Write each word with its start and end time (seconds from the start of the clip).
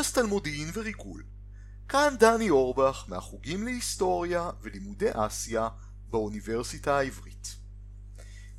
פודקאסט 0.00 0.18
על 0.18 0.26
מודיעין 0.26 0.70
וריגול. 0.74 1.24
כאן 1.88 2.14
דני 2.18 2.50
אורבך 2.50 3.04
מהחוגים 3.08 3.64
להיסטוריה 3.64 4.50
ולימודי 4.62 5.08
אסיה 5.12 5.68
באוניברסיטה 6.10 6.98
העברית. 6.98 7.56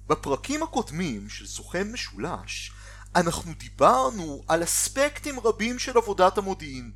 בפרקים 0.08 0.64
הקודמים 0.64 1.30
של 1.30 1.48
סוכן 1.48 1.92
משולש 1.92 2.72
אנחנו 3.16 3.54
דיברנו 3.54 4.44
על 4.48 4.64
אספקטים 4.64 5.40
רבים 5.40 5.80
של 5.80 5.98
עבודת 5.98 6.38
המודיעין, 6.38 6.92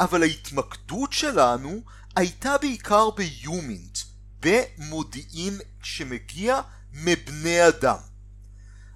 אבל 0.00 0.22
ההתמקדות 0.22 1.12
שלנו 1.12 1.82
הייתה 2.16 2.58
בעיקר 2.58 3.10
ביומינט, 3.10 3.98
במודיעין 4.40 5.58
שמגיע 5.82 6.60
מבני 6.92 7.68
אדם. 7.68 7.98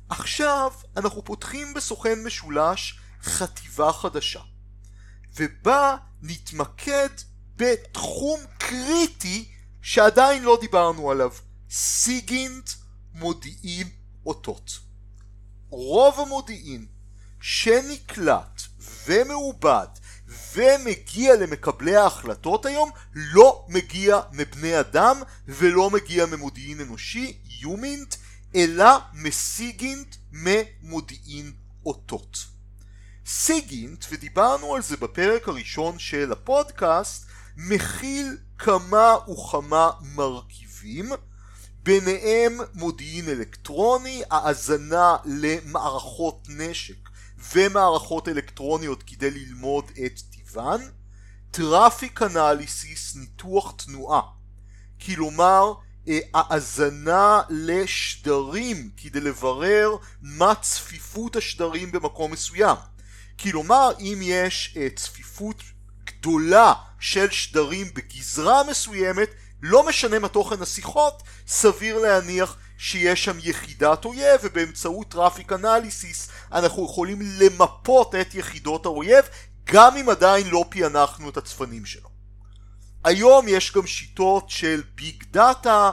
עכשיו 0.09 0.73
אנחנו 0.96 1.24
פותחים 1.24 1.74
בסוכן 1.74 2.24
משולש 2.24 3.01
חטיבה 3.23 3.93
חדשה, 3.93 4.41
ובה 5.38 5.97
נתמקד 6.23 7.09
בתחום 7.56 8.41
קריטי 8.59 9.48
שעדיין 9.83 10.42
לא 10.42 10.59
דיברנו 10.60 11.10
עליו, 11.10 11.30
סיגינט 11.70 12.70
מודיעין 13.15 13.88
אותות. 14.27 14.79
רוב 15.70 16.20
המודיעין 16.20 16.87
שנקלט 17.41 18.62
ומעובד 19.06 19.87
ומגיע 20.55 21.37
למקבלי 21.37 21.96
ההחלטות 21.96 22.66
היום 22.66 22.90
לא 23.15 23.66
מגיע 23.68 24.21
מבני 24.32 24.80
אדם 24.80 25.23
ולא 25.46 25.90
מגיע 25.90 26.27
ממודיעין 26.27 26.80
אנושי, 26.80 27.38
יומינט, 27.60 28.15
אלא 28.55 28.99
מ 29.12 29.27
SIGINT 29.27 30.16
ממודיעין 30.32 31.52
אותות. 31.87 32.57
SIGINT, 33.30 34.04
ודיברנו 34.10 34.74
על 34.74 34.82
זה 34.82 34.96
בפרק 34.96 35.48
הראשון 35.48 35.98
של 35.98 36.32
הפודקאסט, 36.32 37.26
מכיל 37.57 38.37
כמה 38.59 39.16
וכמה 39.30 39.90
מרכיבים, 40.01 41.12
ביניהם 41.82 42.59
מודיעין 42.74 43.29
אלקטרוני, 43.29 44.23
האזנה 44.30 45.16
למערכות 45.24 46.46
נשק 46.49 47.09
ומערכות 47.52 48.29
אלקטרוניות 48.29 49.02
כדי 49.02 49.30
ללמוד 49.30 49.84
את 50.06 50.21
טיבן, 50.30 50.80
traffic 51.51 52.23
analysis, 52.23 53.16
ניתוח 53.16 53.74
תנועה, 53.76 54.23
כלומר 55.06 55.73
האזנה 56.34 57.43
לשדרים 57.49 58.90
כדי 58.96 59.21
לברר 59.21 59.96
מה 60.23 60.54
צפיפות 60.54 61.37
השדרים 61.37 61.93
במקום 61.93 62.32
מסוים. 62.32 62.76
כלומר, 63.40 63.92
אם 64.00 64.19
יש 64.22 64.78
צפיפות 64.97 65.62
גדולה 66.04 66.72
של 67.00 67.31
שדרים 67.31 67.86
בגזרה 67.94 68.62
מסוימת, 68.70 69.28
לא 69.62 69.88
משנה 69.88 70.19
מה 70.19 70.28
תוכן 70.28 70.62
השיחות, 70.62 71.22
סביר 71.47 71.98
להניח 71.98 72.56
שיש 72.78 73.25
שם 73.25 73.36
יחידת 73.42 74.04
אויב 74.04 74.41
ובאמצעות 74.42 75.10
traffic 75.10 75.53
analysis 75.53 76.28
אנחנו 76.53 76.84
יכולים 76.84 77.19
למפות 77.22 78.14
את 78.14 78.34
יחידות 78.34 78.86
האויב 78.86 79.25
גם 79.64 79.97
אם 79.97 80.09
עדיין 80.09 80.48
לא 80.48 80.64
פענחנו 80.70 81.28
את 81.28 81.36
הצפנים 81.36 81.86
שלו. 81.86 82.09
היום 83.04 83.48
יש 83.48 83.72
גם 83.72 83.86
שיטות 83.86 84.50
של 84.50 84.82
big 84.94 85.25
data 85.31 85.91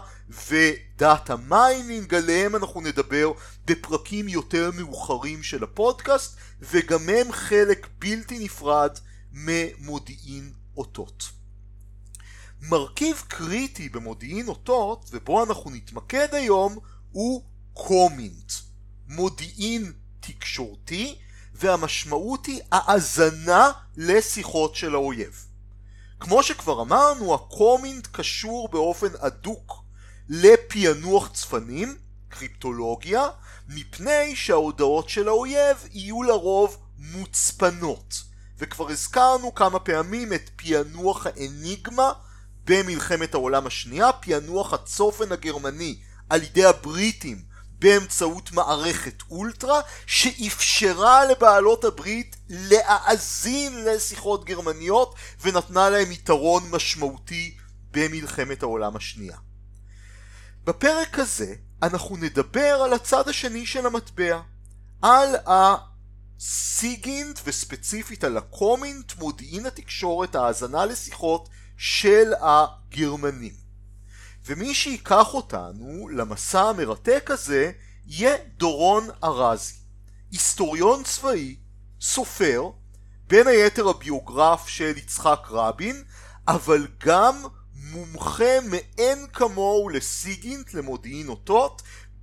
ו 0.95 1.03
data 1.03 1.35
mining, 1.35 2.13
עליהם 2.13 2.55
אנחנו 2.55 2.81
נדבר 2.81 3.31
בפרקים 3.65 4.27
יותר 4.27 4.71
מאוחרים 4.75 5.43
של 5.43 5.63
הפודקאסט, 5.63 6.37
וגם 6.61 7.09
הם 7.09 7.31
חלק 7.31 7.87
בלתי 7.99 8.39
נפרד 8.39 8.97
ממודיעין 9.31 10.53
אותות. 10.77 11.29
מרכיב 12.61 13.23
קריטי 13.27 13.89
במודיעין 13.89 14.47
אותות, 14.47 15.09
ובו 15.11 15.43
אנחנו 15.43 15.71
נתמקד 15.71 16.27
היום, 16.31 16.77
הוא 17.11 17.43
COMINT, 17.73 18.51
מודיעין 19.07 19.93
תקשורתי, 20.19 21.15
והמשמעות 21.53 22.45
היא 22.45 22.61
האזנה 22.71 23.71
לשיחות 23.97 24.75
של 24.75 24.95
האויב. 24.95 25.45
כמו 26.19 26.43
שכבר 26.43 26.81
אמרנו, 26.81 27.33
הקומינט 27.33 28.07
קשור 28.11 28.69
באופן 28.69 29.07
הדוק 29.19 29.84
לפענוח 30.29 31.29
צפנים, 31.33 31.97
קריפטולוגיה, 32.29 33.27
מפני 33.67 34.35
שההודעות 34.35 35.09
של 35.09 35.27
האויב 35.27 35.77
יהיו 35.91 36.23
לרוב 36.23 36.77
מוצפנות. 36.97 38.23
וכבר 38.59 38.89
הזכרנו 38.89 39.55
כמה 39.55 39.79
פעמים 39.79 40.33
את 40.33 40.49
פענוח 40.55 41.27
האניגמה 41.27 42.11
במלחמת 42.65 43.33
העולם 43.33 43.67
השנייה, 43.67 44.13
פענוח 44.13 44.73
הצופן 44.73 45.31
הגרמני 45.31 45.97
על 46.29 46.43
ידי 46.43 46.65
הבריטים 46.65 47.41
באמצעות 47.79 48.51
מערכת 48.51 49.21
אולטרה 49.31 49.81
שאפשרה 50.05 51.25
לבעלות 51.25 51.83
הברית 51.83 52.35
להאזין 52.49 53.85
לשיחות 53.85 54.45
גרמניות 54.45 55.15
ונתנה 55.41 55.89
להם 55.89 56.11
יתרון 56.11 56.63
משמעותי 56.71 57.57
במלחמת 57.91 58.63
העולם 58.63 58.95
השנייה. 58.95 59.37
בפרק 60.65 61.19
הזה 61.19 61.55
אנחנו 61.83 62.17
נדבר 62.17 62.81
על 62.85 62.93
הצד 62.93 63.29
השני 63.29 63.65
של 63.65 63.85
המטבע, 63.85 64.41
על 65.01 65.35
הסיגינט 66.39 67.39
וספציפית 67.45 68.23
על 68.23 68.37
הקומינט, 68.37 69.13
מודיעין 69.19 69.65
התקשורת, 69.65 70.35
ההאזנה 70.35 70.85
לשיחות 70.85 71.49
של 71.77 72.33
הגרמנים. 72.41 73.53
ומי 74.45 74.75
שיקח 74.75 75.33
אותנו 75.33 76.09
למסע 76.09 76.61
המרתק 76.61 77.29
הזה 77.31 77.71
יהיה 78.05 78.35
דורון 78.57 79.07
ארזי, 79.23 79.73
היסטוריון 80.31 81.03
צבאי, 81.03 81.55
סופר, 82.01 82.69
בין 83.27 83.47
היתר 83.47 83.87
הביוגרף 83.87 84.67
של 84.67 84.97
יצחק 84.97 85.47
רבין, 85.49 86.03
אבל 86.47 86.87
גם 87.05 87.35
מומחה 87.91 88.59
מאין 88.69 89.27
כמוהו 89.33 89.89
לסיגינט, 89.89 90.73
למודיעין 90.73 91.27
אותות, 91.27 91.81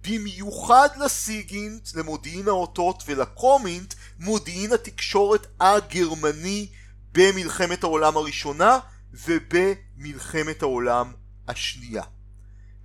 במיוחד 0.09 0.89
לסיגינט, 0.97 1.89
למודיעין 1.95 2.49
האותות 2.49 3.03
ולקומינט, 3.07 3.95
מודיעין 4.19 4.73
התקשורת 4.73 5.47
הגרמני 5.61 6.69
במלחמת 7.13 7.85
העולם 7.85 8.17
הראשונה 8.17 8.79
ובמלחמת 9.13 10.63
העולם 10.63 11.13
השנייה. 11.49 12.03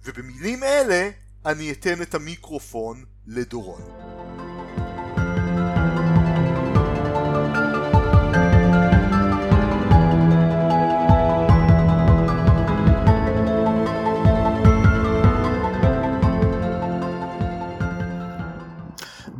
ובמילים 0.05 0.63
אלה 0.63 1.09
אני 1.45 1.71
אתן 1.71 2.01
את 2.01 2.15
המיקרופון 2.15 3.05
לדורון. 3.27 4.16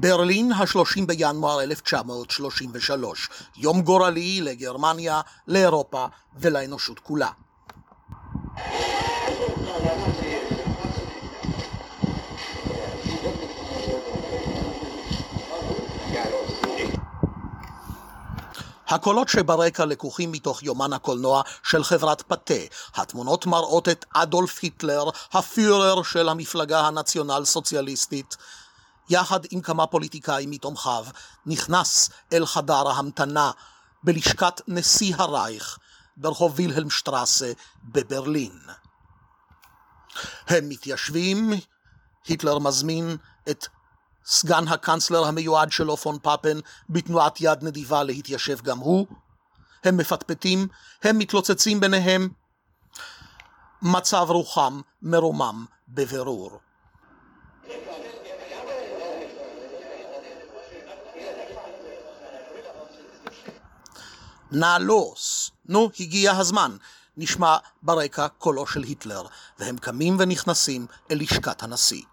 ברלין, 0.08 0.52
ה-30 0.52 1.06
בינואר 1.06 1.62
1933, 1.62 3.30
יום 3.58 3.82
גורלי 3.82 4.42
לגרמניה, 4.42 5.22
לאירופה 5.48 6.06
ולאנושות 6.40 7.00
כולה. 7.00 7.30
הקולות 18.88 19.30
שברקע 19.30 19.86
לקוחים 19.86 20.32
מתוך 20.32 20.64
יומן 20.64 20.94
הקולנוע 20.94 21.42
של 21.64 21.84
חברת 21.84 22.22
פתה. 22.22 22.54
התמונות 22.96 23.46
מראות 23.46 23.90
את 23.90 24.06
אדולף 24.14 24.60
היטלר, 24.62 25.10
הפיורר 25.34 26.04
של 26.04 26.30
המפלגה 26.30 26.80
הנציונל 26.80 27.42
סוציאליסטית, 27.46 28.38
יחד 29.10 29.40
עם 29.52 29.62
כמה 29.62 29.88
פוליטיקאים 29.88 30.52
מתומכיו, 30.52 31.06
נכנס 31.46 32.10
אל 32.34 32.46
חדר 32.46 32.88
ההמתנה 32.88 33.52
בלשכת 34.04 34.62
נשיא 34.68 35.16
הרייך 35.18 35.78
ברחוב 36.18 36.54
וילהלם 36.56 36.90
שטרסה 36.90 37.52
בברלין. 37.84 38.60
הם 40.48 40.70
מתיישבים, 40.70 41.50
היטלר 42.28 42.60
מזמין 42.60 43.18
את 43.50 43.68
סגן 44.26 44.68
הקנצלר 44.68 45.26
המיועד 45.26 45.72
שלו 45.72 45.98
פון 45.98 46.20
פאפן 46.20 46.60
בתנועת 46.90 47.42
יד 47.42 47.64
נדיבה 47.64 48.04
להתיישב 48.04 48.62
גם 48.62 48.78
הוא. 48.78 49.08
הם 49.84 49.98
מפטפטים, 49.98 50.68
הם 51.04 51.18
מתלוצצים 51.18 51.80
ביניהם. 51.80 52.30
מצב 53.82 54.26
רוחם 54.30 54.82
מרומם 55.02 55.66
בבירור. 55.88 56.60
נעלוס, 64.52 65.52
נו, 65.66 65.90
הגיע 66.00 66.38
הזמן. 66.38 66.78
נשמע 67.18 67.58
ברקע 67.82 68.28
קולו 68.28 68.68
של 68.68 68.84
היטלר, 68.84 69.24
והם 69.60 69.78
קמים 69.78 70.16
ונכנסים 70.20 70.86
אל 71.12 71.18
לשכת 71.22 71.64
הנשיא. 71.64 72.04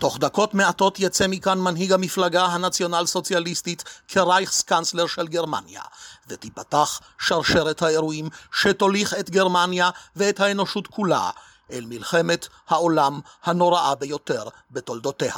תוך 0.00 0.18
דקות 0.18 0.54
מעטות 0.54 1.00
יצא 1.00 1.26
מכאן 1.28 1.58
מנהיג 1.58 1.92
המפלגה 1.92 2.44
הנציונל 2.44 3.06
סוציאליסטית 3.06 3.84
כרייכסקנצלר 4.08 5.06
של 5.06 5.26
גרמניה, 5.26 5.82
ותיפתח 6.28 7.00
שרשרת 7.18 7.82
האירועים 7.82 8.28
שתוליך 8.52 9.14
את 9.14 9.30
גרמניה 9.30 9.90
ואת 10.16 10.40
האנושות 10.40 10.86
כולה 10.86 11.30
אל 11.72 11.84
מלחמת 11.86 12.48
העולם 12.68 13.20
הנוראה 13.44 13.94
ביותר 13.94 14.48
בתולדותיה. 14.70 15.34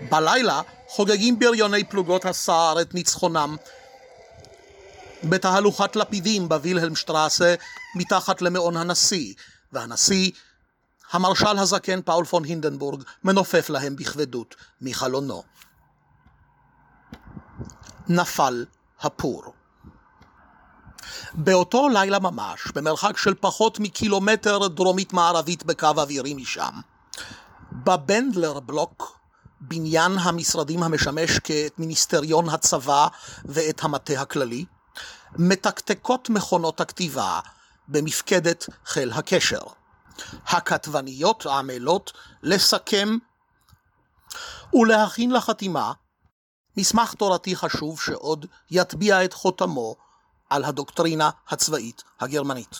בלילה 0.00 0.62
חוגגים 0.88 1.38
בריוני 1.38 1.84
פלוגות 1.84 2.24
הסער 2.24 2.80
את 2.80 2.94
ניצחונם 2.94 3.56
בתהלוכת 5.24 5.96
לפידים 5.96 6.48
בווילהלמשטרסה 6.48 7.54
מתחת 7.94 8.42
למעון 8.42 8.76
הנשיא, 8.76 9.34
והנשיא, 9.72 10.30
המרשל 11.12 11.58
הזקן 11.58 12.02
פאול 12.02 12.24
פון 12.24 12.44
הינדנבורג, 12.44 13.02
מנופף 13.24 13.70
להם 13.70 13.96
בכבדות 13.96 14.54
מחלונו. 14.80 15.42
נפל 18.08 18.64
הפור. 19.00 19.54
באותו 21.34 21.88
לילה 21.88 22.18
ממש, 22.18 22.60
במרחק 22.74 23.18
של 23.18 23.34
פחות 23.34 23.80
מקילומטר 23.80 24.68
דרומית 24.68 25.12
מערבית 25.12 25.64
בקו 25.64 25.86
אווירי 25.86 26.34
משם, 26.34 26.80
בבנדלר 27.72 28.60
בלוק, 28.60 29.18
בניין 29.60 30.12
המשרדים 30.18 30.82
המשמש 30.82 31.38
כאת 31.38 31.78
מיניסטריון 31.78 32.48
הצבא 32.48 33.08
ואת 33.44 33.84
המטה 33.84 34.20
הכללי, 34.20 34.64
מתקתקות 35.38 36.30
מכונות 36.30 36.80
הכתיבה 36.80 37.40
במפקדת 37.88 38.66
חיל 38.86 39.12
הקשר. 39.12 39.60
הכתבניות 40.46 41.46
עמלות 41.46 42.12
לסכם 42.42 43.08
ולהכין 44.74 45.30
לחתימה 45.32 45.92
מסמך 46.76 47.14
תורתי 47.14 47.56
חשוב 47.56 48.00
שעוד 48.00 48.46
יטביע 48.70 49.24
את 49.24 49.32
חותמו 49.32 49.96
על 50.50 50.64
הדוקטרינה 50.64 51.30
הצבאית 51.48 52.02
הגרמנית. 52.20 52.78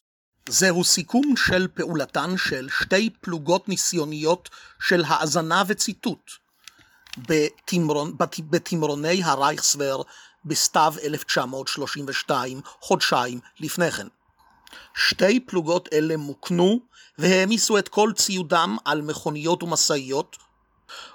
זהו 0.49 0.85
סיכום 0.85 1.37
של 1.37 1.69
פעולתן 1.75 2.37
של 2.37 2.69
שתי 2.71 3.11
פלוגות 3.21 3.69
ניסיוניות 3.69 4.51
של 4.81 5.05
האזנה 5.07 5.63
וציטוט 5.67 6.31
בתמרון, 7.19 8.17
בתמרוני 8.51 9.25
הרייכסוור 9.25 10.05
בסתיו 10.45 10.95
1932, 11.03 12.61
חודשיים 12.81 13.41
לפני 13.61 13.91
כן. 13.91 14.07
שתי 14.95 15.41
פלוגות 15.41 15.89
אלה 15.93 16.17
מוקנו 16.17 16.81
והעמיסו 17.19 17.79
את 17.79 17.89
כל 17.89 18.13
ציודם 18.17 18.77
על 18.85 19.03
מכוניות 19.03 19.63
ומשאיות. 19.63 20.37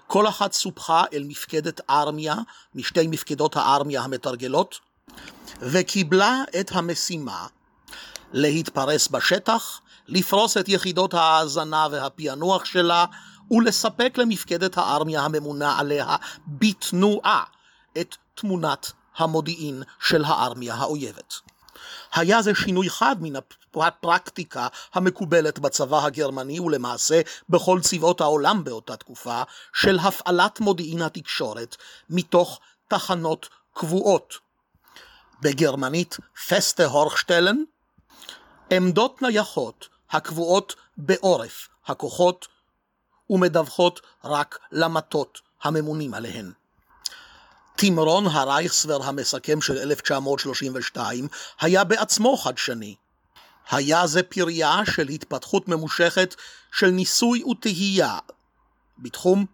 כל 0.08 0.28
אחת 0.28 0.54
סופחה 0.54 1.04
אל 1.14 1.24
מפקדת 1.24 1.82
ארמיה 1.90 2.36
משתי 2.76 3.08
מפקדות 3.08 3.56
הארמיה 3.56 4.02
המתרגלות, 4.02 4.80
וקיבלה 5.62 6.44
את 6.60 6.72
המשימה 6.72 7.48
להתפרס 8.34 9.08
בשטח, 9.08 9.82
לפרוס 10.08 10.58
את 10.58 10.70
יחידות 10.70 11.14
ההאזנה 11.14 11.88
והפענוח 11.92 12.66
שלה, 12.66 13.06
ולספק 13.52 14.18
למפקדת 14.18 14.78
הארמיה 14.78 15.22
הממונה 15.22 15.80
עליה 15.80 16.16
בתנועה 16.48 17.44
את 17.98 18.16
תמונת 18.36 18.92
המודיעין 19.18 19.84
של 20.00 20.24
הארמיה 20.26 20.76
האויבת. 20.76 21.34
היה 22.14 22.42
זה 22.42 22.52
שינוי 22.56 22.90
חד 22.90 23.16
מן 23.20 23.34
הפרקטיקה 23.76 24.68
המקובלת 24.94 25.60
בצבא 25.60 26.06
הגרמני 26.06 26.60
ולמעשה 26.60 27.22
בכל 27.50 27.80
צבאות 27.82 28.22
העולם 28.22 28.64
באותה 28.64 28.98
תקופה 28.98 29.42
של 29.74 30.00
הפעלת 30.00 30.60
מודיעין 30.60 31.02
התקשורת 31.02 31.76
מתוך 32.10 32.60
תחנות 32.88 33.50
קבועות. 33.74 34.34
בגרמנית 35.42 36.18
פסטה 36.48 36.86
הורשטלן 36.86 37.58
עמדות 38.72 39.22
נייחות 39.22 39.90
הקבועות 40.12 40.76
בעורף 40.98 41.68
הכוחות 41.86 42.48
ומדווחות 43.32 44.02
רק 44.24 44.60
למטות 44.72 45.42
הממונים 45.64 46.14
עליהן. 46.14 46.52
תמרון 47.76 48.26
הרייכסוור 48.28 49.04
המסכם 49.06 49.62
של 49.62 49.78
1932 49.78 51.28
היה 51.62 51.84
בעצמו 51.84 52.38
חדשני. 52.38 52.96
היה 53.72 54.08
זה 54.08 54.24
פריה 54.24 54.82
של 54.86 55.08
התפתחות 55.08 55.68
ממושכת 55.68 56.36
של 56.72 56.88
ניסוי 56.90 57.44
וטהייה 57.44 58.20
בתחום 59.00 59.46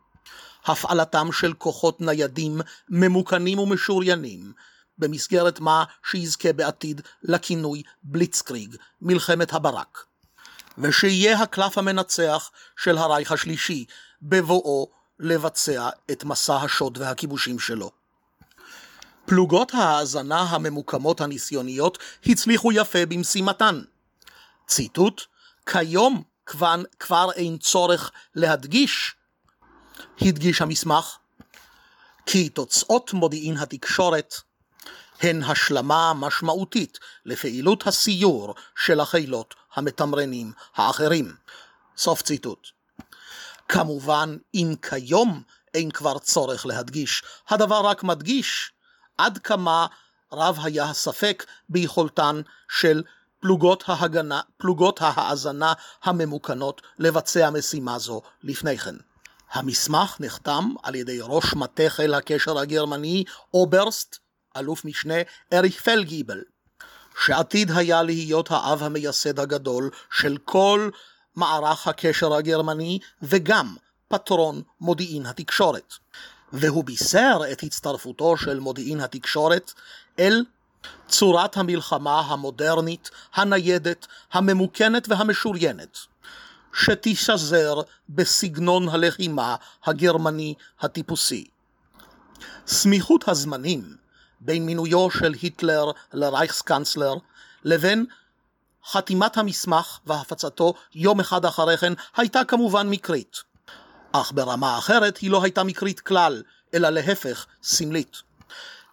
הפעלתם 0.66 1.32
של 1.32 1.54
כוחות 1.54 2.02
ניידים 2.02 2.62
ממוכנים 2.90 3.60
ומשוריינים 3.60 4.54
במסגרת 4.98 5.60
מה 5.60 5.84
שיזכה 6.12 6.54
בעתיד 6.54 7.02
לכינוי 7.24 7.84
בליצקריג, 8.04 8.76
מלחמת 9.02 9.54
הברק, 9.54 9.98
ושיהיה 10.78 11.42
הקלף 11.42 11.78
המנצח 11.78 12.52
של 12.78 12.98
הרייך 12.98 13.32
השלישי 13.32 13.86
בבואו 14.22 14.90
לבצע 15.20 15.90
את 16.12 16.24
מסע 16.24 16.56
השוד 16.56 16.98
והכיבושים 16.98 17.60
שלו. 17.60 17.92
פלוגות 19.26 19.74
ההאזנה 19.74 20.42
הממוקמות 20.42 21.22
הניסיוניות 21.22 21.98
הצליחו 22.26 22.72
יפה 22.72 23.06
במשימתן. 23.06 23.82
ציטוט: 24.68 25.22
כיום 25.66 26.24
כבר, 26.46 26.76
כבר 27.00 27.32
אין 27.32 27.58
צורך 27.58 28.12
להדגיש, 28.36 29.16
הדגיש 30.22 30.62
המסמך, 30.62 31.18
כי 32.26 32.50
תוצאות 32.50 33.14
מודיעין 33.14 33.57
התקשורת 33.57 34.34
הן 35.22 35.44
השלמה 35.44 36.14
משמעותית 36.16 37.00
לפעילות 37.26 37.88
הסיור 37.88 38.56
של 38.76 39.00
החילות 39.00 39.56
המתמרנים 39.78 40.52
האחרים. 40.76 41.36
סוף 41.98 42.22
ציטוט. 42.22 42.68
כמובן, 43.69 44.38
אם 44.54 44.74
כיום 44.81 45.42
אין 45.74 45.92
כבר 45.92 46.19
צורך 46.19 46.66
להדגיש, 46.66 47.24
הדבר 47.50 47.86
רק 47.86 48.04
מדגיש 48.04 48.72
עד 49.18 49.38
כמה 49.38 49.88
רב 50.31 50.60
היה 50.64 50.90
הספק 50.90 51.46
ביכולתן 51.69 52.42
של 52.69 53.04
פלוגות 53.40 53.84
ההגנה, 53.88 54.42
פלוגות 54.57 55.00
ההאזנה 55.02 55.74
הממוכנות 56.04 56.81
לבצע 57.00 57.50
משימה 57.50 58.00
זו 58.00 58.22
לפני 58.44 58.78
כן. 58.78 58.96
המסמך 59.52 60.18
נחתם 60.19 60.74
על 60.84 60.96
ידי 60.96 61.19
ראש 61.22 61.54
מטה 61.54 61.84
חיל 61.88 62.14
הקשר 62.14 62.60
הגרמני 62.60 63.24
אוברסט, 63.54 64.18
אלוף 64.57 64.86
משנה 64.86 65.16
אריך 65.54 65.81
פלגיבל, 65.81 66.42
שעתיד 67.26 67.71
היה 67.71 68.04
להיות 68.04 68.52
האב 68.52 68.83
המייסד 68.83 69.40
הגדול 69.40 69.90
של 70.12 70.38
כל 70.45 70.90
מערך 71.36 71.88
הקשר 71.88 72.33
הגרמני 72.33 73.00
וגם 73.21 73.76
פטרון 74.07 74.62
מודיעין 74.81 75.26
התקשורת. 75.26 75.94
והוא 76.54 76.83
בישר 76.83 77.40
את 77.52 77.64
הצטרפותו 77.64 78.38
של 78.38 78.59
מודיעין 78.59 79.00
התקשורת 79.00 79.74
אל 80.19 80.44
צורת 81.07 81.57
המלחמה 81.57 82.19
המודרנית, 82.19 83.09
הניידת, 83.33 84.07
הממוכנת 84.31 85.09
והמשוריינת, 85.09 85.97
שתשזר 86.74 87.81
בסגנון 88.09 88.90
הלחימה 88.90 89.56
הגרמני 89.86 90.54
הטיפוסי. 90.80 91.47
סמיכות 92.68 93.28
הזמנים 93.28 93.95
בין 94.42 94.66
מינויו 94.66 95.12
של 95.12 95.34
היטלר 95.42 95.92
לרייכסקנצלר 96.14 97.14
לבין 97.64 98.06
חתימת 98.86 99.38
המסמך 99.38 100.00
והפצתו 100.06 100.74
יום 100.96 101.20
אחד 101.20 101.46
אחרי 101.46 101.78
כן 101.78 101.94
הייתה 102.18 102.44
כמובן 102.44 102.90
מקרית. 102.90 103.38
אך 104.12 104.32
ברמה 104.36 104.78
אחרת 104.78 105.18
היא 105.18 105.32
לא 105.32 105.44
הייתה 105.44 105.64
מקרית 105.64 106.00
כלל, 106.00 106.44
אלא 106.74 106.90
להפך, 106.90 107.46
סמלית. 107.64 108.22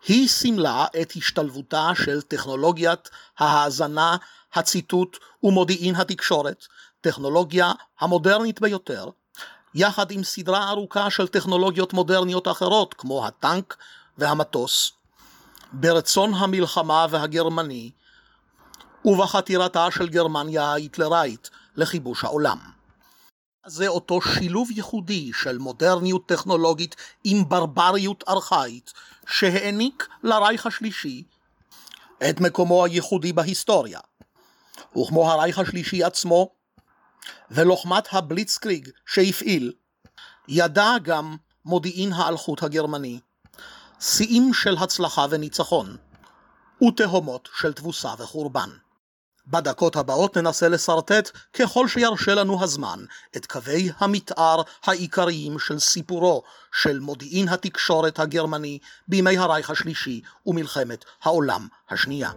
היא 0.08 0.28
סימלה 0.28 0.86
את 1.02 1.12
השתלבותה 1.16 1.90
של 2.04 2.22
טכנולוגיית 2.22 3.10
ההאזנה, 3.38 4.16
הציטוט 4.54 5.18
ומודיעין 5.42 5.94
התקשורת, 5.94 6.66
טכנולוגיה 7.00 7.72
המודרנית 8.00 8.60
ביותר, 8.60 9.08
יחד 9.74 10.10
עם 10.10 10.24
סדרה 10.24 10.68
ארוכה 10.68 11.10
של 11.10 11.28
טכנולוגיות 11.28 11.92
מודרניות 11.92 12.48
אחרות, 12.48 12.94
כמו 12.94 13.26
הטנק 13.26 13.76
והמטוס, 14.18 14.92
ברצון 15.76 16.34
המלחמה 16.34 17.06
והגרמני, 17.10 17.90
ובחתירתה 19.04 19.86
של 19.90 20.08
גרמניה 20.08 20.64
ההיטלראית 20.64 21.50
לכיבוש 21.76 22.24
העולם. 22.24 22.58
זה 23.66 23.88
אותו 23.88 24.20
שילוב 24.20 24.70
ייחודי 24.70 25.30
של 25.34 25.58
מודרניות 25.58 26.26
טכנולוגית 26.28 26.96
עם 27.24 27.48
ברבריות 27.48 28.24
ארכאית, 28.28 28.92
שהעניק 29.26 30.08
לרייך 30.22 30.66
השלישי 30.66 31.24
את 32.30 32.40
מקומו 32.40 32.84
הייחודי 32.84 33.32
בהיסטוריה. 33.32 34.00
וכמו 34.96 35.30
הרייך 35.30 35.58
השלישי 35.58 36.04
עצמו, 36.04 36.50
ולוחמת 37.50 38.08
הבליצקריג 38.12 38.88
שהפעיל, 39.06 39.72
ידע 40.48 40.90
גם 41.02 41.36
מודיעין 41.64 42.12
האלחוט 42.12 42.62
הגרמני, 42.62 43.20
שיאים 44.00 44.54
של 44.54 44.76
הצלחה 44.76 45.26
וניצחון, 45.30 45.96
ותהומות 46.88 47.48
של 47.56 47.72
תבוסה 47.72 48.14
וחורבן. 48.18 48.70
בדקות 49.46 49.96
הבאות 49.96 50.36
ננסה 50.36 50.68
לשרטט, 50.68 51.30
ככל 51.52 51.88
שירשה 51.88 52.34
לנו 52.34 52.62
הזמן, 52.62 52.98
את 53.36 53.46
קווי 53.46 53.90
המתאר 53.98 54.62
העיקריים 54.84 55.58
של 55.58 55.78
סיפורו 55.78 56.42
של 56.82 56.98
מודיעין 56.98 57.48
התקשורת 57.48 58.18
הגרמני 58.18 58.78
בימי 59.08 59.38
הרייך 59.38 59.70
השלישי 59.70 60.22
ומלחמת 60.46 61.04
העולם 61.22 61.68
השנייה. 61.90 62.30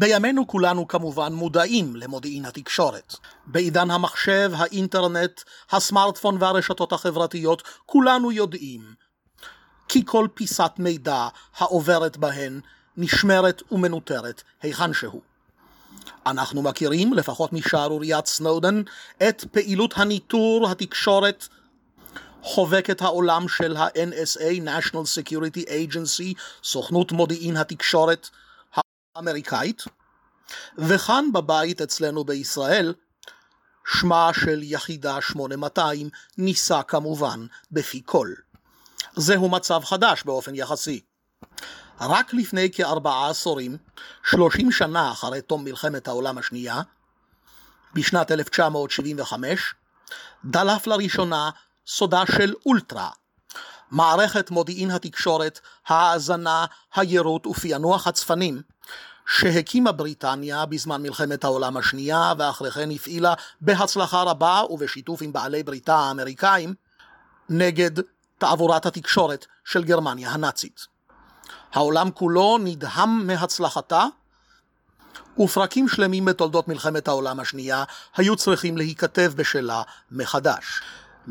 בימינו 0.00 0.46
כולנו 0.46 0.88
כמובן 0.88 1.32
מודעים 1.32 1.96
למודיעין 1.96 2.44
התקשורת. 2.44 3.14
בעידן 3.46 3.90
המחשב, 3.90 4.50
האינטרנט, 4.54 5.40
הסמארטפון 5.70 6.36
והרשתות 6.40 6.92
החברתיות, 6.92 7.62
כולנו 7.86 8.32
יודעים 8.32 8.94
כי 9.88 10.02
כל 10.06 10.28
פיסת 10.34 10.72
מידע 10.78 11.28
העוברת 11.56 12.16
בהן 12.16 12.60
נשמרת 12.96 13.62
ומנוטרת 13.72 14.42
היכן 14.62 14.92
שהוא. 14.92 15.20
אנחנו 16.26 16.62
מכירים, 16.62 17.12
לפחות 17.12 17.52
משערוריית 17.52 18.26
סנודן, 18.26 18.82
את 19.28 19.44
פעילות 19.52 19.94
הניטור 19.96 20.68
התקשורת 20.70 21.48
חובקת 22.42 23.02
העולם 23.02 23.48
של 23.48 23.76
ה-NSA, 23.76 24.64
National 24.64 25.04
Security 25.18 25.68
Agency, 25.68 26.34
סוכנות 26.64 27.12
מודיעין 27.12 27.56
התקשורת, 27.56 28.28
אמריקאית, 29.20 29.82
וכאן 30.78 31.24
בבית 31.32 31.80
אצלנו 31.80 32.24
בישראל, 32.24 32.94
שמה 33.86 34.30
של 34.34 34.60
יחידה 34.62 35.20
8200 35.20 36.08
נישא 36.38 36.80
כמובן 36.88 37.46
בפי 37.70 38.02
כל. 38.04 38.28
זהו 39.16 39.48
מצב 39.48 39.80
חדש 39.84 40.22
באופן 40.22 40.54
יחסי. 40.54 41.00
רק 42.00 42.34
לפני 42.34 42.70
כארבעה 42.72 43.30
עשורים, 43.30 43.76
שלושים 44.30 44.72
שנה 44.72 45.12
אחרי 45.12 45.42
תום 45.42 45.64
מלחמת 45.64 46.08
העולם 46.08 46.38
השנייה, 46.38 46.82
בשנת 47.94 48.30
1975, 48.30 49.74
דלף 50.44 50.86
לראשונה 50.86 51.50
סודה 51.86 52.22
של 52.36 52.54
אולטרה, 52.66 53.10
מערכת 53.90 54.50
מודיעין 54.50 54.90
התקשורת, 54.90 55.60
ההאזנה, 55.86 56.66
היירוט 56.94 57.46
ופענוח 57.46 58.06
הצפנים, 58.06 58.62
שהקימה 59.30 59.92
בריטניה 59.92 60.66
בזמן 60.66 61.02
מלחמת 61.02 61.44
העולם 61.44 61.76
השנייה 61.76 62.32
ואחרי 62.38 62.70
כן 62.70 62.90
הפעילה 62.90 63.34
בהצלחה 63.60 64.22
רבה 64.22 64.62
ובשיתוף 64.70 65.22
עם 65.22 65.32
בעלי 65.32 65.62
בריתה 65.62 65.96
האמריקאים 65.96 66.74
נגד 67.48 67.90
תעבורת 68.38 68.86
התקשורת 68.86 69.46
של 69.64 69.84
גרמניה 69.84 70.30
הנאצית. 70.30 70.86
העולם 71.72 72.10
כולו 72.10 72.58
נדהם 72.58 73.26
מהצלחתה 73.26 74.06
ופרקים 75.38 75.88
שלמים 75.88 76.24
בתולדות 76.24 76.68
מלחמת 76.68 77.08
העולם 77.08 77.40
השנייה 77.40 77.84
היו 78.16 78.36
צריכים 78.36 78.76
להיכתב 78.76 79.32
בשלה 79.36 79.82
מחדש. 80.10 80.82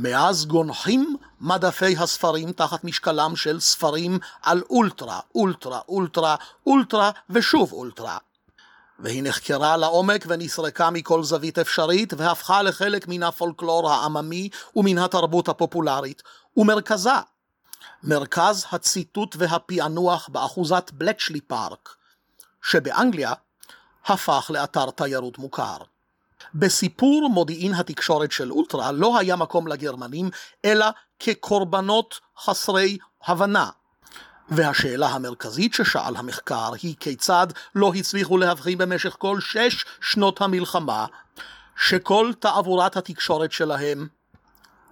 מאז 0.02 0.46
גונחים 0.46 1.16
מדפי 1.42 1.98
הספרים 1.98 2.52
תחת 2.52 2.84
משקלם 2.84 3.36
של 3.36 3.60
ספרים 3.60 4.20
על 4.42 4.62
אולטרה, 4.70 5.20
אולטרה, 5.36 5.80
אולטרה, 5.90 6.36
אולטרה 6.68 7.12
ושוב 7.30 7.74
אולטרה. 7.74 8.18
והיא 9.00 9.24
נחקרה 9.24 9.78
לעומק 9.78 10.26
ונסרקה 10.28 10.90
מכל 10.90 11.24
זווית 11.24 11.60
אפשרית 11.60 12.14
והפכה 12.18 12.62
לחלק 12.62 13.08
מן 13.08 13.24
הפולקלור 13.24 13.92
העממי 13.92 14.50
ומן 14.76 14.98
התרבות 14.98 15.50
הפופולרית, 15.50 16.24
ומרכזה, 16.58 17.20
מרכז 18.04 18.66
הציטוט 18.72 19.36
והפענוח 19.40 20.30
באחוזת 20.32 20.92
בלצ'לי 20.94 21.42
פארק, 21.42 21.96
שבאנגליה 22.62 23.34
הפך 24.06 24.52
לאתר 24.54 24.90
תיירות 24.90 25.38
מוכר. 25.38 25.78
בסיפור 26.56 27.30
מודיעין 27.30 27.74
התקשורת 27.74 28.32
של 28.32 28.52
אולטרה 28.52 28.92
לא 28.92 29.20
היה 29.20 29.36
מקום 29.36 29.68
לגרמנים, 29.68 30.30
אלא 30.66 30.86
כקורבנות 31.20 32.20
חסרי 32.40 32.98
הבנה. 33.26 33.70
והשאלה 34.50 35.08
המרכזית 35.08 35.74
ששאל 35.74 36.16
המחקר 36.16 36.72
היא 36.82 36.96
כיצד 37.00 37.48
לא 37.76 37.94
הצליחו 37.96 38.38
להבחין 38.38 38.78
במשך 38.78 39.16
כל 39.20 39.40
שש 39.40 39.86
שנות 40.02 40.42
המלחמה 40.42 41.06
שכל 41.76 42.32
תעבורת 42.40 42.98
התקשורת 42.98 43.52
שלהם, 43.52 44.08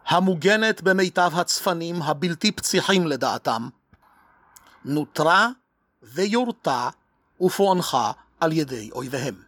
המוגנת 0.08 0.82
במיטב 0.82 1.32
הצפנים 1.34 2.02
הבלתי 2.02 2.52
פציחים 2.52 3.08
לדעתם, 3.08 3.70
נותרה 4.86 5.50
ויורתה 6.04 6.90
ופוענחה 7.42 8.12
על 8.40 8.52
ידי 8.52 8.90
אויביהם. 8.92 9.47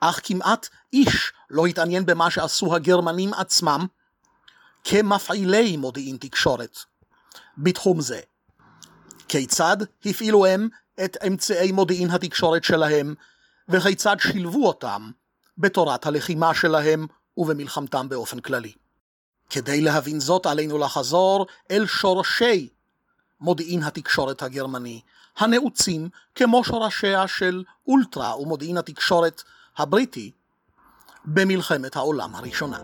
אך 0.00 0.20
כמעט 0.24 0.68
איש 0.92 1.32
לא 1.50 1.66
התעניין 1.66 2.06
במה 2.06 2.30
שעשו 2.30 2.74
הגרמנים 2.74 3.34
עצמם 3.34 3.86
כמפעילי 4.84 5.76
מודיעין 5.76 6.16
תקשורת 6.16 6.78
בתחום 7.58 8.00
זה. 8.00 8.20
כיצד 9.28 9.76
הפעילו 10.04 10.46
הם 10.46 10.68
את 11.04 11.16
אמצעי 11.26 11.72
מודיעין 11.72 12.10
התקשורת 12.10 12.64
שלהם 12.64 13.14
וכיצד 13.68 14.16
שילבו 14.20 14.66
אותם 14.66 15.10
בתורת 15.58 16.06
הלחימה 16.06 16.54
שלהם 16.54 17.06
ובמלחמתם 17.36 18.08
באופן 18.08 18.40
כללי. 18.40 18.72
כדי 19.50 19.80
להבין 19.80 20.20
זאת 20.20 20.46
עלינו 20.46 20.78
לחזור 20.78 21.46
אל 21.70 21.86
שורשי 21.86 22.68
מודיעין 23.40 23.82
התקשורת 23.82 24.42
הגרמני, 24.42 25.00
הנעוצים 25.36 26.08
כמו 26.34 26.64
שורשיה 26.64 27.28
של 27.28 27.64
אולטרה 27.86 28.40
ומודיעין 28.40 28.76
התקשורת 28.76 29.42
הבריטי 29.78 30.30
במלחמת 31.24 31.96
העולם 31.96 32.34
הראשונה. 32.34 32.78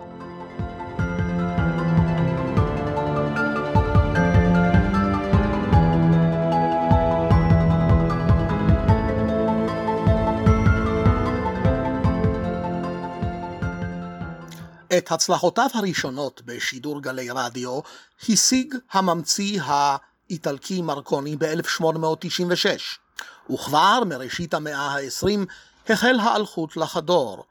את 14.98 15.12
הצלחותיו 15.12 15.68
הראשונות 15.74 16.42
בשידור 16.44 17.02
גלי 17.02 17.30
רדיו 17.30 17.80
השיג 18.28 18.74
הממציא 18.92 19.60
האיטלקי 19.64 20.82
מרקוני 20.82 21.36
ב-1896, 21.36 23.52
וכבר 23.52 24.02
מראשית 24.06 24.54
המאה 24.54 24.78
ה-20 24.78 25.46
החל 25.90 26.20
האלחוט 26.20 26.76
לחדור 26.76 27.44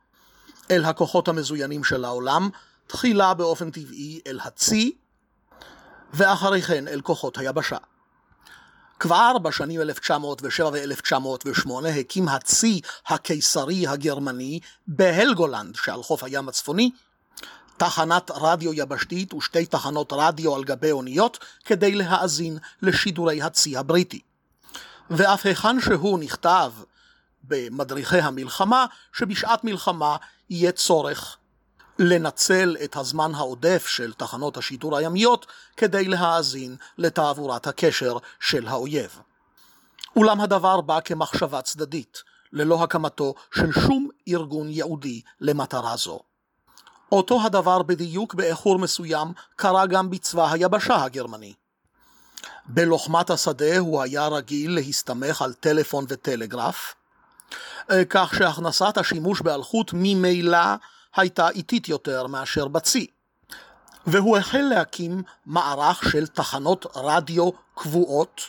אל 0.72 0.86
הכוחות 0.86 1.28
המזוינים 1.28 1.84
של 1.84 2.06
העולם, 2.06 2.50
תחילה 2.88 3.34
באופן 3.34 3.72
טבעי 3.72 4.20
אל 4.28 4.40
הצי, 4.44 4.96
ואחרי 6.14 6.62
כן 6.62 6.88
אל 6.88 7.02
כוחות 7.02 7.38
היבשה. 7.38 7.78
כבר 9.00 9.38
בשנים 9.38 9.82
1907 9.82 10.70
ו-1908 10.70 11.88
הקים 11.88 12.28
הצי 12.28 12.82
הקיסרי 13.08 13.88
הגרמני 13.88 14.60
בהלגולנד 14.88 15.76
שעל 15.76 16.04
חוף 16.04 16.24
הים 16.24 16.50
הצפוני 16.50 16.92
תחנת 17.78 18.32
רדיו 18.36 18.74
יבשתית 18.74 19.34
ושתי 19.34 19.66
תחנות 19.66 20.14
רדיו 20.14 20.56
על 20.56 20.64
גבי 20.64 20.92
אוניות 20.92 21.40
כדי 21.66 21.96
להאזין 21.96 22.58
לשידורי 22.82 23.42
הצי 23.42 23.78
הבריטי. 23.78 24.20
ואף 25.10 25.46
היכן 25.46 25.82
שהוא 25.82 26.20
נכתב 26.20 26.72
במדריכי 27.48 28.20
המלחמה, 28.20 28.86
שבשעת 29.14 29.64
מלחמה 29.64 30.16
יהיה 30.50 30.72
צורך 30.72 31.38
לנצל 32.00 32.78
את 32.84 32.96
הזמן 32.96 33.36
העודף 33.36 33.86
של 33.88 34.14
תחנות 34.14 34.58
השיטור 34.58 34.98
הימיות 34.98 35.46
כדי 35.78 36.06
להאזין 36.06 36.76
לתעבורת 36.98 37.68
הקשר 37.68 38.18
של 38.40 38.68
האויב. 38.68 39.20
אולם 40.16 40.42
הדבר 40.42 40.82
בא 40.82 41.00
כמחשבה 41.06 41.62
צדדית, 41.62 42.24
ללא 42.52 42.84
הקמתו 42.84 43.34
של 43.56 43.72
שום 43.72 44.10
ארגון 44.28 44.70
ייעודי 44.70 45.22
למטרה 45.42 45.98
זו. 45.98 46.20
אותו 47.12 47.42
הדבר 47.46 47.82
בדיוק 47.82 48.34
באיחור 48.34 48.80
מסוים 48.80 49.28
קרה 49.56 49.86
גם 49.86 50.10
בצבא 50.10 50.52
היבשה 50.52 51.04
הגרמני. 51.04 51.54
בלוחמת 52.66 53.30
השדה 53.30 53.78
הוא 53.78 54.02
היה 54.02 54.28
רגיל 54.28 54.76
להסתמך 54.76 55.42
על 55.42 55.54
טלפון 55.54 56.06
וטלגרף, 56.10 56.96
כך 58.10 58.34
שהכנסת 58.38 58.98
השימוש 58.98 59.42
באלחוט 59.42 59.92
ממילא 59.94 60.58
הייתה 61.16 61.50
איטית 61.50 61.90
יותר 61.90 62.28
מאשר 62.28 62.68
בצי. 62.68 63.08
והוא 64.08 64.38
החל 64.38 64.62
להקים 64.62 65.24
מערך 65.46 66.04
של 66.12 66.28
תחנות 66.28 66.86
רדיו 66.96 67.50
קבועות 67.76 68.42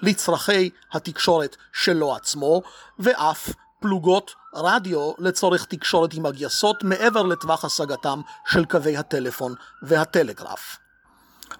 לצרכי 0.00 0.70
התקשורת 0.92 1.56
שלו 1.72 2.14
עצמו, 2.14 2.62
ואף 2.98 3.50
פלוגות 3.80 4.34
רדיו 4.54 5.12
לצורך 5.18 5.64
תקשורת 5.64 6.14
עם 6.14 6.26
הגייסות 6.26 6.82
מעבר 6.82 7.22
לטווח 7.22 7.64
השגתם 7.64 8.20
של 8.46 8.64
קווי 8.64 8.96
הטלפון 8.96 9.54
והטלגרף. 9.82 10.76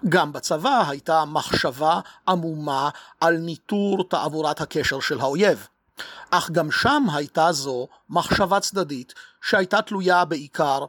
גם 0.09 0.33
בצבא 0.33 0.83
הייתה 0.87 1.25
מחשבה 1.25 1.99
עמומה 2.27 2.89
על 3.21 3.37
ניטור 3.37 4.09
תעבורת 4.09 4.61
הקשר 4.61 4.99
של 4.99 5.19
האויב. 5.19 5.67
אך 6.31 6.51
גם 6.51 6.71
שם 6.71 7.03
הייתה 7.13 7.51
זו 7.51 7.87
מחשבה 8.09 8.59
צדדית 8.59 9.13
שהייתה 9.41 9.81
תלויה 9.81 10.25
בעיקר 10.25 10.85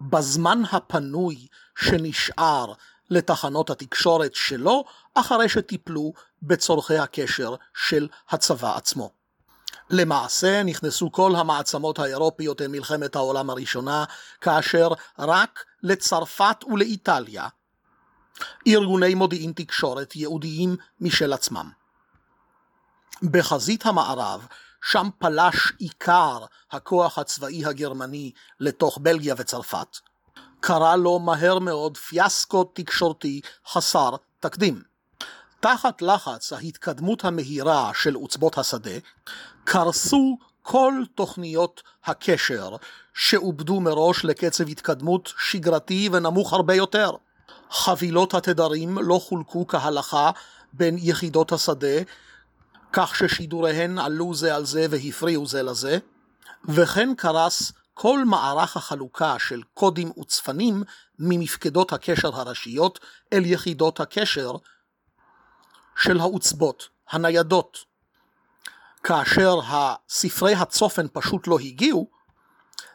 בזמן 0.00 0.62
הפנוי 0.72 1.46
שנשאר 1.78 2.72
לתחנות 3.10 3.70
התקשורת 3.70 4.34
שלו 4.34 4.84
אחרי 5.14 5.48
שטיפלו 5.48 6.12
בצורכי 6.42 6.98
הקשר 6.98 7.54
של 7.74 8.08
הצבא 8.30 8.76
עצמו. 8.76 9.10
למעשה 9.90 10.62
נכנסו 10.62 11.12
כל 11.12 11.36
המעצמות 11.36 11.98
האירופיות 11.98 12.62
אל 12.62 12.68
מלחמת 12.68 13.16
העולם 13.16 13.50
הראשונה, 13.50 14.04
כאשר 14.40 14.88
רק 15.18 15.64
לצרפת 15.82 16.64
ולאיטליה 16.72 17.48
ארגוני 18.66 19.14
מודיעין 19.14 19.52
תקשורת 19.52 20.16
ייעודיים 20.16 20.76
משל 21.00 21.32
עצמם. 21.32 21.83
בחזית 23.30 23.86
המערב, 23.86 24.46
שם 24.90 25.08
פלש 25.18 25.72
עיקר 25.78 26.44
הכוח 26.72 27.18
הצבאי 27.18 27.64
הגרמני 27.64 28.32
לתוך 28.60 28.98
בלגיה 29.02 29.34
וצרפת, 29.38 29.96
קרה 30.60 30.96
לו 30.96 31.18
מהר 31.18 31.58
מאוד 31.58 31.96
פיאסקו 31.96 32.64
תקשורתי 32.64 33.40
חסר 33.66 34.10
תקדים. 34.40 34.82
תחת 35.60 36.02
לחץ 36.02 36.52
ההתקדמות 36.52 37.24
המהירה 37.24 37.90
של 37.94 38.14
עוצבות 38.14 38.58
השדה, 38.58 38.98
קרסו 39.64 40.38
כל 40.62 40.92
תוכניות 41.14 41.82
הקשר 42.04 42.76
שעובדו 43.14 43.80
מראש 43.80 44.24
לקצב 44.24 44.68
התקדמות 44.68 45.32
שגרתי 45.38 46.08
ונמוך 46.12 46.52
הרבה 46.52 46.74
יותר. 46.74 47.10
חבילות 47.70 48.34
התדרים 48.34 48.98
לא 48.98 49.20
חולקו 49.28 49.66
כהלכה 49.66 50.30
בין 50.72 50.96
יחידות 50.98 51.52
השדה, 51.52 51.96
כך 52.96 53.16
ששידוריהן 53.16 53.98
עלו 53.98 54.34
זה 54.34 54.54
על 54.54 54.64
זה 54.66 54.86
והפריעו 54.90 55.46
זה 55.46 55.62
לזה, 55.62 55.98
וכן 56.68 57.14
קרס 57.16 57.72
כל 57.94 58.24
מערך 58.24 58.76
החלוקה 58.76 59.38
של 59.38 59.62
קודים 59.74 60.12
וצפנים 60.18 60.82
ממפקדות 61.18 61.92
הקשר 61.92 62.36
הראשיות 62.36 63.00
אל 63.32 63.42
יחידות 63.46 64.00
הקשר 64.00 64.52
של 65.96 66.20
העוצבות, 66.20 66.88
הניידות. 67.10 67.78
כאשר 69.04 69.58
הספרי 69.66 70.54
הצופן 70.54 71.06
פשוט 71.12 71.46
לא 71.46 71.58
הגיעו, 71.58 72.10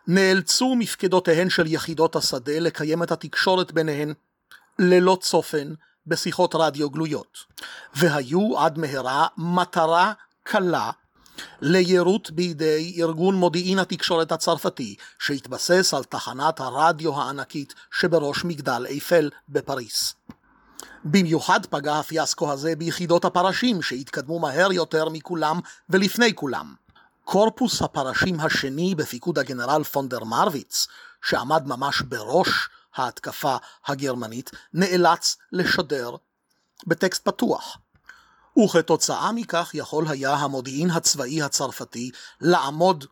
נאלצו 0.08 0.76
מפקדותיהן 0.76 1.50
של 1.50 1.68
יחידות 1.68 2.16
השדה 2.16 2.60
לקיים 2.60 3.04
את 3.04 3.12
התקשורת 3.12 3.72
ביניהן 3.72 4.14
ללא 4.80 5.18
צופן 5.22 5.74
בשיחות 6.10 6.56
רדיו 6.56 6.90
גלויות, 6.90 7.38
והיו 7.96 8.60
עד 8.60 8.78
מהרה 8.78 9.28
מטרה 9.38 10.14
קלה 10.44 10.92
ליירוט 11.62 12.30
בידי 12.30 12.96
ארגון 13.00 13.36
מודיעין 13.36 13.80
התקשורת 13.80 14.32
הצרפתי 14.32 14.96
שהתבסס 15.20 15.94
על 15.94 16.04
תחנת 16.04 16.60
הרדיו 16.60 17.22
הענקית 17.22 17.74
שבראש 18.00 18.46
מגדל 18.46 18.86
אייפל 18.90 19.30
בפריס. 19.50 20.14
במיוחד 21.04 21.66
פגע 21.66 22.00
הפיאסקו 22.00 22.52
הזה 22.52 22.76
ביחידות 22.76 23.26
הפרשים 23.26 23.82
שהתקדמו 23.82 24.40
מהר 24.40 24.72
יותר 24.72 25.10
מכולם 25.10 25.60
ולפני 25.90 26.36
כולם. 26.36 26.74
קורפוס 27.24 27.82
הפרשים 27.82 28.40
השני 28.40 28.96
בפיקוד 28.96 29.40
הגנרל 29.40 29.84
פונדר 29.84 30.24
מרוויץ, 30.24 30.88
שעמד 31.22 31.68
ממש 31.68 32.02
בראש 32.02 32.70
ההתקפה 32.96 33.56
הגרמנית, 33.88 34.52
נאלץ 34.74 35.38
לשדר 35.52 36.16
בטקסט 36.88 37.28
פתוח. 37.28 37.78
וכתוצאה 38.66 39.32
מכך 39.32 39.72
יכול 39.74 40.08
היה 40.08 40.34
המודיעין 40.34 40.92
הצבאי 40.92 41.42
הצרפתי 41.42 42.12
לעמוד 42.42 43.06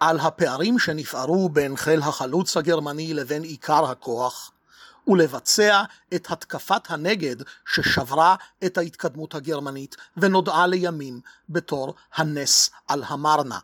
על 0.00 0.20
הפערים 0.20 0.78
שנפערו 0.78 1.48
בין 1.48 1.76
חיל 1.76 2.00
החלוץ 2.00 2.56
הגרמני 2.56 3.14
לבין 3.14 3.42
עיקר 3.42 3.84
הכוח, 3.84 4.50
ולבצע 5.06 5.82
את 6.14 6.30
התקפת 6.30 6.90
הנגד 6.90 7.36
ששברה 7.74 8.36
את 8.64 8.78
ההתקדמות 8.78 9.34
הגרמנית 9.34 9.96
ונודעה 10.16 10.66
לימים 10.66 11.20
בתור 11.48 11.94
הנס 12.14 12.70
על 12.88 13.04
המרנה. 13.06 13.58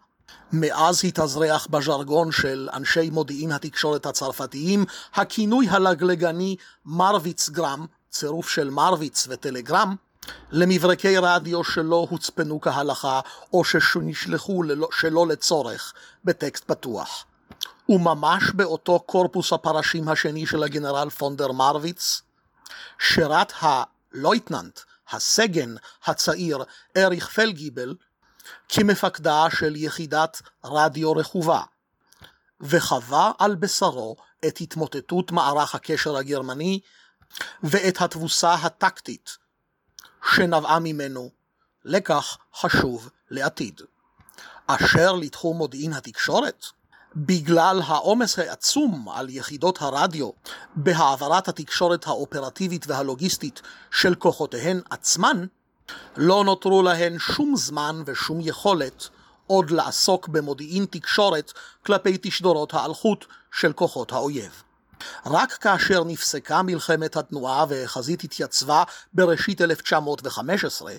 מאז 0.53 1.05
התאזרח 1.05 1.67
בז'רגון 1.67 2.33
של 2.33 2.69
אנשי 2.73 3.11
מודיעין 3.11 3.53
התקשורת 3.53 4.07
הצרפתיים 4.07 4.85
הכינוי 5.15 5.69
הלגלגני 5.69 6.57
מרוויץ 6.85 7.49
גרם, 7.49 7.87
צירוף 8.11 8.49
של 8.49 8.71
מרוויץ 8.71 9.27
וטלגרם, 9.31 9.95
למברקי 10.51 11.19
רדיו 11.19 11.65
שלא 11.65 12.07
הוצפנו 12.11 12.61
כהלכה 12.61 13.21
או 13.53 13.65
שנשלחו 13.65 14.63
שלא 14.93 15.27
לצורך 15.27 15.95
בטקסט 16.25 16.65
פתוח. 16.65 17.25
וממש 17.89 18.51
באותו 18.55 19.01
קורפוס 19.01 19.53
הפרשים 19.53 20.09
השני 20.09 20.47
של 20.47 20.63
הגנרל 20.63 21.11
פונדר 21.11 21.53
מרוויץ, 21.53 22.23
שירת 22.99 23.53
הלויטננט, 23.61 24.81
הסגן 25.11 25.75
הצעיר 26.05 26.65
אריך 26.97 27.29
פלגיבל, 27.29 27.95
כמפקדה 28.69 29.47
של 29.51 29.77
יחידת 29.77 30.43
רדיו 30.65 31.13
רכובה, 31.13 31.63
וחווה 32.61 33.33
על 33.39 33.55
בשרו 33.55 34.17
את 34.47 34.59
התמוטטות 34.61 35.33
מערך 35.33 35.75
הקשר 35.75 36.17
הגרמני 36.17 36.81
ואת 37.63 38.01
התבוסה 38.01 38.55
הטקטית 38.55 39.37
שנבעה 40.35 40.79
ממנו, 40.79 41.31
לקח 41.85 42.39
חשוב 42.55 43.11
לעתיד. 43.31 43.81
אשר 44.67 45.13
לתחום 45.13 45.57
מודיעין 45.57 45.93
התקשורת, 45.93 46.65
בגלל 47.17 47.81
העומס 47.87 48.39
העצום 48.39 49.09
על 49.09 49.29
יחידות 49.31 49.83
הרדיו 49.83 50.31
בהעברת 50.77 51.49
התקשורת 51.49 52.07
האופרטיבית 52.07 52.87
והלוגיסטית 52.87 53.63
של 53.91 54.15
כוחותיהן 54.15 54.81
עצמן, 54.91 55.47
לא 56.17 56.45
נותרו 56.45 56.83
להן 56.83 57.19
שום 57.19 57.57
זמן 57.57 58.03
ושום 58.07 58.39
יכולת 58.41 59.09
עוד 59.47 59.71
לעסוק 59.71 60.29
במודיעין 60.29 60.87
תקשורת 60.91 61.53
כלפי 61.87 62.19
תשדורות 62.23 62.75
האלחוט 62.75 63.25
של 63.53 63.73
כוחות 63.73 64.13
האויב. 64.13 64.63
רק 65.27 65.53
כאשר 65.53 66.05
נפסקה 66.05 66.63
מלחמת 66.63 67.17
התנועה 67.17 67.65
והחזית 67.69 68.25
התייצבה 68.25 68.83
בראשית 69.13 69.61
1915, 69.61 70.93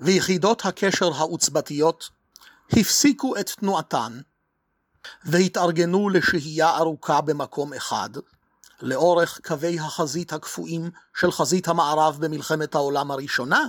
ויחידות 0.00 0.66
הקשר 0.66 1.12
העוצבתיות 1.14 2.10
הפסיקו 2.72 3.36
את 3.36 3.50
תנועתן 3.50 4.20
והתארגנו 5.24 6.08
לשהייה 6.08 6.76
ארוכה 6.76 7.20
במקום 7.20 7.72
אחד, 7.72 8.10
לאורך 8.82 9.40
קווי 9.44 9.78
החזית 9.78 10.32
הקפואים 10.32 10.90
של 11.14 11.32
חזית 11.32 11.68
המערב 11.68 12.16
במלחמת 12.20 12.74
העולם 12.74 13.10
הראשונה, 13.10 13.60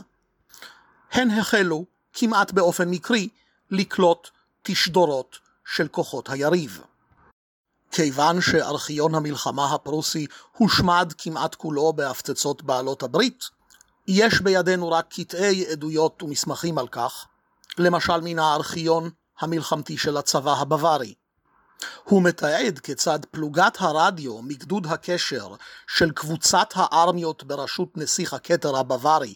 הן 1.12 1.32
החלו, 1.32 1.86
כמעט 2.14 2.52
באופן 2.52 2.90
מקרי, 2.90 3.30
לקלוט 3.72 4.30
תשדורות 4.64 5.40
של 5.66 5.88
כוחות 5.88 6.30
היריב. 6.30 6.82
כיוון 7.92 8.42
שארכיון 8.42 9.16
המלחמה 9.16 9.74
הפרוסי 9.74 10.28
הושמד 10.58 11.14
כמעט 11.18 11.56
כולו 11.56 11.94
בהפצצות 11.94 12.64
בעלות 12.64 13.04
הברית, 13.04 13.44
יש 14.08 14.42
בידינו 14.42 14.92
רק 14.92 15.14
קטעי 15.14 15.66
עדויות 15.72 16.24
ומסמכים 16.24 16.78
על 16.78 16.88
כך, 16.88 17.26
למשל 17.78 18.22
מן 18.24 18.40
הארכיון 18.40 19.10
המלחמתי 19.40 19.98
של 19.98 20.18
הצבא 20.18 20.54
הבווארי. 20.54 21.14
הוא 22.04 22.24
מתעד 22.24 22.80
כיצד 22.80 23.20
פלוגת 23.32 23.78
הרדיו 23.80 24.42
מגדוד 24.42 24.88
הקשר 24.88 25.56
של 25.88 26.12
קבוצת 26.12 26.70
הארמיות 26.74 27.44
בראשות 27.44 27.98
נסיך 27.98 28.34
הכתר 28.34 28.78
הבווארי, 28.78 29.34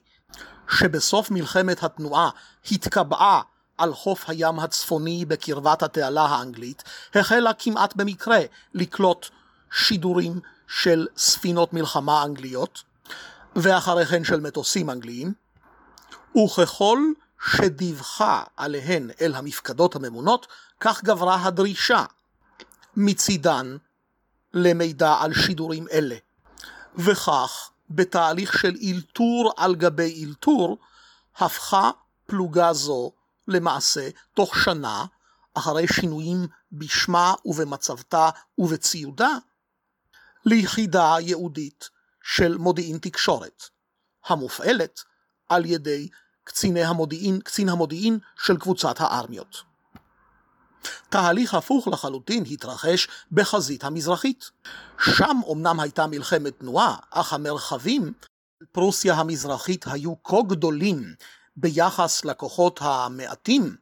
שבסוף 0.69 1.31
מלחמת 1.31 1.83
התנועה 1.83 2.29
התקבעה 2.71 3.41
על 3.77 3.93
חוף 3.93 4.29
הים 4.29 4.59
הצפוני 4.59 5.25
בקרבת 5.25 5.83
התעלה 5.83 6.25
האנגלית, 6.25 6.83
החלה 7.15 7.53
כמעט 7.53 7.95
במקרה 7.95 8.39
לקלוט 8.73 9.29
שידורים 9.71 10.39
של 10.67 11.07
ספינות 11.17 11.73
מלחמה 11.73 12.23
אנגליות, 12.23 12.83
ואחרי 13.55 14.05
כן 14.05 14.23
של 14.23 14.39
מטוסים 14.39 14.89
אנגליים, 14.89 15.33
וככל 16.37 16.99
שדיווחה 17.51 18.43
עליהן 18.57 19.09
אל 19.21 19.35
המפקדות 19.35 19.95
הממונות, 19.95 20.47
כך 20.79 21.03
גברה 21.03 21.43
הדרישה 21.43 22.05
מצידן 22.95 23.77
למידע 24.53 25.13
על 25.13 25.33
שידורים 25.33 25.87
אלה. 25.91 26.15
וכך, 26.95 27.71
בתהליך 27.89 28.59
של 28.59 28.75
אילתור 28.75 29.53
על 29.57 29.75
גבי 29.75 30.11
אילתור, 30.11 30.77
הפכה 31.37 31.91
פלוגה 32.25 32.73
זו 32.73 33.11
למעשה 33.47 34.09
תוך 34.33 34.55
שנה, 34.57 35.05
אחרי 35.53 35.87
שינויים 35.87 36.47
בשמה 36.71 37.33
ובמצבתה 37.45 38.29
ובציודה, 38.57 39.37
ליחידה 40.45 41.15
ייעודית 41.19 41.89
של 42.23 42.57
מודיעין 42.57 42.97
תקשורת, 42.97 43.63
המופעלת 44.25 45.03
על 45.49 45.65
ידי 45.65 46.09
קציני 46.43 46.83
המודיעין, 46.83 47.39
קצין 47.39 47.69
המודיעין 47.69 48.19
של 48.37 48.57
קבוצת 48.57 48.95
הארמיות. 48.99 49.70
תהליך 51.09 51.53
הפוך 51.53 51.87
לחלוטין 51.87 52.43
התרחש 52.51 53.07
בחזית 53.31 53.83
המזרחית. 53.83 54.51
שם 54.99 55.37
אמנם 55.51 55.79
הייתה 55.79 56.07
מלחמת 56.07 56.59
תנועה, 56.59 56.95
אך 57.11 57.33
המרחבים 57.33 58.13
פרוסיה 58.71 59.13
המזרחית 59.13 59.85
היו 59.87 60.23
כה 60.23 60.37
גדולים 60.47 61.13
ביחס 61.57 62.25
לכוחות 62.25 62.79
המעטים 62.83 63.75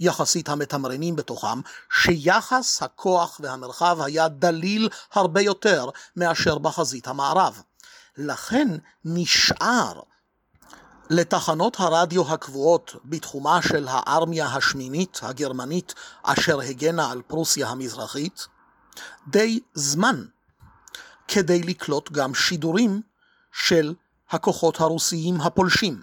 יחסית 0.00 0.48
המתמרנים 0.48 1.16
בתוכם, 1.16 1.60
שיחס 2.02 2.82
הכוח 2.82 3.40
והמרחב 3.42 3.98
היה 4.00 4.28
דליל 4.28 4.88
הרבה 5.12 5.40
יותר 5.40 5.88
מאשר 6.16 6.58
בחזית 6.58 7.08
המערב. 7.08 7.62
לכן 8.18 8.68
נשאר 9.04 10.00
לתחנות 11.10 11.80
הרדיו 11.80 12.32
הקבועות 12.32 12.96
בתחומה 13.04 13.62
של 13.62 13.88
הארמיה 13.90 14.46
השמינית 14.46 15.20
הגרמנית 15.22 15.94
אשר 16.22 16.60
הגנה 16.60 17.10
על 17.10 17.22
פרוסיה 17.22 17.68
המזרחית 17.68 18.46
די 19.28 19.60
זמן 19.74 20.24
כדי 21.28 21.62
לקלוט 21.62 22.12
גם 22.12 22.34
שידורים 22.34 23.02
של 23.52 23.94
הכוחות 24.30 24.80
הרוסיים 24.80 25.40
הפולשים. 25.40 26.02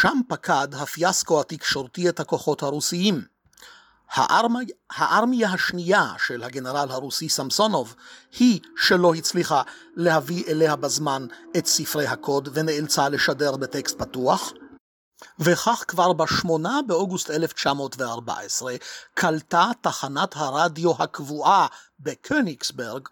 שם 0.00 0.20
פקד 0.28 0.68
הפיאסקו 0.74 1.40
התקשורתי 1.40 2.08
את 2.08 2.20
הכוחות 2.20 2.62
הרוסיים. 2.62 3.33
הארמי, 4.10 4.64
הארמיה 4.90 5.52
השנייה 5.52 6.12
של 6.26 6.42
הגנרל 6.42 6.90
הרוסי 6.90 7.28
סמסונוב 7.28 7.94
היא 8.38 8.60
שלא 8.76 9.14
הצליחה 9.14 9.62
להביא 9.96 10.44
אליה 10.48 10.76
בזמן 10.76 11.26
את 11.58 11.66
ספרי 11.66 12.06
הקוד 12.06 12.48
ונאלצה 12.52 13.08
לשדר 13.08 13.56
בטקסט 13.56 13.98
פתוח, 13.98 14.52
וכך 15.38 15.84
כבר 15.88 16.12
בשמונה 16.12 16.80
באוגוסט 16.86 17.30
1914 17.30 18.74
קלטה 19.14 19.70
תחנת 19.80 20.36
הרדיו 20.36 20.92
הקבועה 21.02 21.66
בקוניגסברג 22.00 23.08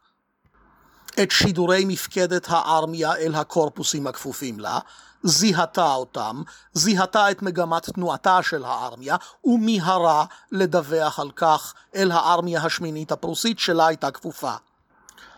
את 1.23 1.31
שידורי 1.31 1.85
מפקדת 1.85 2.47
הארמיה 2.49 3.17
אל 3.17 3.35
הקורפוסים 3.35 4.07
הכפופים 4.07 4.61
לה, 4.61 4.79
זיהתה 5.23 5.95
אותם, 5.95 6.43
זיהתה 6.73 7.31
את 7.31 7.43
מגמת 7.43 7.91
תנועתה 7.91 8.43
של 8.43 8.65
הארמיה, 8.65 9.17
ומיהרה 9.45 10.25
לדווח 10.53 11.21
על 11.21 11.31
כך 11.31 11.75
אל 11.95 12.11
הארמיה 12.13 12.63
השמינית 12.63 13.13
הפרוסית 13.13 13.59
שלה 13.59 13.87
הייתה 13.87 14.11
כפופה. 14.11 14.55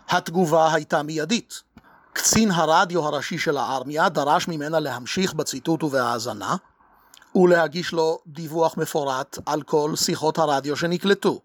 התגובה 0.09 0.75
הייתה 0.75 1.03
מיידית. 1.03 1.63
קצין 2.13 2.51
הרדיו 2.51 3.07
הראשי 3.07 3.39
של 3.39 3.57
הארמיה 3.57 4.09
דרש 4.09 4.49
ממנה 4.49 4.81
להמשיך 4.81 5.35
בציטוט 5.35 5.83
ובהאזנה, 5.83 6.57
ולהגיש 7.35 7.93
לו 7.93 8.19
דיווח 8.27 8.77
מפורט 8.77 9.39
על 9.47 9.63
כל 9.63 9.93
שיחות 9.97 10.39
הרדיו 10.39 10.77
שנקלטו. 10.77 11.41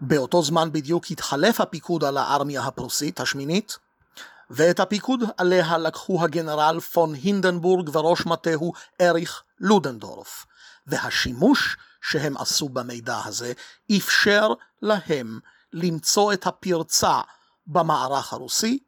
באותו 0.00 0.42
זמן 0.42 0.72
בדיוק 0.72 1.04
התחלף 1.10 1.60
הפיקוד 1.60 2.04
על 2.04 2.16
הארמיה 2.16 2.62
הפרוסית 2.62 3.20
השמינית, 3.20 3.78
ואת 4.54 4.80
הפיקוד 4.80 5.20
עליה 5.36 5.78
לקחו 5.78 6.24
הגנרל 6.24 6.80
פון 6.80 7.14
הינדנבורג 7.14 7.90
וראש 7.92 8.26
מטהו 8.26 8.72
אריך 9.00 9.42
לודנדורף, 9.60 10.46
והשימוש 10.86 11.76
שהם 12.00 12.36
עשו 12.36 12.68
במידע 12.68 13.18
הזה 13.24 13.52
אפשר 13.96 14.52
להם 14.82 15.38
למצוא 15.72 16.32
את 16.32 16.46
הפרצה 16.46 17.20
במערך 17.66 18.32
הרוסי, 18.32 18.78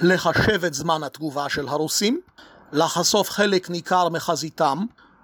לחשב 0.00 0.64
את 0.64 0.74
זמן 0.74 1.02
התגובה 1.02 1.48
של 1.48 1.68
הרוסים, 1.68 2.20
לחשוף 2.72 3.30
חלק 3.30 3.70
ניכר 3.70 4.08
מחזיתם 4.08 4.78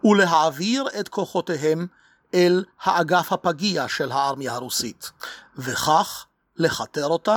ולהעביר 0.05 0.89
את 1.01 1.09
כוחותיהם 1.09 1.87
אל 2.35 2.65
האגף 2.83 3.33
הפגיע 3.33 3.89
של 3.89 4.13
הארמיה 4.13 4.55
הרוסית, 4.55 5.11
וכך 5.57 6.27
לכתר 6.57 7.07
אותה, 7.07 7.37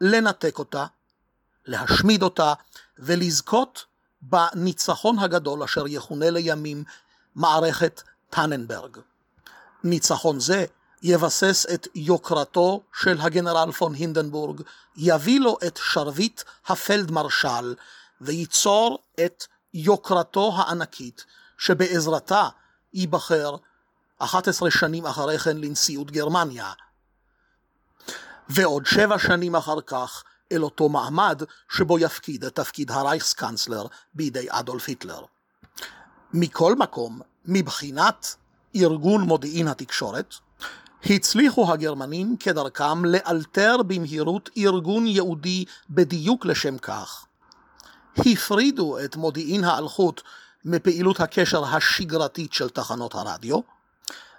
לנתק 0.00 0.58
אותה 0.58 0.86
להשמיד 1.66 2.22
אותה 2.22 2.52
ולזכות 2.98 3.84
בניצחון 4.22 5.18
הגדול 5.18 5.62
אשר 5.62 5.84
יכונה 5.86 6.30
לימים 6.30 6.84
מערכת 7.34 8.02
טננברג. 8.30 8.98
ניצחון 9.84 10.40
זה 10.40 10.64
יבסס 11.02 11.66
את 11.74 11.88
יוקרתו 11.94 12.82
של 13.00 13.20
הגנרל 13.20 13.72
פון 13.72 13.94
הינדנבורג, 13.94 14.60
יביא 14.96 15.40
לו 15.40 15.56
את 15.66 15.78
שרביט 15.82 16.42
הפלדמרשל 16.66 17.74
וייצור 18.20 18.98
את 19.24 19.44
יוקרתו 19.74 20.52
הענקית 20.56 21.24
שבעזרתה 21.58 22.48
ייבחר 22.94 23.56
11 24.18 24.70
שנים 24.70 25.06
אחרי 25.06 25.38
כן 25.38 25.56
לנשיאות 25.56 26.10
גרמניה. 26.10 26.72
ועוד 28.48 28.86
שבע 28.86 29.18
שנים 29.18 29.56
אחר 29.56 29.80
כך 29.80 30.24
אל 30.52 30.62
אותו 30.64 30.88
מעמד 30.88 31.42
שבו 31.68 31.98
יפקיד 31.98 32.44
את 32.44 32.54
תפקיד 32.54 32.90
הרייכסקנצלר 32.90 33.86
בידי 34.14 34.46
אדולף 34.48 34.88
היטלר. 34.88 35.20
מכל 36.32 36.74
מקום, 36.74 37.20
מבחינת 37.44 38.36
ארגון 38.76 39.20
מודיעין 39.20 39.68
התקשורת, 39.68 40.34
הצליחו 41.04 41.72
הגרמנים 41.72 42.36
כדרכם 42.36 43.04
לאלתר 43.04 43.76
במהירות 43.86 44.50
ארגון 44.56 45.06
יהודי 45.06 45.64
בדיוק 45.90 46.46
לשם 46.46 46.78
כך. 46.78 47.26
הפרידו 48.16 48.98
את 49.04 49.16
מודיעין 49.16 49.64
האלחוט 49.64 50.22
מפעילות 50.64 51.20
הקשר 51.20 51.64
השגרתית 51.64 52.52
של 52.52 52.68
תחנות 52.68 53.14
הרדיו, 53.14 53.60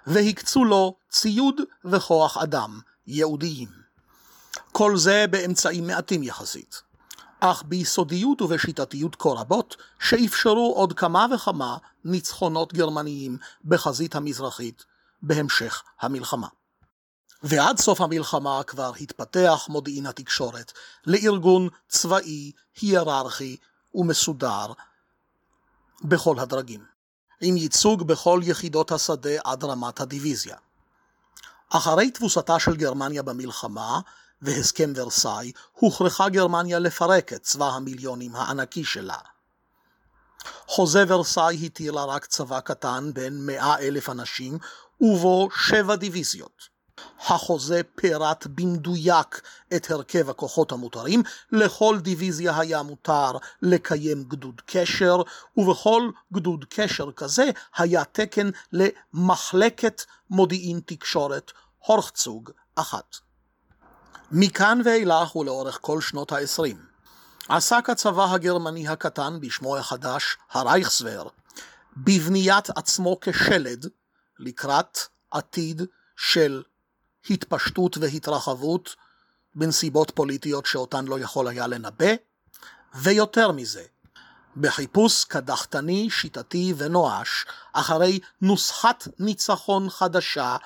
והקצו 0.06 0.64
לו 0.64 0.94
ציוד 1.10 1.60
וכוח 1.84 2.36
אדם 2.36 2.80
ייעודיים. 3.06 3.85
כל 4.72 4.96
זה 4.96 5.24
באמצעים 5.30 5.86
מעטים 5.86 6.22
יחסית, 6.22 6.82
אך 7.40 7.62
ביסודיות 7.66 8.42
ובשיטתיות 8.42 9.16
כה 9.16 9.28
רבות, 9.28 9.76
שאפשרו 10.00 10.72
עוד 10.76 10.92
כמה 10.92 11.26
וכמה 11.34 11.76
ניצחונות 12.04 12.72
גרמניים 12.72 13.38
בחזית 13.64 14.14
המזרחית 14.14 14.84
בהמשך 15.22 15.82
המלחמה. 16.00 16.48
ועד 17.42 17.78
סוף 17.78 18.00
המלחמה 18.00 18.62
כבר 18.66 18.92
התפתח 19.00 19.66
מודיעין 19.68 20.06
התקשורת 20.06 20.72
לארגון 21.06 21.68
צבאי, 21.88 22.52
היררכי 22.80 23.56
ומסודר 23.94 24.72
בכל 26.04 26.38
הדרגים, 26.38 26.84
עם 27.40 27.56
ייצוג 27.56 28.02
בכל 28.06 28.40
יחידות 28.42 28.92
השדה 28.92 29.30
עד 29.44 29.64
רמת 29.64 30.00
הדיוויזיה. 30.00 30.56
אחרי 31.70 32.10
תבוסתה 32.10 32.58
של 32.58 32.76
גרמניה 32.76 33.22
במלחמה, 33.22 34.00
והסכם 34.42 34.92
ורסאי, 34.96 35.52
הוכרחה 35.72 36.28
גרמניה 36.28 36.78
לפרק 36.78 37.32
את 37.32 37.42
צבא 37.42 37.68
המיליונים 37.68 38.36
הענקי 38.36 38.84
שלה. 38.84 39.18
חוזה 40.66 41.04
ורסאי 41.08 41.66
התיר 41.66 41.92
לה 41.92 42.04
רק 42.04 42.26
צבא 42.26 42.60
קטן 42.60 43.10
בין 43.14 43.46
מאה 43.46 43.78
אלף 43.78 44.10
אנשים, 44.10 44.58
ובו 45.00 45.48
שבע 45.54 45.96
דיוויזיות. 45.96 46.76
החוזה 47.20 47.80
פירט 47.94 48.46
במדויק 48.46 49.40
את 49.76 49.90
הרכב 49.90 50.30
הכוחות 50.30 50.72
המותרים, 50.72 51.22
לכל 51.52 51.98
דיוויזיה 52.00 52.58
היה 52.58 52.82
מותר 52.82 53.32
לקיים 53.62 54.24
גדוד 54.24 54.60
קשר, 54.66 55.22
ובכל 55.56 56.10
גדוד 56.32 56.64
קשר 56.68 57.12
כזה 57.12 57.50
היה 57.76 58.04
תקן 58.04 58.50
למחלקת 58.72 60.02
מודיעין 60.30 60.80
תקשורת, 60.86 61.52
הורחצוג 61.78 62.50
אחת. 62.74 63.25
מכאן 64.32 64.80
ואילך 64.84 65.36
ולאורך 65.36 65.78
כל 65.80 66.00
שנות 66.00 66.32
ה-20 66.32 66.76
עסק 67.48 67.90
הצבא 67.90 68.24
הגרמני 68.24 68.88
הקטן 68.88 69.40
בשמו 69.40 69.76
החדש, 69.76 70.36
הרייכסוור, 70.50 71.30
בבניית 71.96 72.70
עצמו 72.70 73.18
כשלד 73.20 73.86
לקראת 74.38 74.98
עתיד 75.30 75.82
של 76.16 76.62
התפשטות 77.30 77.98
והתרחבות 77.98 78.96
בנסיבות 79.54 80.10
פוליטיות 80.10 80.66
שאותן 80.66 81.04
לא 81.04 81.18
יכול 81.20 81.48
היה 81.48 81.66
לנבא, 81.66 82.14
ויותר 82.94 83.52
מזה, 83.52 83.82
בחיפוש 84.56 85.24
קדחתני, 85.24 86.10
שיטתי 86.10 86.74
ונואש 86.76 87.44
אחרי 87.72 88.20
נוסחת 88.42 89.08
ניצחון 89.18 89.90
חדשה 89.90 90.56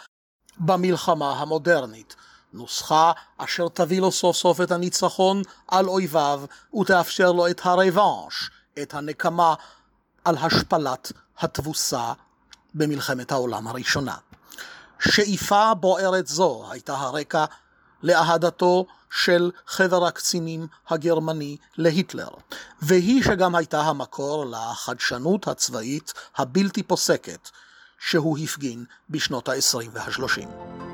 במלחמה 0.59 1.33
המודרנית. 1.33 2.16
נוסחה 2.52 3.12
אשר 3.38 3.68
תביא 3.68 4.00
לו 4.00 4.12
סוף 4.12 4.36
סוף 4.36 4.60
את 4.60 4.70
הניצחון 4.70 5.42
על 5.68 5.88
אויביו 5.88 6.42
ותאפשר 6.80 7.32
לו 7.32 7.48
את 7.48 7.60
הרוואנש, 7.64 8.50
את 8.82 8.94
הנקמה 8.94 9.54
על 10.24 10.36
השפלת 10.36 11.12
התבוסה 11.38 12.12
במלחמת 12.74 13.32
העולם 13.32 13.66
הראשונה. 13.66 14.16
שאיפה 15.00 15.74
בוערת 15.74 16.26
זו 16.26 16.64
הייתה 16.70 16.96
הרקע 16.96 17.44
לאהדתו 18.02 18.86
של 19.10 19.50
חבר 19.66 20.06
הקצינים 20.06 20.66
הגרמני 20.88 21.56
להיטלר, 21.76 22.28
והיא 22.82 23.22
שגם 23.24 23.54
הייתה 23.54 23.80
המקור 23.80 24.44
לחדשנות 24.46 25.48
הצבאית 25.48 26.12
הבלתי 26.36 26.82
פוסקת 26.82 27.48
שהוא 27.98 28.38
הפגין 28.38 28.84
בשנות 29.10 29.48
ה-20 29.48 29.88
וה-30. 29.92 30.89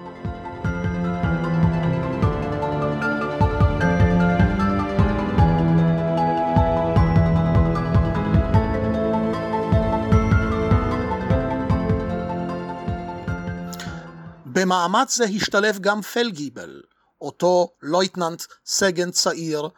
במאמץ 14.56 15.16
זה 15.16 15.24
השתלב 15.24 15.78
גם 15.78 16.02
פלגיבל, 16.02 16.82
אותו 17.20 17.68
לויטננט 17.82 18.42
סגן 18.66 19.10
צעיר 19.10 19.68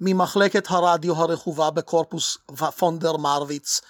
ממחלקת 0.00 0.70
הרדיו 0.70 1.16
הרכובה 1.16 1.70
בקורפוס 1.70 2.38
פונדר 2.78 3.16
מרוויץ 3.16 3.80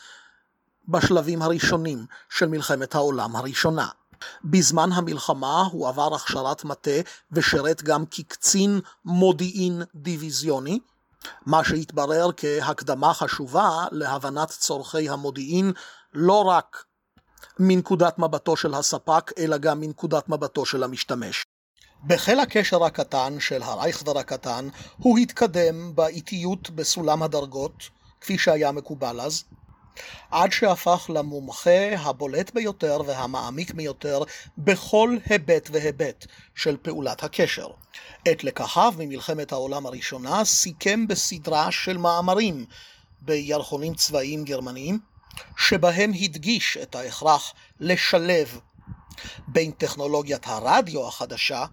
בשלבים 0.89 1.43
הראשונים 1.43 2.07
של 2.31 2.49
מלחמת 2.49 2.95
העולם 2.95 3.37
הראשונה. 3.37 3.89
בזמן 4.45 4.93
המלחמה 4.93 5.63
הוא 5.73 5.89
עבר 5.89 6.15
הכשרת 6.15 6.65
מטה 6.65 7.01
ושירת 7.33 7.83
גם 7.83 8.05
כקצין 8.11 8.81
מודיעין 9.05 9.83
דיוויזיוני, 9.95 10.79
מה 11.47 11.65
שהתברר 11.65 12.31
כהקדמה 12.37 13.15
חשובה 13.15 13.85
להבנת 13.91 14.49
צורכי 14.49 15.09
המודיעין 15.09 15.73
לא 16.13 16.45
רק 16.45 16.85
מנקודת 17.59 18.19
מבטו 18.19 18.57
של 18.57 18.75
הספק, 18.75 19.31
אלא 19.39 19.59
גם 19.59 19.81
מנקודת 19.81 20.29
מבטו 20.29 20.67
של 20.67 20.83
המשתמש. 20.83 21.45
בחיל 22.07 22.41
הקשר 22.41 22.85
הקטן 22.85 23.41
של 23.41 23.63
הרייכסדר 23.63 24.19
הקטן, 24.19 24.69
הוא 24.99 25.19
התקדם 25.19 25.95
באיטיות 25.95 26.71
בסולם 26.71 27.23
הדרגות, 27.23 27.89
כפי 28.21 28.39
שהיה 28.39 28.73
מקובל 28.73 29.21
אז, 29.21 29.45
עד 30.31 30.53
שהפך 30.53 31.11
למומחה 31.15 31.97
הבולט 31.99 32.55
ביותר 32.55 33.01
והמעמיק 33.07 33.75
ביותר 33.75 34.23
בכל 34.59 35.17
היבט 35.27 35.69
והיבט 35.73 36.27
של 36.55 36.77
פעולת 36.77 37.25
הקשר. 37.25 37.69
את 38.33 38.45
לקחיו 38.45 38.95
ממלחמת 38.99 39.53
העולם 39.53 39.87
הראשונה 39.87 40.45
סיכם 40.45 41.07
בסדרה 41.07 41.73
של 41.73 41.99
מאמרים 41.99 42.67
בירחונים 43.21 43.95
צבאיים 43.95 44.45
גרמניים, 44.45 44.99
שבהם 45.57 46.13
הדגיש 46.21 46.79
את 46.83 46.95
ההכרח 46.95 47.53
לשלב 47.81 48.61
בין 49.49 49.71
טכנולוגיית 49.71 50.47
הרדיו 50.47 51.09
החדשה 51.09 51.65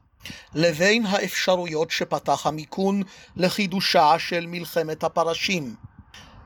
לבין 0.54 1.06
האפשרויות 1.06 1.92
שפתח 1.92 2.46
המיכון 2.46 3.04
לחידושה 3.36 4.20
של 4.20 4.46
מלחמת 4.48 5.04
הפרשים 5.04 5.76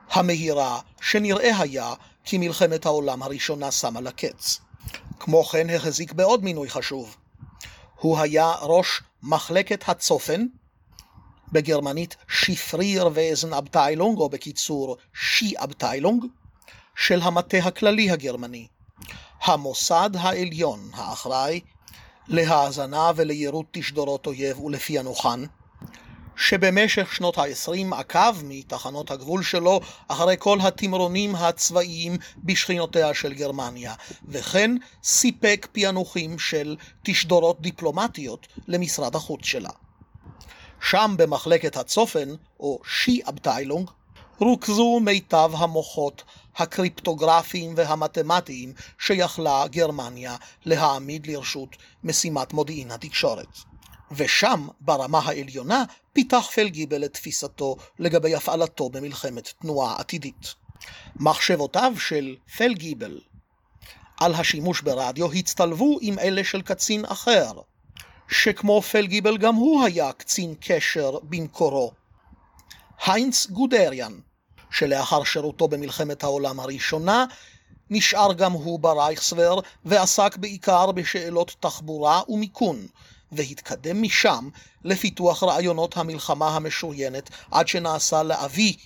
המהירה 0.09 0.79
שנראה 1.01 1.59
היה 1.59 1.93
כי 2.25 2.37
מלחמת 2.37 2.85
העולם 2.85 3.23
הראשונה 3.23 3.71
שמה 3.71 4.01
לה 4.01 4.11
קץ. 4.11 4.59
כמו 5.19 5.43
כן 5.43 5.69
החזיק 5.69 6.11
בעוד 6.11 6.43
מינוי 6.43 6.69
חשוב. 6.69 7.15
הוא 7.99 8.19
היה 8.19 8.53
ראש 8.61 9.01
מחלקת 9.23 9.89
הצופן, 9.89 10.45
בגרמנית 11.51 12.15
שיפריר 12.27 13.09
ואזן 13.13 13.53
אבטיילונג, 13.53 14.17
או 14.17 14.29
בקיצור 14.29 14.97
שי 15.13 15.53
אבטיילונג, 15.57 16.25
של 16.95 17.21
המטה 17.21 17.57
הכללי 17.57 18.11
הגרמני. 18.11 18.67
המוסד 19.43 20.09
העליון 20.19 20.89
האחראי 20.93 21.59
להאזנה 22.27 23.11
וליירוט 23.15 23.65
תשדורות 23.71 24.27
אויב 24.27 24.59
ולפענוחן, 24.59 25.43
שבמשך 26.35 27.13
שנות 27.15 27.37
ה-20 27.37 27.95
עקב 27.95 28.43
מתחנות 28.43 29.11
הגבול 29.11 29.43
שלו 29.43 29.79
אחרי 30.07 30.35
כל 30.39 30.57
התמרונים 30.61 31.35
הצבאיים 31.35 32.17
בשכנותיה 32.37 33.13
של 33.13 33.33
גרמניה, 33.33 33.93
וכן 34.27 34.71
סיפק 35.03 35.67
פענוחים 35.71 36.39
של 36.39 36.75
תשדורות 37.03 37.61
דיפלומטיות 37.61 38.47
למשרד 38.67 39.15
החוץ 39.15 39.45
שלה. 39.45 39.69
שם 40.81 41.15
במחלקת 41.17 41.77
הצופן, 41.77 42.29
או 42.59 42.79
שי 42.85 43.21
אבטיילונג, 43.29 43.89
רוכזו 44.39 44.99
מיטב 44.99 45.51
המוחות 45.53 46.23
הקריפטוגרפיים 46.57 47.73
והמתמטיים 47.77 48.73
שיכלה 48.99 49.67
גרמניה 49.67 50.35
להעמיד 50.65 51.27
לרשות 51.27 51.75
משימת 52.03 52.53
מודיעין 52.53 52.91
התקשורת. 52.91 53.57
ושם, 54.11 54.67
ברמה 54.81 55.19
העליונה, 55.19 55.83
פיתח 56.13 56.49
פלגיבל 56.55 57.05
את 57.05 57.13
תפיסתו 57.13 57.75
לגבי 57.99 58.35
הפעלתו 58.35 58.89
במלחמת 58.89 59.53
תנועה 59.61 59.99
עתידית. 59.99 60.55
מחשבותיו 61.15 61.93
של 61.97 62.35
פלגיבל 62.57 63.19
על 64.19 64.33
השימוש 64.33 64.81
ברדיו 64.81 65.31
הצטלבו 65.31 65.97
עם 66.01 66.19
אלה 66.19 66.43
של 66.43 66.61
קצין 66.61 67.05
אחר, 67.05 67.51
שכמו 68.27 68.81
פלגיבל 68.81 69.37
גם 69.37 69.55
הוא 69.55 69.83
היה 69.83 70.11
קצין 70.11 70.55
קשר 70.59 71.17
במקורו. 71.23 71.91
היינץ 73.05 73.47
גודריאן, 73.47 74.19
שלאחר 74.73 75.23
שירותו 75.23 75.67
במלחמת 75.67 76.23
העולם 76.23 76.59
הראשונה, 76.59 77.25
נשאר 77.89 78.33
גם 78.33 78.51
הוא 78.51 78.79
ברייכסוור 78.79 79.61
ועסק 79.85 80.37
בעיקר 80.37 80.91
בשאלות 80.91 81.55
תחבורה 81.59 82.21
ומיכון, 82.29 82.87
והתקדם 83.31 84.01
משם 84.01 84.49
לפיתוח 84.83 85.43
רעיונות 85.43 85.97
המלחמה 85.97 86.55
המשוריינת 86.55 87.29
עד 87.51 87.67
שנעשה 87.67 88.23
לאבי 88.23 88.77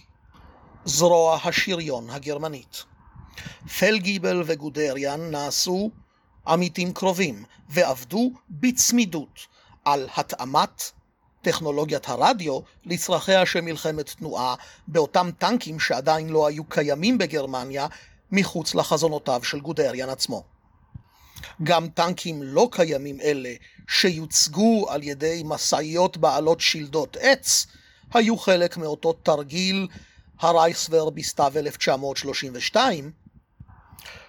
זרוע 0.85 1.39
השריון 1.43 2.09
הגרמנית. 2.09 2.83
פלגיבל 3.79 4.43
וגודריאן 4.45 5.31
נעשו 5.31 5.91
עמיתים 6.47 6.93
קרובים 6.93 7.43
ועבדו 7.69 8.31
בצמידות 8.49 9.39
על 9.85 10.07
התאמת 10.15 10.91
טכנולוגיית 11.47 12.09
הרדיו 12.09 12.59
לצרכיה 12.85 13.45
של 13.45 13.61
מלחמת 13.61 14.09
תנועה 14.09 14.55
באותם 14.87 15.29
טנקים 15.37 15.79
שעדיין 15.79 16.29
לא 16.29 16.47
היו 16.47 16.63
קיימים 16.63 17.17
בגרמניה 17.17 17.87
מחוץ 18.31 18.75
לחזונותיו 18.75 19.43
של 19.43 19.59
גודריאן 19.59 20.09
עצמו. 20.09 20.43
גם 21.63 21.87
טנקים 21.87 22.43
לא 22.43 22.67
קיימים 22.71 23.21
אלה 23.21 23.53
שיוצגו 23.87 24.89
על 24.89 25.03
ידי 25.03 25.41
משאיות 25.45 26.17
בעלות 26.17 26.61
שלדות 26.61 27.17
עץ 27.19 27.67
היו 28.13 28.37
חלק 28.37 28.77
מאותו 28.77 29.13
תרגיל 29.13 29.87
הרייסוור 30.39 31.11
בסתיו 31.11 31.53
1932 31.55 33.11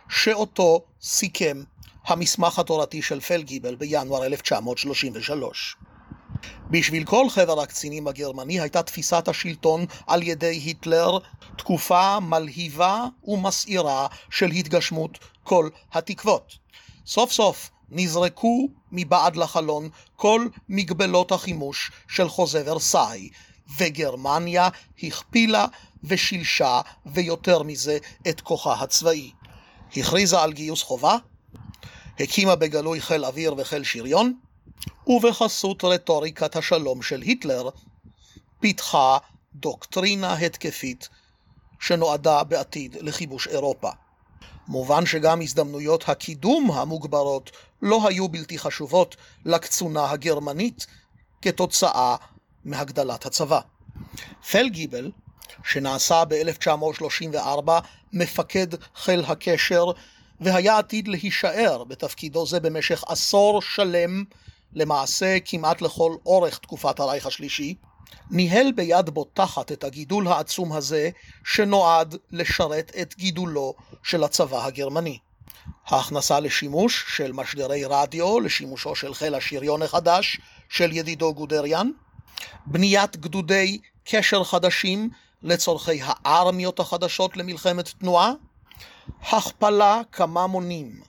שאותו 0.09 0.85
סיכם 1.03 1.63
המסמך 2.07 2.59
התורתי 2.59 3.03
של 3.03 3.21
פלגיבל 3.21 3.75
בינואר 3.75 4.27
1933. 4.27 5.77
בשביל 6.71 7.05
כל 7.05 7.31
חבר 7.31 7.61
הקצינים 7.61 8.09
הגרמני 8.09 8.61
הייתה 8.61 8.83
תפיסת 8.83 9.29
השלטון 9.29 9.85
על 10.07 10.23
ידי 10.23 10.61
היטלר 10.65 11.19
תקופה 11.57 12.21
מלהיבה 12.21 13.05
ומסעירה 13.25 14.07
של 14.31 14.51
התגשמות 14.51 15.19
כל 15.45 15.69
התקוות. 15.93 16.59
סוף 17.07 17.33
סוף 17.33 17.71
נזרקו 17.91 18.69
מבעד 18.93 19.37
לחלון 19.37 19.89
כל 20.17 20.47
מגבלות 20.69 21.33
החימוש 21.33 21.91
של 22.09 22.29
חוזה 22.29 22.63
ורסאי, 22.67 23.29
וגרמניה 23.79 24.69
הכפילה 25.03 25.67
ושילשה, 26.05 26.81
ויותר 27.07 27.63
מזה, 27.63 27.99
את 28.29 28.41
כוחה 28.41 28.73
הצבאי. 28.73 29.31
הכריזה 29.97 30.41
על 30.41 30.53
גיוס 30.53 30.83
חובה, 30.83 31.17
הקימה 32.21 32.57
בגלוי 32.57 33.01
חיל 33.01 33.25
אוויר 33.25 33.55
וחיל 33.59 33.85
שריון, 33.85 34.35
ובחסות 35.07 35.85
רטוריקת 35.85 36.57
השלום 36.57 37.03
של 37.03 37.23
היטלר, 37.23 37.69
פיתחה 38.61 39.19
דוקטרינה 39.55 40.35
התקפית 40.35 41.09
שנועדה 41.81 42.45
בעתיד 42.45 42.97
לכיבוש 43.01 43.49
אירופה. 43.49 43.91
מובן 44.69 45.07
שגם 45.07 45.41
הזדמנויות 45.41 46.09
הקידום 46.09 46.71
המוגברות 46.71 47.51
לא 47.83 48.09
היו 48.09 48.29
בלתי 48.29 48.59
חשובות 48.59 49.17
לקצונה 49.45 50.11
הגרמנית 50.11 50.87
כתוצאה 51.43 52.17
מהגדלת 52.65 53.27
הצבא. 53.27 53.61
פלגיבל, 54.51 55.11
שנעשה 55.65 56.25
ב-1934 56.25 57.71
מפקד 58.13 58.67
חיל 58.97 59.25
הקשר 59.25 59.85
והיה 60.41 60.79
עתיד 60.79 61.09
להישאר 61.09 61.85
בתפקידו 61.85 62.47
זה 62.47 62.61
במשך 62.61 63.05
עשור 63.07 63.63
שלם, 63.63 64.25
למעשה 64.73 65.37
כמעט 65.45 65.83
לכל 65.83 66.17
אורך 66.27 66.59
תקופת 66.59 67.01
הרייך 67.01 67.27
השלישי, 67.27 67.75
ניהל 68.31 68.73
ביד 68.73 69.11
בוטחת 69.11 69.73
את 69.73 69.85
הגידול 69.85 70.29
העצום 70.29 70.73
הזה, 70.73 71.11
שנועד 71.45 72.17
לשרת 72.31 72.93
את 73.03 73.15
גידולו 73.17 73.75
של 74.03 74.25
הצבא 74.25 74.65
הגרמני. 74.65 75.19
ההכנסה 75.87 76.41
לשימוש 76.41 77.05
של 77.17 77.33
משדרי 77.33 77.85
רדיו 77.85 78.41
לשימושו 78.41 78.95
של 78.95 79.15
חיל 79.15 79.35
השריון 79.35 79.83
החדש 79.83 80.41
של 80.69 80.93
ידידו 80.93 81.35
גודריאן, 81.35 81.91
בניית 82.67 83.17
גדודי 83.17 83.79
קשר 84.05 84.45
חדשים 84.45 85.11
לצורכי 85.43 86.01
הארמיות 86.03 86.81
החדשות 86.81 87.37
למלחמת 87.37 87.89
תנועה, 87.89 88.33
הכפלה 89.23 90.01
כמה 90.13 90.47
מונים 90.47 91.01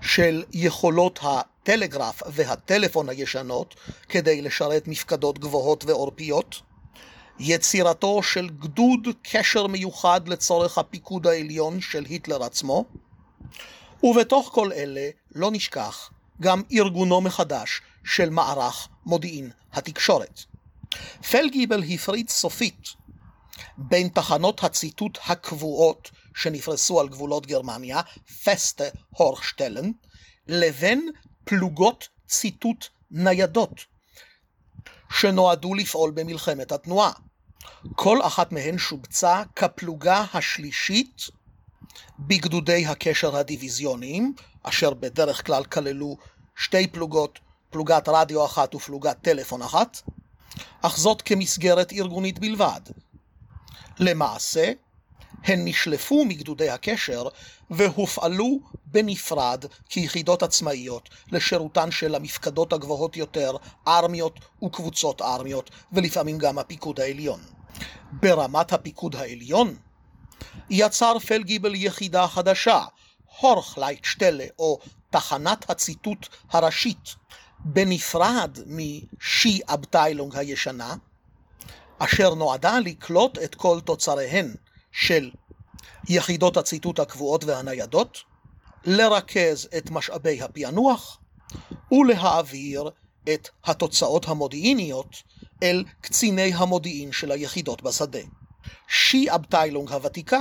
של 0.00 0.44
יכולות 0.52 1.18
הטלגרף 1.62 2.22
והטלפון 2.26 3.08
הישנות 3.08 3.74
כדי 4.08 4.42
לשרת 4.42 4.88
מפקדות 4.88 5.38
גבוהות 5.38 5.84
ועורפיות, 5.84 6.60
יצירתו 7.38 8.22
של 8.22 8.48
גדוד 8.48 9.08
קשר 9.22 9.66
מיוחד 9.66 10.28
לצורך 10.28 10.78
הפיקוד 10.78 11.26
העליון 11.26 11.80
של 11.80 12.04
היטלר 12.04 12.42
עצמו, 12.42 12.84
ובתוך 14.02 14.50
כל 14.52 14.72
אלה 14.72 15.08
לא 15.34 15.50
נשכח 15.52 16.10
גם 16.40 16.62
ארגונו 16.72 17.20
מחדש 17.20 17.80
של 18.04 18.30
מערך 18.30 18.88
מודיעין 19.06 19.50
התקשורת. 19.72 20.40
פלגיבל 21.30 21.82
הפריד 21.94 22.28
סופית 22.28 22.88
בין 23.78 24.08
תחנות 24.08 24.64
הציטוט 24.64 25.18
הקבועות 25.26 26.10
שנפרסו 26.34 27.00
על 27.00 27.08
גבולות 27.08 27.46
גרמניה, 27.46 28.00
פסטה 28.44 28.84
הורשטלן, 29.10 29.90
לבין 30.46 31.10
פלוגות 31.44 32.08
ציטוט 32.28 32.86
ניידות, 33.10 33.84
שנועדו 35.10 35.74
לפעול 35.74 36.10
במלחמת 36.10 36.72
התנועה. 36.72 37.12
כל 37.94 38.22
אחת 38.22 38.52
מהן 38.52 38.78
שובצה 38.78 39.42
כפלוגה 39.56 40.24
השלישית 40.34 41.22
בגדודי 42.18 42.86
הקשר 42.86 43.36
הדיוויזיוניים, 43.36 44.34
אשר 44.62 44.94
בדרך 44.94 45.46
כלל 45.46 45.64
כללו 45.64 46.16
שתי 46.56 46.86
פלוגות, 46.86 47.38
פלוגת 47.70 48.08
רדיו 48.08 48.44
אחת 48.46 48.74
ופלוגת 48.74 49.16
טלפון 49.22 49.62
אחת, 49.62 50.02
אך 50.82 50.96
זאת 50.96 51.22
כמסגרת 51.22 51.92
ארגונית 51.92 52.38
בלבד. 52.38 52.80
למעשה, 53.98 54.72
הן 55.44 55.60
נשלפו 55.64 56.24
מגדודי 56.24 56.70
הקשר 56.70 57.28
והופעלו 57.70 58.58
בנפרד 58.86 59.64
כיחידות 59.88 60.42
עצמאיות 60.42 61.08
לשירותן 61.32 61.90
של 61.90 62.14
המפקדות 62.14 62.72
הגבוהות 62.72 63.16
יותר, 63.16 63.56
ארמיות 63.88 64.38
וקבוצות 64.64 65.22
ארמיות, 65.22 65.70
ולפעמים 65.92 66.38
גם 66.38 66.58
הפיקוד 66.58 67.00
העליון. 67.00 67.40
ברמת 68.12 68.72
הפיקוד 68.72 69.16
העליון 69.16 69.76
יצר 70.70 71.18
פלגיבל 71.18 71.74
יחידה 71.74 72.26
חדשה, 72.26 72.84
הורכלייטשטלה 73.40 74.44
או 74.58 74.78
תחנת 75.10 75.70
הציטוט 75.70 76.28
הראשית, 76.50 77.14
בנפרד 77.58 78.58
משי 78.66 79.60
אבטיילונג 79.66 80.36
הישנה, 80.36 80.94
אשר 81.98 82.34
נועדה 82.34 82.78
לקלוט 82.78 83.38
את 83.38 83.54
כל 83.54 83.80
תוצריהן 83.84 84.54
של 84.92 85.30
יחידות 86.08 86.56
הציטוט 86.56 86.98
הקבועות 86.98 87.44
והניידות, 87.44 88.18
לרכז 88.84 89.68
את 89.78 89.90
משאבי 89.90 90.42
הפענוח 90.42 91.18
ולהעביר 91.92 92.90
את 93.34 93.48
התוצאות 93.64 94.28
המודיעיניות 94.28 95.16
אל 95.62 95.84
קציני 96.00 96.52
המודיעין 96.54 97.12
של 97.12 97.30
היחידות 97.30 97.82
בשדה. 97.82 98.18
שי 98.88 99.26
אבטיילונג 99.30 99.92
הוותיקה 99.92 100.40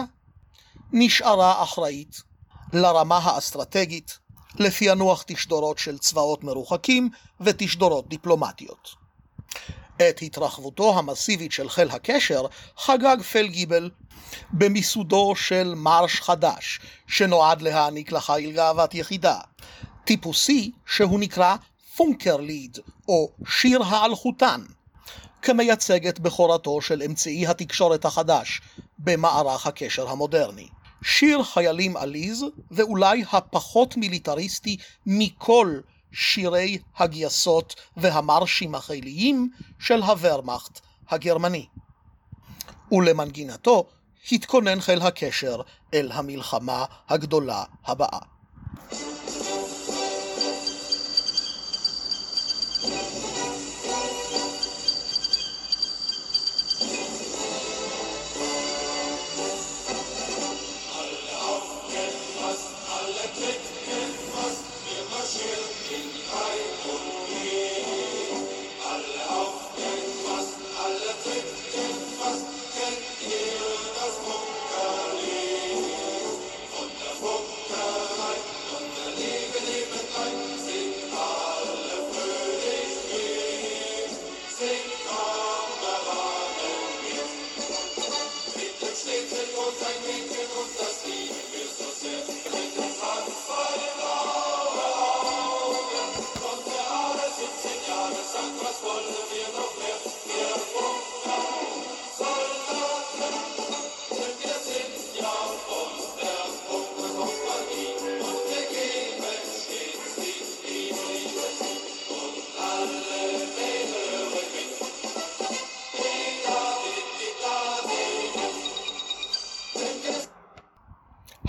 נשארה 0.91 1.63
אחראית 1.63 2.21
לרמה 2.73 3.17
האסטרטגית, 3.17 4.19
לפענוח 4.55 5.23
תשדורות 5.27 5.77
של 5.77 5.97
צבאות 5.97 6.43
מרוחקים 6.43 7.09
ותשדורות 7.41 8.09
דיפלומטיות. 8.09 8.95
את 10.01 10.21
התרחבותו 10.21 10.99
המסיבית 10.99 11.51
של 11.51 11.69
חיל 11.69 11.89
הקשר 11.89 12.45
חגג 12.77 13.17
פלגיבל 13.31 13.89
במיסודו 14.53 15.35
של 15.35 15.73
מרש 15.77 16.21
חדש, 16.21 16.79
שנועד 17.07 17.61
להעניק 17.61 18.11
לחיל 18.11 18.51
גאוות 18.51 18.95
יחידה. 18.95 19.39
טיפוסי 20.03 20.71
שהוא 20.85 21.19
נקרא 21.19 21.55
פונקרליד, 21.95 22.77
או 23.07 23.31
שיר 23.47 23.83
האלחוטן, 23.83 24.61
כמייצג 25.41 26.07
את 26.07 26.19
בכורתו 26.19 26.81
של 26.81 27.03
אמצעי 27.03 27.47
התקשורת 27.47 28.05
החדש 28.05 28.61
במערך 28.99 29.67
הקשר 29.67 30.09
המודרני. 30.09 30.67
שיר 31.03 31.43
חיילים 31.43 31.97
עליז, 31.97 32.45
ואולי 32.71 33.23
הפחות 33.31 33.97
מיליטריסטי 33.97 34.77
מכל 35.05 35.79
שירי 36.11 36.77
הגייסות 36.97 37.75
והמרשים 37.97 38.75
החיליים 38.75 39.49
של 39.79 40.01
הוורמאכט 40.03 40.79
הגרמני. 41.09 41.65
ולמנגינתו 42.91 43.87
התכונן 44.31 44.81
חיל 44.81 45.01
הקשר 45.01 45.61
אל 45.93 46.11
המלחמה 46.11 46.85
הגדולה 47.09 47.63
הבאה. 47.85 48.19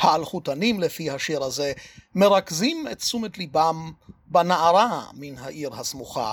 האלחוטנים 0.00 0.80
לפי 0.80 1.10
השיר 1.10 1.42
הזה 1.42 1.72
מרכזים 2.14 2.86
את 2.92 2.98
תשומת 2.98 3.38
ליבם 3.38 3.92
בנערה 4.26 5.04
מן 5.14 5.38
העיר 5.38 5.74
הסמוכה 5.74 6.32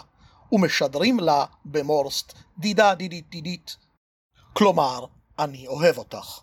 ומשדרים 0.52 1.20
לה 1.20 1.46
במורסט 1.66 2.34
דידה 2.60 2.96
דידית 2.96 3.30
דידית 3.30 3.78
כלומר 4.54 5.06
אני 5.40 5.68
אוהב 5.68 5.98
אותך. 5.98 6.40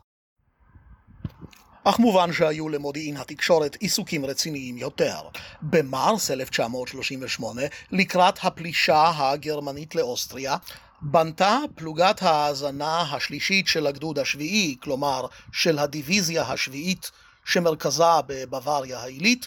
אך 1.85 1.99
מובן 1.99 2.33
שהיו 2.33 2.69
למודיעין 2.69 3.17
התקשורת 3.17 3.75
עיסוקים 3.75 4.25
רציניים 4.25 4.79
יותר. 4.79 5.21
במרס 5.63 6.31
1938, 6.31 7.63
לקראת 7.93 8.39
הפלישה 8.43 9.11
הגרמנית 9.17 9.95
לאוסטריה, 9.95 10.57
בנתה 11.03 11.59
פלוגת 11.75 12.23
ההאזנה 12.23 13.01
השלישית 13.03 13.69
של 13.69 13.87
הגדוד 13.87 14.19
השביעי, 14.19 14.77
כלומר 14.83 15.27
של 15.53 15.79
הדיוויזיה 15.79 16.43
השביעית 16.43 17.11
שמרכזה 17.45 18.05
בבוואריה 18.27 18.99
העילית, 18.99 19.47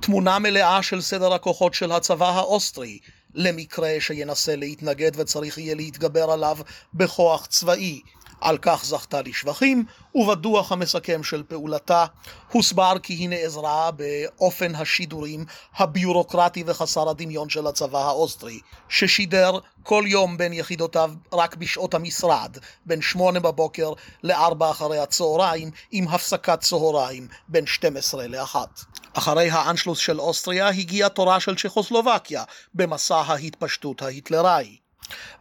תמונה 0.00 0.38
מלאה 0.38 0.82
של 0.82 1.00
סדר 1.00 1.32
הכוחות 1.32 1.74
של 1.74 1.92
הצבא 1.92 2.28
האוסטרי, 2.28 2.98
למקרה 3.34 3.96
שינסה 4.00 4.56
להתנגד 4.56 5.10
וצריך 5.14 5.58
יהיה 5.58 5.74
להתגבר 5.74 6.30
עליו 6.30 6.58
בכוח 6.94 7.46
צבאי. 7.46 8.00
על 8.40 8.58
כך 8.62 8.84
זכתה 8.84 9.22
לשבחים, 9.22 9.84
ובדוח 10.14 10.72
המסכם 10.72 11.22
של 11.22 11.42
פעולתה 11.42 12.06
הוסבר 12.52 12.98
כי 13.02 13.12
היא 13.12 13.28
נעזרה 13.28 13.90
באופן 13.90 14.74
השידורים 14.74 15.44
הביורוקרטי 15.76 16.64
וחסר 16.66 17.08
הדמיון 17.08 17.48
של 17.48 17.66
הצבא 17.66 17.98
האוסטרי, 17.98 18.60
ששידר 18.88 19.58
כל 19.82 20.04
יום 20.06 20.36
בין 20.36 20.52
יחידותיו 20.52 21.12
רק 21.32 21.56
בשעות 21.56 21.94
המשרד, 21.94 22.56
בין 22.86 23.02
שמונה 23.02 23.40
בבוקר 23.40 23.92
לארבע 24.22 24.70
אחרי 24.70 24.98
הצהריים, 24.98 25.70
עם 25.90 26.08
הפסקת 26.08 26.60
צהריים 26.60 27.28
בין 27.48 27.66
12 27.66 28.26
לאחת. 28.26 28.80
אחרי 29.12 29.50
האנשלוס 29.50 29.98
של 29.98 30.20
אוסטריה 30.20 30.68
הגיע 30.68 31.08
תורה 31.08 31.40
של 31.40 31.56
צ'כוסלובקיה 31.56 32.44
במסע 32.74 33.16
ההתפשטות 33.16 34.02
ההיטלראי. 34.02 34.76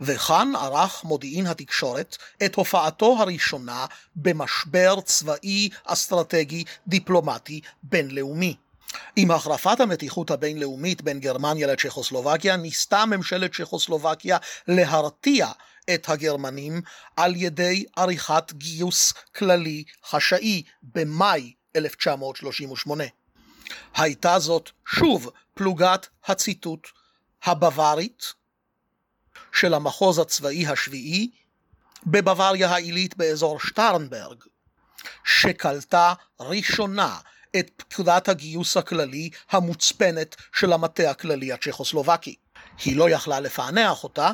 וכאן 0.02 0.54
ערך 0.56 1.04
מודיעין 1.04 1.48
התקשורת 1.48 2.18
את 2.46 2.56
הופעתו 2.56 3.16
הראשונה 3.20 3.86
במשבר 4.16 5.02
צבאי 5.02 5.70
אסטרטגי 5.86 6.64
דיפלומטי 6.88 7.62
בינלאומי. 7.84 8.56
עם 9.16 9.32
החרפת 9.32 9.80
המתיחות 9.80 10.32
הבינלאומית 10.32 11.02
בין 11.02 11.20
גרמניה 11.20 11.68
לצ'כוסלובקיה 11.68 12.56
ניסתה 12.56 13.06
ממשלת 13.06 13.56
צ'כוסלובקיה 13.56 14.38
להרתיע 14.68 15.48
את 15.94 16.10
הגרמנים 16.10 16.82
על 17.18 17.36
ידי 17.36 17.86
עריכת 17.96 18.54
גיוס 18.54 19.14
כללי 19.36 19.84
חשאי 20.06 20.64
במאי 20.84 21.54
1938. 21.76 23.04
הייתה 23.96 24.40
זאת 24.40 24.70
שוב 24.88 25.30
פלוגת 25.54 26.08
הציטוט 26.26 26.88
הבווארית 27.44 28.34
של 29.54 29.74
המחוז 29.74 30.20
הצבאי 30.20 30.68
השביעי 30.68 31.30
בבוואריה 32.06 32.70
העילית 32.70 33.18
באזור 33.18 33.60
שטרנברג, 33.60 34.38
שקלטה 35.24 36.14
ראשונה 36.40 37.18
את 37.60 37.84
פקודת 37.90 38.30
הגיוס 38.30 38.78
הכללי 38.78 39.30
המוצפנת 39.52 40.36
של 40.54 40.74
המטה 40.74 41.10
הכללי 41.10 41.54
הצ'כוסלובקי. 41.54 42.36
היא 42.86 42.98
לא 42.98 43.10
יכלה 43.10 43.40
לפענח 43.40 44.04
אותה, 44.04 44.32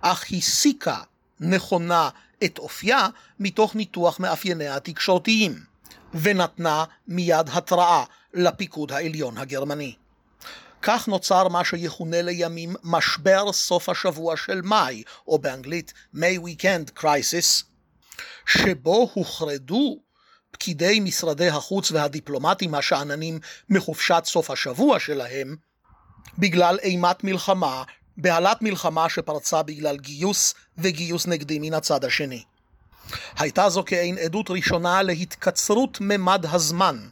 אך 0.00 0.24
הסיקה 0.32 1.02
נכונה 1.40 2.08
את 2.44 2.58
אופייה 2.58 3.08
מתוך 3.40 3.74
ניתוח 3.74 4.20
מאפייניה 4.20 4.76
התקשורתיים, 4.76 5.60
ונתנה 6.14 6.84
מיד 7.08 7.48
התראה 7.52 8.04
לפיקוד 8.34 8.92
העליון 8.92 9.38
הגרמני. 9.38 9.94
כך 10.82 11.08
נוצר 11.08 11.48
מה 11.48 11.64
שיכונה 11.64 12.22
לימים 12.22 12.74
משבר 12.84 13.52
סוף 13.52 13.88
השבוע 13.88 14.36
של 14.36 14.60
מאי, 14.62 15.02
או 15.26 15.38
באנגלית 15.38 15.92
May 16.14 16.38
Weekend 16.44 17.00
Crisis, 17.00 17.64
שבו 18.46 19.10
הוחרדו 19.14 19.98
פקידי 20.50 21.00
משרדי 21.00 21.48
החוץ 21.48 21.90
והדיפלומטים 21.90 22.74
השאננים 22.74 23.40
מחופשת 23.68 24.22
סוף 24.24 24.50
השבוע 24.50 25.00
שלהם, 25.00 25.56
בגלל 26.38 26.78
אימת 26.82 27.24
מלחמה, 27.24 27.82
בהלת 28.16 28.62
מלחמה 28.62 29.08
שפרצה 29.08 29.62
בגלל 29.62 29.96
גיוס 29.96 30.54
וגיוס 30.78 31.26
נגדי 31.26 31.58
מן 31.58 31.74
הצד 31.74 32.04
השני. 32.04 32.44
הייתה 33.38 33.68
זו 33.68 33.82
כעין 33.86 34.18
עדות 34.18 34.50
ראשונה 34.50 35.02
להתקצרות 35.02 35.98
ממד 36.00 36.46
הזמן 36.50 37.08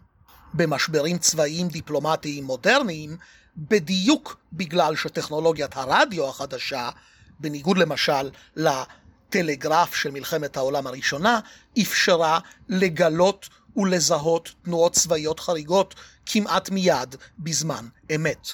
במשברים 0.55 1.19
צבאיים 1.19 1.69
דיפלומטיים 1.69 2.45
מודרניים 2.45 3.17
בדיוק 3.57 4.37
בגלל 4.53 4.97
שטכנולוגיית 4.97 5.77
הרדיו 5.77 6.29
החדשה, 6.29 6.91
בניגוד 7.41 7.79
למשל 7.79 8.31
לטלגרף 8.57 9.95
של 9.95 10.11
מלחמת 10.11 10.57
העולם 10.57 10.87
הראשונה, 10.87 11.41
אפשרה 11.83 12.39
לגלות 12.69 13.49
ולזהות 13.77 14.51
תנועות 14.63 14.93
צבאיות 14.93 15.41
חריגות 15.41 15.95
כמעט 16.27 16.71
מיד 16.71 17.17
בזמן 17.39 17.87
אמת. 18.15 18.49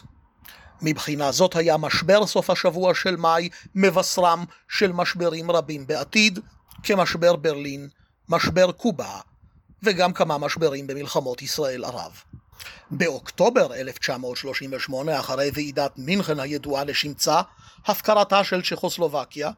מבחינה 0.83 1.33
זאת 1.33 1.57
היה 1.57 1.77
משבר 1.77 2.27
סוף 2.27 2.51
השבוע 2.51 2.95
של 2.95 3.17
מאי 3.17 3.49
מבשרם 3.75 4.45
של 4.69 4.93
משברים 4.93 5.51
רבים 5.51 5.87
בעתיד, 5.87 6.39
כמשבר 6.83 7.37
ברלין, 7.37 7.89
משבר 8.29 8.73
קובה, 8.73 9.21
וגם 9.83 10.13
כמה 10.13 10.39
משברים 10.39 10.87
במלחמות 10.87 11.43
ישראל-ערב. 11.43 12.23
באוקטובר 12.91 13.75
1938, 13.75 15.21
אחרי 15.21 15.51
ועידת 15.55 15.93
מינכן 15.97 16.41
הידועה 16.41 16.85
לשמצה, 16.85 17.41
הפקרתה 17.87 18.45
של 18.45 18.63
צ'כוסלובקיה, 18.63 19.51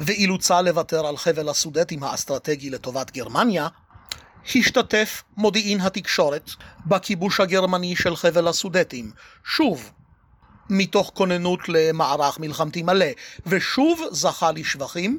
ואילוצה 0.00 0.62
לוותר 0.62 1.06
על 1.06 1.16
חבל 1.16 1.48
הסודטים 1.48 2.02
האסטרטגי 2.02 2.70
לטובת 2.70 3.10
גרמניה, 3.10 3.68
השתתף 4.54 5.22
מודיעין 5.36 5.80
התקשורת 5.80 6.50
בכיבוש 6.86 7.40
הגרמני 7.40 7.96
של 7.96 8.16
חבל 8.16 8.48
הסודטים, 8.48 9.10
שוב 9.44 9.90
מתוך 10.70 11.10
כוננות 11.14 11.60
למערך 11.68 12.38
מלחמתי 12.38 12.82
מלא, 12.82 13.06
ושוב 13.46 14.00
זכה 14.10 14.52
לשבחים 14.52 15.18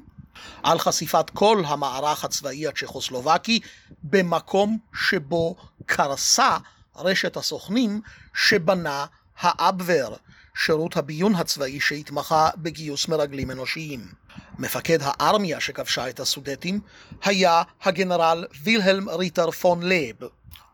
על 0.64 0.80
חשיפת 0.80 1.30
כל 1.30 1.64
המערך 1.68 2.24
הצבאי 2.24 2.68
הצ'כוסלובקי 2.68 3.60
במקום 4.04 4.78
שבו 4.94 5.56
קרסה 5.86 6.58
רשת 6.98 7.38
הסוכנים 7.38 8.02
שבנה 8.34 9.06
האבוור, 9.40 10.18
שירות 10.56 10.98
הביון 10.98 11.36
הצבאי 11.36 11.80
שהתמחה 11.80 12.50
בגיוס 12.58 13.08
מרגלים 13.08 13.52
אנושיים. 13.52 14.12
מפקד 14.60 14.98
הארמיה 15.02 15.60
שכבשה 15.60 16.10
את 16.10 16.20
הסודטים 16.20 16.80
היה 17.24 17.64
הגנרל 17.84 18.46
וילהלם 18.64 19.10
ריטר 19.10 19.52
פון 19.52 19.84
לייב, 19.84 20.16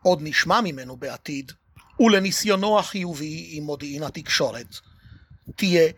עוד 0.02 0.18
נשמע 0.22 0.60
ממנו 0.60 0.96
בעתיד, 0.96 1.52
ולניסיונו 2.00 2.78
החיובי 2.78 3.48
עם 3.50 3.64
מודיעין 3.64 4.02
התקשורת 4.02 4.76
תהיה 5.56 5.92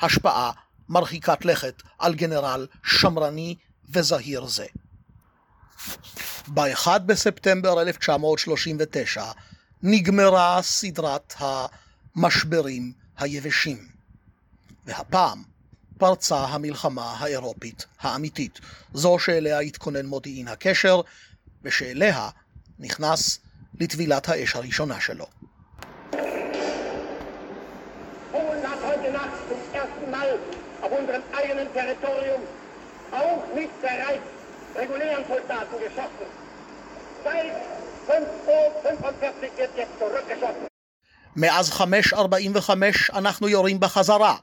השפעה 0.00 0.50
מרחיקת 0.88 1.44
לכת 1.44 1.82
על 1.98 2.14
גנרל 2.14 2.66
שמרני 2.84 3.56
וזהיר 3.88 4.46
זה. 4.46 4.66
ב-1 6.48 6.98
בספטמבר 7.06 7.82
1939 7.82 9.24
נגמרה 9.82 10.62
סדרת 10.62 11.34
המשברים 12.16 12.92
היבשים. 13.18 13.88
והפעם 14.86 15.42
פרצה 15.98 16.44
המלחמה 16.44 17.14
האירופית 17.18 17.86
האמיתית, 18.00 18.60
זו 18.94 19.18
שאליה 19.18 19.58
התכונן 19.58 20.06
מודיעין 20.06 20.48
הקשר, 20.48 21.00
ושאליה 21.62 22.28
נכנס 22.78 23.38
לטבילת 23.80 24.28
האש 24.28 24.56
הראשונה 24.56 25.00
שלו. 25.00 25.26
regulären 34.80 35.24
Soldaten 35.28 35.78
geschossen. 35.84 36.30
Seit 37.24 37.79
מאז 41.36 41.70
5.45 41.70 42.70
אנחנו 43.12 43.48
יורים 43.48 43.80
בחזרה. 43.80 44.36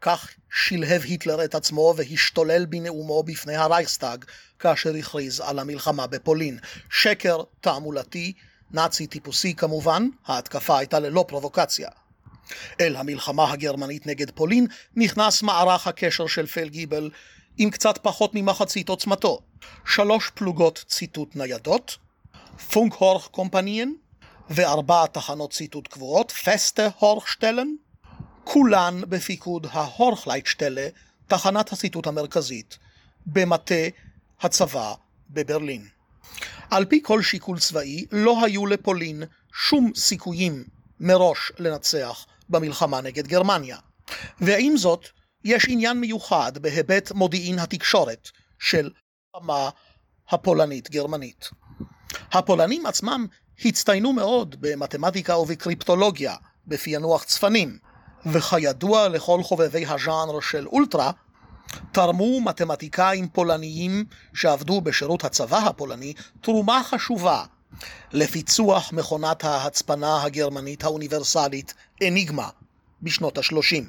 כך 0.00 0.28
שלהב 0.50 1.02
היטלר 1.02 1.44
את 1.44 1.54
עצמו 1.54 1.94
והשתולל 1.96 2.66
בנאומו 2.66 3.22
בפני 3.22 3.56
הרייכסטאג 3.56 4.24
כאשר 4.58 4.94
הכריז 4.94 5.40
על 5.40 5.58
המלחמה 5.58 6.06
בפולין. 6.06 6.58
שקר 6.90 7.42
תעמולתי, 7.60 8.32
נאצי 8.70 9.06
טיפוסי 9.06 9.54
כמובן, 9.54 10.08
ההתקפה 10.26 10.78
הייתה 10.78 10.98
ללא 10.98 11.24
פרובוקציה. 11.28 11.88
אל 12.80 12.96
המלחמה 12.96 13.52
הגרמנית 13.52 14.06
נגד 14.06 14.30
פולין 14.30 14.66
נכנס 14.96 15.42
מערך 15.42 15.86
הקשר 15.86 16.26
של 16.26 16.46
פלגיבל 16.46 17.10
עם 17.56 17.70
קצת 17.70 17.98
פחות 18.02 18.30
ממחצית 18.34 18.88
עוצמתו. 18.88 19.40
שלוש 19.86 20.30
פלוגות 20.34 20.84
ציטוט 20.88 21.36
ניידות, 21.36 21.96
פונק 22.58 22.92
הורך 22.94 23.26
קומפניאן 23.26 23.92
וארבע 24.50 25.06
תחנות 25.06 25.52
ציטוט 25.52 25.88
קבועות, 25.88 26.32
פסטה 26.32 26.88
הורשטלן, 26.98 27.68
כולן 28.44 29.00
בפיקוד 29.08 29.66
ההורכלייטשטלה, 29.70 30.88
תחנת 31.26 31.72
הציטוט 31.72 32.06
המרכזית, 32.06 32.78
במטה 33.26 33.84
הצבא 34.40 34.94
בברלין. 35.30 35.88
על 36.70 36.84
פי 36.84 37.00
כל 37.02 37.22
שיקול 37.22 37.58
צבאי, 37.58 38.04
לא 38.12 38.44
היו 38.44 38.66
לפולין 38.66 39.22
שום 39.54 39.92
סיכויים 39.96 40.64
מראש 41.00 41.52
לנצח 41.58 42.26
במלחמה 42.48 43.00
נגד 43.00 43.26
גרמניה. 43.26 43.78
ועם 44.40 44.76
זאת, 44.76 45.08
יש 45.44 45.66
עניין 45.68 46.00
מיוחד 46.00 46.58
בהיבט 46.58 47.12
מודיעין 47.12 47.58
התקשורת 47.58 48.30
של 48.58 48.90
המלחמה 49.34 49.70
הפולנית-גרמנית. 50.28 51.50
הפולנים 52.32 52.86
עצמם 52.86 53.26
הצטיינו 53.64 54.12
מאוד 54.12 54.56
במתמטיקה 54.60 55.36
ובקריפטולוגיה, 55.36 56.34
בפענוח 56.66 57.24
צפנים, 57.24 57.78
וכידוע 58.26 59.08
לכל 59.08 59.42
חובבי 59.42 59.86
הז'אנר 59.86 60.40
של 60.40 60.66
אולטרה, 60.66 61.10
תרמו 61.92 62.40
מתמטיקאים 62.40 63.28
פולניים 63.28 64.04
שעבדו 64.34 64.80
בשירות 64.80 65.24
הצבא 65.24 65.58
הפולני 65.58 66.14
תרומה 66.40 66.82
חשובה 66.84 67.44
לפיצוח 68.12 68.92
מכונת 68.92 69.44
ההצפנה 69.44 70.22
הגרמנית 70.22 70.84
האוניברסלית 70.84 71.74
אניגמה 72.02 72.48
בשנות 73.02 73.38
השלושים. 73.38 73.88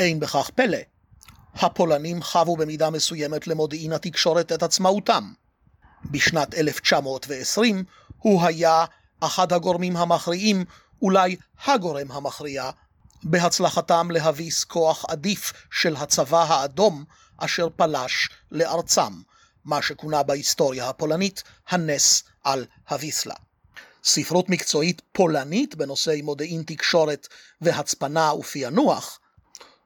אין 0.00 0.20
בכך 0.20 0.50
פלא, 0.54 0.78
הפולנים 1.54 2.22
חבו 2.22 2.56
במידה 2.56 2.90
מסוימת 2.90 3.46
למודיעין 3.46 3.92
התקשורת 3.92 4.52
את 4.52 4.62
עצמאותם. 4.62 5.32
בשנת 6.10 6.54
1920 6.54 7.84
הוא 8.18 8.42
היה 8.44 8.84
אחד 9.20 9.52
הגורמים 9.52 9.96
המכריעים, 9.96 10.64
אולי 11.02 11.36
הגורם 11.64 12.10
המכריע, 12.10 12.70
בהצלחתם 13.22 14.10
להביס 14.10 14.64
כוח 14.64 15.04
עדיף 15.08 15.52
של 15.70 15.96
הצבא 15.96 16.44
האדום 16.48 17.04
אשר 17.36 17.68
פלש 17.76 18.28
לארצם, 18.50 19.12
מה 19.64 19.82
שכונה 19.82 20.22
בהיסטוריה 20.22 20.88
הפולנית 20.88 21.42
הנס 21.68 22.22
על 22.44 22.66
הוויסלה. 22.88 23.34
ספרות 24.04 24.48
מקצועית 24.48 25.02
פולנית 25.12 25.74
בנושאי 25.74 26.22
מודיעין 26.22 26.62
תקשורת 26.66 27.28
והצפנה 27.60 28.32
ופענוח 28.32 29.18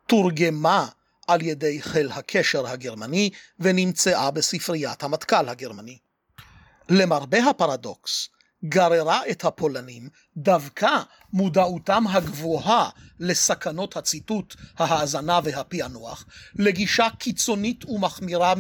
תורגמה 0.07 0.87
על 1.29 1.43
ידי 1.43 1.83
חיל 1.83 2.11
הקשר 2.13 2.67
הגרמני 2.67 3.31
ונמצאה 3.61 4.31
בספריית 4.31 5.03
המטכ"ל 5.03 5.49
הגרמני. 5.49 5.99
למרבה 6.89 7.51
הפרדוקס, 7.51 8.29
גררה 8.65 9.21
את 9.31 9.45
הפולנים 9.45 10.09
דווקא 10.37 11.03
מודעותם 11.33 12.05
הגבוהה 12.07 12.89
לסכנות 13.21 13.97
הציטוט, 13.97 14.55
ההאזנה 14.79 15.41
והפענוח, 15.45 16.27
לגישה 16.55 17.07
קיצונית 17.19 17.85
ומחמירה 17.85 18.55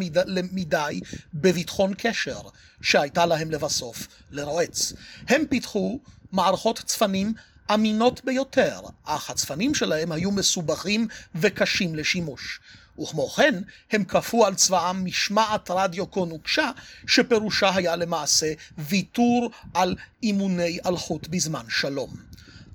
מדי, 0.53 1.01
בביטחון 1.35 1.95
קשר 1.99 2.41
שהייתה 2.83 3.27
להם 3.27 3.51
לבסוף 3.51 4.09
לרועץ. 4.31 4.93
הם 5.29 5.43
פיתחו 5.51 6.01
מערכות 6.33 6.79
צפנים 6.79 7.33
אמינות 7.75 8.25
ביותר, 8.25 8.81
אך 9.05 9.31
הצפנים 9.31 9.75
שלהם 9.75 10.13
היו 10.13 10.31
מסובכים 10.31 11.09
וקשים 11.35 11.95
לשימוש. 11.95 12.61
וכמו 13.03 13.29
כן, 13.29 13.55
הם 13.91 14.05
כפו 14.05 14.47
על 14.47 14.55
צבאם 14.55 15.05
משמעת 15.05 15.71
רדיו 15.71 16.11
כה 16.11 16.21
נוקשה, 16.21 16.71
שפירושה 17.07 17.75
היה 17.75 17.97
למעשה 17.97 18.53
ויתור 18.79 19.51
על 19.75 19.97
אימוני 20.23 20.79
אלחוט 20.87 21.29
בזמן 21.29 21.65
שלום. 21.69 22.11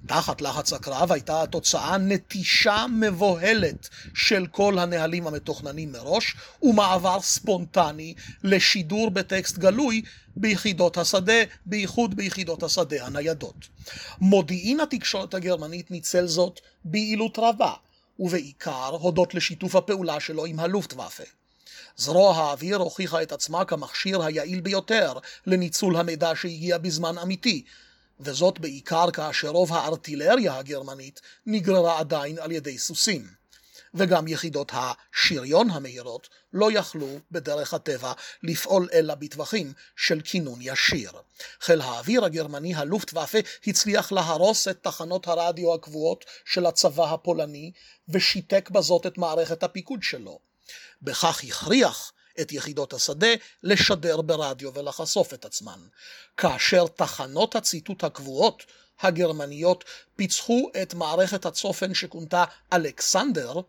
תחת 0.08 0.42
לחץ 0.42 0.74
הקרב 0.74 1.12
הייתה 1.12 1.44
התוצאה 1.44 1.98
נטישה 1.98 2.86
מבוהלת 3.00 3.90
של 4.14 4.48
כל 4.52 4.80
הנהלים 4.80 5.28
המתוכננים 5.28 5.92
מראש 5.92 6.36
ומעבר 6.62 7.22
ספונטני 7.22 8.14
לשידור 8.44 9.12
בטקסט 9.12 9.58
גלוי 9.58 10.02
ביחידות 10.36 10.98
השדה, 10.98 11.44
בייחוד 11.66 12.16
ביחידות 12.16 12.64
השדה 12.64 13.06
הניידות. 13.06 13.68
מודיעין 14.22 14.80
התקשורת 14.80 15.34
הגרמנית 15.34 15.92
ניצל 15.92 16.28
זאת 16.28 16.60
ביעילות 16.86 17.40
רבה 17.40 17.74
ובעיקר 18.20 18.90
הודות 18.90 19.34
לשיתוף 19.34 19.76
הפעולה 19.76 20.20
שלו 20.20 20.46
עם 20.46 20.60
הלופטוואפה. 20.60 21.24
זרוע 21.98 22.38
האוויר 22.38 22.78
הוכיחה 22.78 23.22
את 23.22 23.32
עצמה 23.32 23.66
כמכשיר 23.66 24.24
היעיל 24.24 24.62
ביותר 24.62 25.14
לניצול 25.46 25.96
המידע 25.96 26.32
שהגיע 26.36 26.78
בזמן 26.78 27.18
אמיתי, 27.18 27.64
וזאת 28.20 28.60
בעיקר 28.60 29.12
כאשר 29.12 29.50
רוב 29.50 29.74
הארטילריה 29.74 30.58
הגרמנית 30.58 31.22
נגררה 31.46 32.00
עדיין 32.00 32.40
על 32.40 32.52
ידי 32.52 32.78
סוסים. 32.78 33.43
וגם 33.94 34.28
יחידות 34.28 34.72
השריון 34.74 35.70
המהירות 35.70 36.30
לא 36.54 36.72
יכלו 36.72 37.20
בדרך 37.32 37.74
הטבע 37.74 38.14
לפעול 38.44 38.90
אלא 38.94 39.16
בטווחים 39.16 39.74
של 39.96 40.22
כינון 40.22 40.60
ישיר. 40.62 41.12
חיל 41.62 41.82
האוויר 41.82 42.26
הגרמני 42.26 42.76
הלופטוואפה 42.76 43.38
הצליח 43.68 44.12
להרוס 44.12 44.68
את 44.68 44.78
תחנות 44.82 45.28
הרדיו 45.28 45.74
הקבועות 45.74 46.26
של 46.46 46.66
הצבא 46.66 47.14
הפולני 47.14 47.72
ושיתק 48.10 48.70
בזאת 48.70 49.06
את 49.06 49.18
מערכת 49.18 49.64
הפיקוד 49.64 50.04
שלו. 50.04 50.40
בכך 51.02 51.44
הכריח 51.44 52.12
את 52.42 52.52
יחידות 52.52 52.94
השדה 52.94 53.34
לשדר 53.64 54.22
ברדיו 54.22 54.74
ולחשוף 54.74 55.34
את 55.34 55.46
עצמן. 55.46 55.80
כאשר 56.38 56.88
תחנות 56.88 57.56
הציטוט 57.56 58.04
הקבועות 58.04 58.64
הגרמניות 59.00 59.84
פיצחו 60.16 60.70
את 60.82 60.94
מערכת 60.94 61.46
הצופן 61.46 61.94
שכונתה 61.94 62.44
אלכסנדר, 62.74 63.62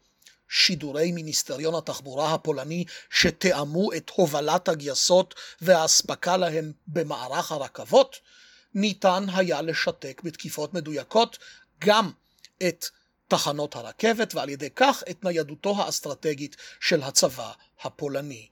שידורי 0.48 1.12
מיניסטריון 1.12 1.74
התחבורה 1.74 2.34
הפולני 2.34 2.84
שתאמו 3.10 3.92
את 3.92 4.10
הובלת 4.14 4.68
הגייסות 4.68 5.34
והאספקה 5.60 6.36
להם 6.36 6.72
במערך 6.86 7.52
הרכבות, 7.52 8.16
ניתן 8.74 9.24
היה 9.34 9.62
לשתק 9.62 10.20
בתקיפות 10.24 10.74
מדויקות 10.74 11.38
גם 11.78 12.10
את 12.62 12.84
תחנות 13.28 13.76
הרכבת 13.76 14.34
ועל 14.34 14.48
ידי 14.48 14.70
כך 14.76 15.02
את 15.10 15.24
ניידותו 15.24 15.82
האסטרטגית 15.82 16.56
של 16.80 17.02
הצבא 17.02 17.52
הפולני. 17.82 18.48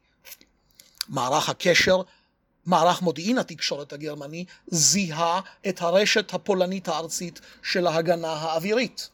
מערך 1.09 1.49
הקשר, 1.49 2.03
מערך 2.67 3.03
מודיעין 3.03 3.39
התקשורת 3.39 3.93
הגרמני, 3.93 4.45
זיהה 4.67 5.41
את 5.69 5.83
הרשת 5.83 6.35
הפולנית 6.35 6.89
הארצית 6.89 7.41
של 7.63 7.87
ההגנה 7.87 8.33
האווירית. 8.33 9.09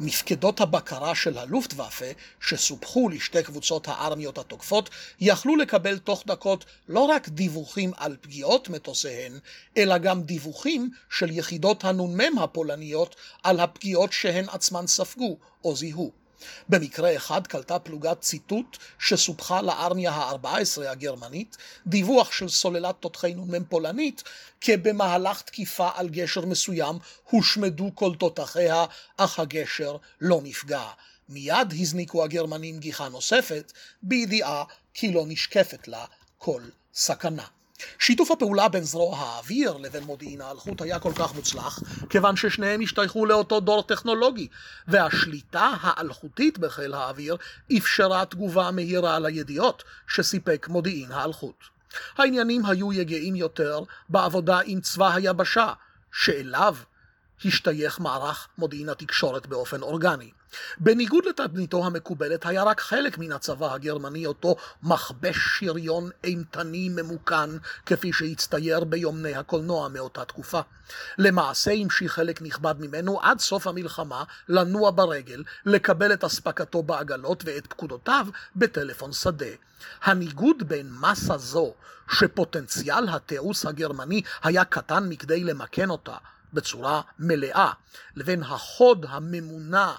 מפקדות 0.00 0.60
הבקרה 0.60 1.14
של 1.14 1.38
הלופטוואפה, 1.38 2.04
שסופחו 2.40 3.08
לשתי 3.08 3.42
קבוצות 3.42 3.88
הארמיות 3.88 4.38
התוקפות, 4.38 4.90
יכלו 5.20 5.56
לקבל 5.56 5.98
תוך 5.98 6.22
דקות 6.26 6.64
לא 6.88 7.00
רק 7.00 7.28
דיווחים 7.28 7.92
על 7.96 8.16
פגיעות 8.20 8.68
מטוסיהן, 8.68 9.32
אלא 9.76 9.98
גם 9.98 10.22
דיווחים 10.22 10.90
של 11.10 11.30
יחידות 11.30 11.84
הנ"מ 11.84 12.38
הפולניות 12.38 13.16
על 13.42 13.60
הפגיעות 13.60 14.12
שהן 14.12 14.44
עצמן 14.48 14.86
ספגו 14.86 15.36
או 15.64 15.76
זיהו. 15.76 16.21
במקרה 16.68 17.16
אחד 17.16 17.46
קלטה 17.46 17.78
פלוגת 17.78 18.20
ציטוט 18.20 18.76
שסופחה 18.98 19.62
לארמיה 19.62 20.10
ה-14 20.10 20.88
הגרמנית, 20.88 21.56
דיווח 21.86 22.32
של 22.32 22.48
סוללת 22.48 22.94
תותחי 23.00 23.34
נ"מ 23.34 23.64
פולנית, 23.64 24.22
כי 24.60 24.76
במהלך 24.76 25.42
תקיפה 25.42 25.88
על 25.94 26.08
גשר 26.08 26.46
מסוים 26.46 26.98
הושמדו 27.30 27.90
כל 27.94 28.14
תותחיה, 28.14 28.84
אך 29.16 29.38
הגשר 29.38 29.96
לא 30.20 30.40
נפגע. 30.42 30.84
מיד 31.28 31.72
הזניקו 31.80 32.24
הגרמנים 32.24 32.78
גיחה 32.78 33.08
נוספת, 33.08 33.72
בידיעה 34.02 34.64
כי 34.94 35.12
לא 35.12 35.24
נשקפת 35.26 35.88
לה 35.88 36.04
כל 36.38 36.62
סכנה. 36.94 37.46
שיתוף 37.98 38.30
הפעולה 38.30 38.68
בין 38.68 38.84
זרוע 38.84 39.18
האוויר 39.18 39.76
לבין 39.76 40.04
מודיעין 40.04 40.40
האלחוט 40.40 40.82
היה 40.82 40.98
כל 40.98 41.12
כך 41.16 41.34
מוצלח, 41.34 41.78
כיוון 42.10 42.36
ששניהם 42.36 42.80
השתייכו 42.80 43.26
לאותו 43.26 43.60
דור 43.60 43.82
טכנולוגי, 43.82 44.48
והשליטה 44.88 45.72
האלחוטית 45.80 46.58
בחיל 46.58 46.94
האוויר 46.94 47.36
אפשרה 47.78 48.24
תגובה 48.24 48.70
מהירה 48.70 49.16
על 49.16 49.26
הידיעות 49.26 49.82
שסיפק 50.08 50.66
מודיעין 50.70 51.12
האלחוט. 51.12 51.64
העניינים 52.18 52.66
היו 52.66 52.92
יגעים 52.92 53.36
יותר 53.36 53.80
בעבודה 54.08 54.60
עם 54.64 54.80
צבא 54.80 55.14
היבשה, 55.14 55.72
שאליו 56.12 56.76
השתייך 57.44 58.00
מערך 58.00 58.48
מודיעין 58.58 58.88
התקשורת 58.88 59.46
באופן 59.46 59.82
אורגני. 59.82 60.30
בניגוד 60.78 61.24
לתדמיתו 61.24 61.86
המקובלת, 61.86 62.46
היה 62.46 62.62
רק 62.62 62.80
חלק 62.80 63.18
מן 63.18 63.32
הצבא 63.32 63.74
הגרמני 63.74 64.26
אותו 64.26 64.56
מכבש 64.82 65.36
שריון 65.36 66.10
אימתני 66.24 66.88
ממוכן, 66.88 67.50
כפי 67.86 68.12
שהצטייר 68.12 68.84
ביומני 68.84 69.34
הקולנוע 69.34 69.88
מאותה 69.88 70.24
תקופה. 70.24 70.60
למעשה 71.18 71.72
המשיך 71.72 72.12
חלק 72.12 72.42
נכבד 72.42 72.74
ממנו 72.78 73.20
עד 73.20 73.40
סוף 73.40 73.66
המלחמה 73.66 74.24
לנוע 74.48 74.90
ברגל, 74.90 75.42
לקבל 75.66 76.12
את 76.12 76.24
אספקתו 76.24 76.82
בעגלות 76.82 77.42
ואת 77.46 77.66
פקודותיו 77.66 78.26
בטלפון 78.56 79.12
שדה. 79.12 79.46
הניגוד 80.02 80.68
בין 80.68 80.90
מסה 81.00 81.38
זו, 81.38 81.74
שפוטנציאל 82.10 83.08
התיעוש 83.08 83.66
הגרמני 83.66 84.22
היה 84.42 84.64
קטן 84.64 85.08
מכדי 85.08 85.44
למכן 85.44 85.90
אותה, 85.90 86.16
בצורה 86.52 87.00
מלאה, 87.18 87.72
לבין 88.16 88.42
החוד 88.42 89.06
הממונע 89.08 89.92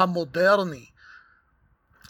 המודרני 0.00 0.86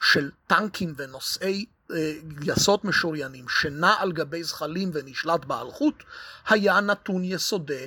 של 0.03 0.31
טנקים 0.47 0.95
ונושאי 0.97 1.65
אה, 1.93 2.13
גייסות 2.29 2.85
משוריינים 2.85 3.49
שנע 3.49 3.95
על 3.99 4.13
גבי 4.13 4.45
זחלים 4.45 4.91
ונשלט 4.93 5.45
באלחוט 5.45 6.03
היה 6.49 6.81
נתון 6.81 7.25
יסודי, 7.25 7.87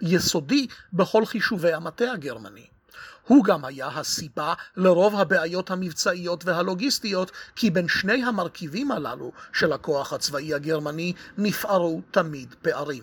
יסודי 0.00 0.66
בכל 0.92 1.26
חישובי 1.26 1.72
המטה 1.72 2.12
הגרמני. 2.12 2.66
הוא 3.26 3.44
גם 3.44 3.64
היה 3.64 3.88
הסיבה 3.88 4.54
לרוב 4.76 5.20
הבעיות 5.20 5.70
המבצעיות 5.70 6.44
והלוגיסטיות, 6.44 7.30
כי 7.56 7.70
בין 7.70 7.88
שני 7.88 8.24
המרכיבים 8.24 8.90
הללו 8.92 9.32
של 9.52 9.72
הכוח 9.72 10.12
הצבאי 10.12 10.54
הגרמני 10.54 11.12
נפערו 11.38 12.00
תמיד 12.10 12.54
פערים. 12.62 13.02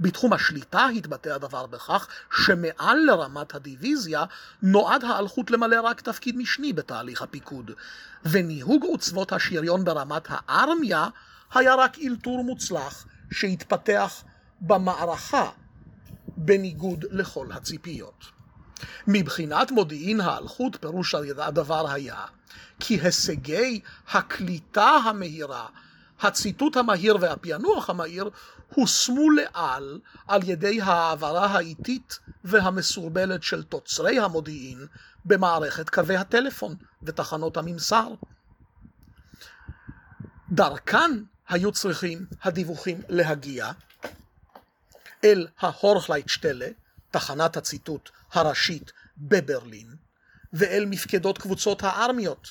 בתחום 0.00 0.32
השליטה 0.32 0.86
התבטא 0.86 1.28
הדבר 1.28 1.66
בכך 1.66 2.08
שמעל 2.36 2.98
לרמת 3.06 3.54
הדיוויזיה 3.54 4.24
נועד 4.62 5.04
האלחוט 5.04 5.50
למלא 5.50 5.80
רק 5.80 6.00
תפקיד 6.00 6.36
משני 6.36 6.72
בתהליך 6.72 7.22
הפיקוד, 7.22 7.70
וניהוג 8.24 8.82
עוצבות 8.82 9.32
השריון 9.32 9.84
ברמת 9.84 10.22
הארמיה 10.28 11.08
היה 11.54 11.74
רק 11.74 11.98
אלתור 11.98 12.44
מוצלח 12.44 13.06
שהתפתח 13.30 14.22
במערכה 14.60 15.50
בניגוד 16.36 17.04
לכל 17.10 17.52
הציפיות. 17.52 18.41
מבחינת 19.06 19.70
מודיעין 19.70 20.20
האלחוט 20.20 20.76
פירוש 20.76 21.14
הדבר 21.14 21.90
היה 21.90 22.24
כי 22.80 23.00
הישגי 23.00 23.80
הקליטה 24.08 24.88
המהירה, 25.04 25.66
הציטוט 26.20 26.76
המהיר 26.76 27.16
והפענוח 27.20 27.90
המהיר 27.90 28.30
הושמו 28.74 29.30
לעל 29.30 30.00
על 30.28 30.40
ידי 30.44 30.80
העברה 30.82 31.46
האיטית 31.46 32.18
והמסורבלת 32.44 33.42
של 33.42 33.62
תוצרי 33.62 34.18
המודיעין 34.18 34.86
במערכת 35.24 35.90
קווי 35.90 36.16
הטלפון 36.16 36.74
ותחנות 37.02 37.56
הממסר. 37.56 38.08
דרכן 40.50 41.10
היו 41.48 41.72
צריכים 41.72 42.26
הדיווחים 42.42 43.00
להגיע 43.08 43.70
אל 45.24 45.46
ההורכלייטשטלה, 45.60 46.68
תחנת 47.12 47.56
הציטוט 47.56 48.10
הראשית 48.32 48.92
בברלין, 49.18 49.96
ואל 50.52 50.84
מפקדות 50.86 51.38
קבוצות 51.38 51.82
הארמיות, 51.82 52.48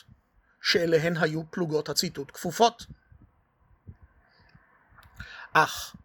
שאליהן 0.62 1.18
היו 1.18 1.52
פלוגות 1.52 1.90
הציטוט 1.90 2.32
כפופות. 2.34 2.86
אך 5.54 5.96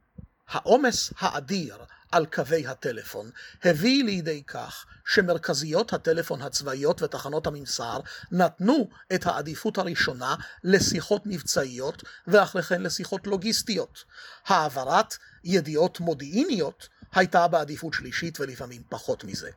העומס 0.48 1.12
האדיר 1.18 1.76
על 2.12 2.26
קווי 2.26 2.66
הטלפון 2.66 3.30
הביא 3.64 4.04
לידי 4.04 4.42
כך 4.46 4.86
שמרכזיות 5.06 5.92
הטלפון 5.92 6.42
הצבאיות 6.42 7.02
ותחנות 7.02 7.46
הממסר 7.46 8.00
נתנו 8.32 8.88
את 9.14 9.26
העדיפות 9.26 9.78
הראשונה 9.78 10.34
לשיחות 10.64 11.22
מבצעיות 11.26 12.02
ואחרי 12.26 12.62
כן 12.62 12.82
לשיחות 12.82 13.26
לוגיסטיות. 13.26 14.04
העברת 14.46 15.16
ידיעות 15.44 16.00
מודיעיניות 16.00 16.88
הייתה 17.16 17.48
בעדיפות 17.48 17.94
שלישית 17.94 18.40
ולפעמים 18.40 18.82
פחות 18.88 19.24
מזה. 19.24 19.50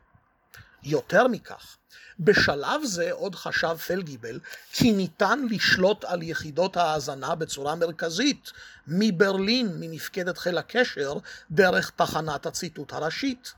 יותר 0.82 1.28
מכך, 1.28 1.76
בשלב 2.20 2.84
זה 2.84 3.12
עוד 3.12 3.34
חשב 3.34 3.76
פלגיבל 3.76 4.40
כי 4.72 4.92
ניתן 4.92 5.46
לשלוט 5.50 6.04
על 6.04 6.22
יחידות 6.22 6.76
ההאזנה 6.76 7.34
בצורה 7.34 7.74
מרכזית 7.74 8.52
מברלין, 8.86 9.80
ממפקדת 9.80 10.38
חיל 10.38 10.58
הקשר, 10.58 11.14
דרך 11.50 11.90
תחנת 11.96 12.46
הציטוט 12.46 12.92
הראשית. 12.92 13.52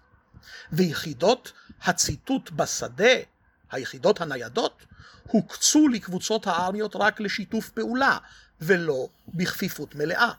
ויחידות 0.72 1.52
הציטוט 1.82 2.50
בשדה, 2.50 3.14
היחידות 3.70 4.20
הניידות, 4.20 4.82
הוקצו 5.22 5.88
לקבוצות 5.88 6.46
הארמיות 6.46 6.96
רק 6.96 7.20
לשיתוף 7.20 7.70
פעולה, 7.70 8.18
ולא 8.60 9.08
בכפיפות 9.28 9.94
מלאה. 9.94 10.32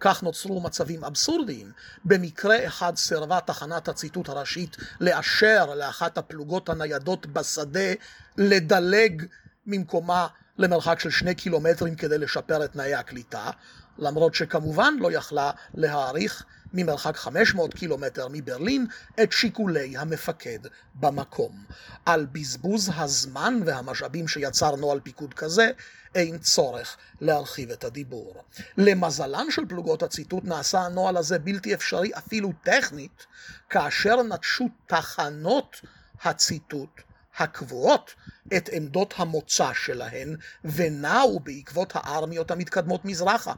כך 0.00 0.22
נוצרו 0.22 0.60
מצבים 0.60 1.04
אבסורדיים. 1.04 1.72
במקרה 2.04 2.66
אחד 2.66 2.96
סירבה 2.96 3.40
תחנת 3.40 3.88
הציטוט 3.88 4.28
הראשית 4.28 4.76
לאשר 5.00 5.74
לאחת 5.74 6.18
הפלוגות 6.18 6.68
הניידות 6.68 7.26
בשדה 7.26 7.92
לדלג 8.36 9.26
ממקומה 9.66 10.26
למרחק 10.58 11.00
של 11.00 11.10
שני 11.10 11.34
קילומטרים 11.34 11.94
כדי 11.94 12.18
לשפר 12.18 12.64
את 12.64 12.72
תנאי 12.72 12.94
הקליטה, 12.94 13.50
למרות 13.98 14.34
שכמובן 14.34 14.94
לא 15.00 15.12
יכלה 15.12 15.50
להעריך 15.74 16.44
ממרחק 16.72 17.16
500 17.16 17.74
קילומטר 17.74 18.26
מברלין 18.30 18.86
את 19.22 19.32
שיקולי 19.32 19.96
המפקד 19.96 20.58
במקום. 20.94 21.64
על 22.06 22.26
בזבוז 22.32 22.90
הזמן 22.94 23.60
והמשאבים 23.64 24.28
שיצר 24.28 24.76
נוהל 24.76 25.00
פיקוד 25.00 25.34
כזה 25.34 25.70
אין 26.14 26.38
צורך 26.38 26.96
להרחיב 27.20 27.70
את 27.70 27.84
הדיבור. 27.84 28.44
למזלן 28.76 29.46
של 29.50 29.66
פלוגות 29.68 30.02
הציטוט 30.02 30.44
נעשה 30.44 30.80
הנוהל 30.80 31.16
הזה 31.16 31.38
בלתי 31.38 31.74
אפשרי 31.74 32.10
אפילו 32.18 32.52
טכנית, 32.62 33.26
כאשר 33.70 34.22
נטשו 34.22 34.68
תחנות 34.86 35.80
הציטוט 36.22 37.00
הקבועות 37.38 38.14
את 38.56 38.68
עמדות 38.72 39.14
המוצא 39.16 39.72
שלהן 39.74 40.36
ונעו 40.64 41.40
בעקבות 41.40 41.92
הארמיות 41.94 42.50
המתקדמות 42.50 43.04
מזרחה. 43.04 43.52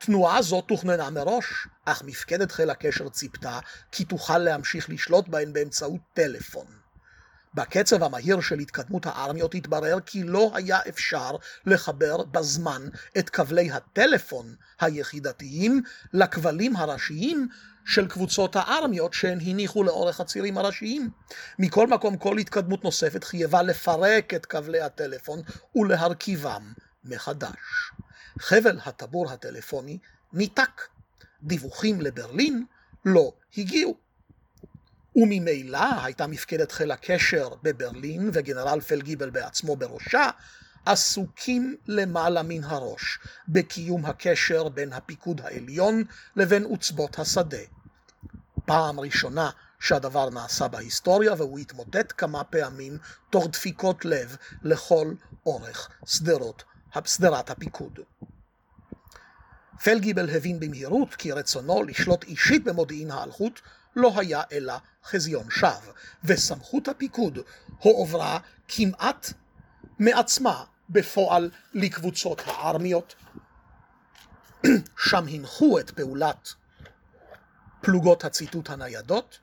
תנועה 0.00 0.42
זו 0.42 0.60
תוכננה 0.60 1.10
מראש, 1.10 1.66
אך 1.84 2.02
מפקדת 2.06 2.52
חיל 2.52 2.70
הקשר 2.70 3.08
ציפתה 3.08 3.58
כי 3.92 4.04
תוכל 4.04 4.38
להמשיך 4.38 4.90
לשלוט 4.90 5.28
בהן 5.28 5.52
באמצעות 5.52 6.00
טלפון. 6.14 6.66
בקצב 7.54 8.02
המהיר 8.02 8.40
של 8.40 8.58
התקדמות 8.58 9.06
הארמיות 9.06 9.54
התברר 9.54 10.00
כי 10.06 10.22
לא 10.22 10.50
היה 10.54 10.78
אפשר 10.88 11.30
לחבר 11.66 12.22
בזמן 12.24 12.88
את 13.18 13.30
כבלי 13.30 13.70
הטלפון 13.70 14.54
היחידתיים 14.80 15.82
לכבלים 16.12 16.76
הראשיים 16.76 17.48
של 17.86 18.08
קבוצות 18.08 18.56
הארמיות 18.56 19.14
שהן 19.14 19.38
הניחו 19.40 19.84
לאורך 19.84 20.20
הצירים 20.20 20.58
הראשיים. 20.58 21.10
מכל 21.58 21.86
מקום 21.86 22.16
כל 22.16 22.38
התקדמות 22.38 22.84
נוספת 22.84 23.24
חייבה 23.24 23.62
לפרק 23.62 24.34
את 24.34 24.46
כבלי 24.46 24.80
הטלפון 24.80 25.42
ולהרכיבם 25.74 26.72
מחדש. 27.04 27.58
חבל 28.38 28.78
הטבור 28.84 29.30
הטלפוני 29.32 29.98
ניתק. 30.32 30.82
דיווחים 31.42 32.00
לברלין 32.00 32.64
לא 33.04 33.32
הגיעו. 33.58 33.96
וממילא 35.16 36.02
הייתה 36.04 36.26
מפקדת 36.26 36.72
חיל 36.72 36.90
הקשר 36.90 37.48
בברלין 37.62 38.30
וגנרל 38.32 38.80
פלגיבל 38.80 39.30
בעצמו 39.30 39.76
בראשה 39.76 40.30
עסוקים 40.86 41.76
למעלה 41.86 42.42
מן 42.42 42.64
הראש 42.64 43.18
בקיום 43.48 44.06
הקשר 44.06 44.68
בין 44.68 44.92
הפיקוד 44.92 45.40
העליון 45.40 46.04
לבין 46.36 46.64
עוצבות 46.64 47.18
השדה. 47.18 47.58
פעם 48.64 49.00
ראשונה 49.00 49.50
שהדבר 49.80 50.30
נעשה 50.30 50.68
בהיסטוריה 50.68 51.34
והוא 51.34 51.58
התמוטט 51.58 52.12
כמה 52.16 52.44
פעמים 52.44 52.98
תוך 53.30 53.46
דפיקות 53.46 54.04
לב 54.04 54.36
לכל 54.62 55.14
אורך 55.46 55.88
שדרות, 56.06 56.64
שדרת 57.04 57.50
הפיקוד. 57.50 57.98
פלגיבל 59.84 60.30
הבין 60.30 60.60
במהירות 60.60 61.14
כי 61.14 61.32
רצונו 61.32 61.82
לשלוט 61.82 62.24
אישית 62.24 62.64
במודיעין 62.64 63.10
האלחוט 63.10 63.60
לא 63.96 64.12
היה 64.16 64.42
אלא 64.52 64.74
חזיון 65.04 65.50
שווא, 65.50 65.92
וסמכות 66.24 66.88
הפיקוד 66.88 67.38
הועברה 67.78 68.38
כמעט 68.68 69.32
מעצמה 69.98 70.64
בפועל 70.90 71.50
לקבוצות 71.74 72.42
הארמיות. 72.46 73.14
שם 74.96 75.26
הנחו 75.28 75.78
את 75.78 75.90
פעולת 75.90 76.48
פלוגות 77.80 78.24
הציטוט 78.24 78.70
הניידות, 78.70 79.38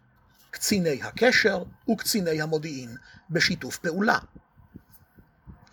קציני 0.51 1.03
הקשר 1.03 1.63
וקציני 1.91 2.41
המודיעין 2.41 2.97
בשיתוף 3.29 3.77
פעולה. 3.77 4.17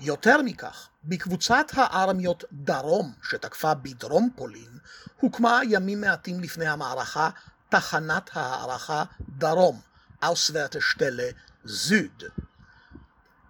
יותר 0.05 0.43
מכך, 0.43 0.89
בקבוצת 1.05 1.67
הארמיות 1.73 2.45
דרום 2.53 3.13
שתקפה 3.23 3.75
בדרום 3.75 4.31
פולין, 4.37 4.79
הוקמה 5.21 5.61
ימים 5.69 6.01
מעטים 6.01 6.41
לפני 6.41 6.67
המערכה 6.67 7.31
תחנת 7.69 8.31
הערכה 8.33 9.05
דרום, 9.29 9.81
אאוסוורטשטלה 10.25 11.31
זוד. 11.65 12.23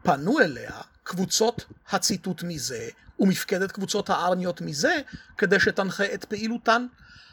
פנו 0.03 0.41
אליה 0.41 0.81
קבוצות 1.03 1.65
הציטוט 1.91 2.43
מזה 2.43 2.89
ומפקדת 3.19 3.73
קבוצות 3.73 4.11
הארמיות 4.11 4.61
מזה 4.61 5.01
כדי 5.39 5.61
שתנחה 5.61 6.05
את 6.15 6.25
פעילותן. 6.25 6.87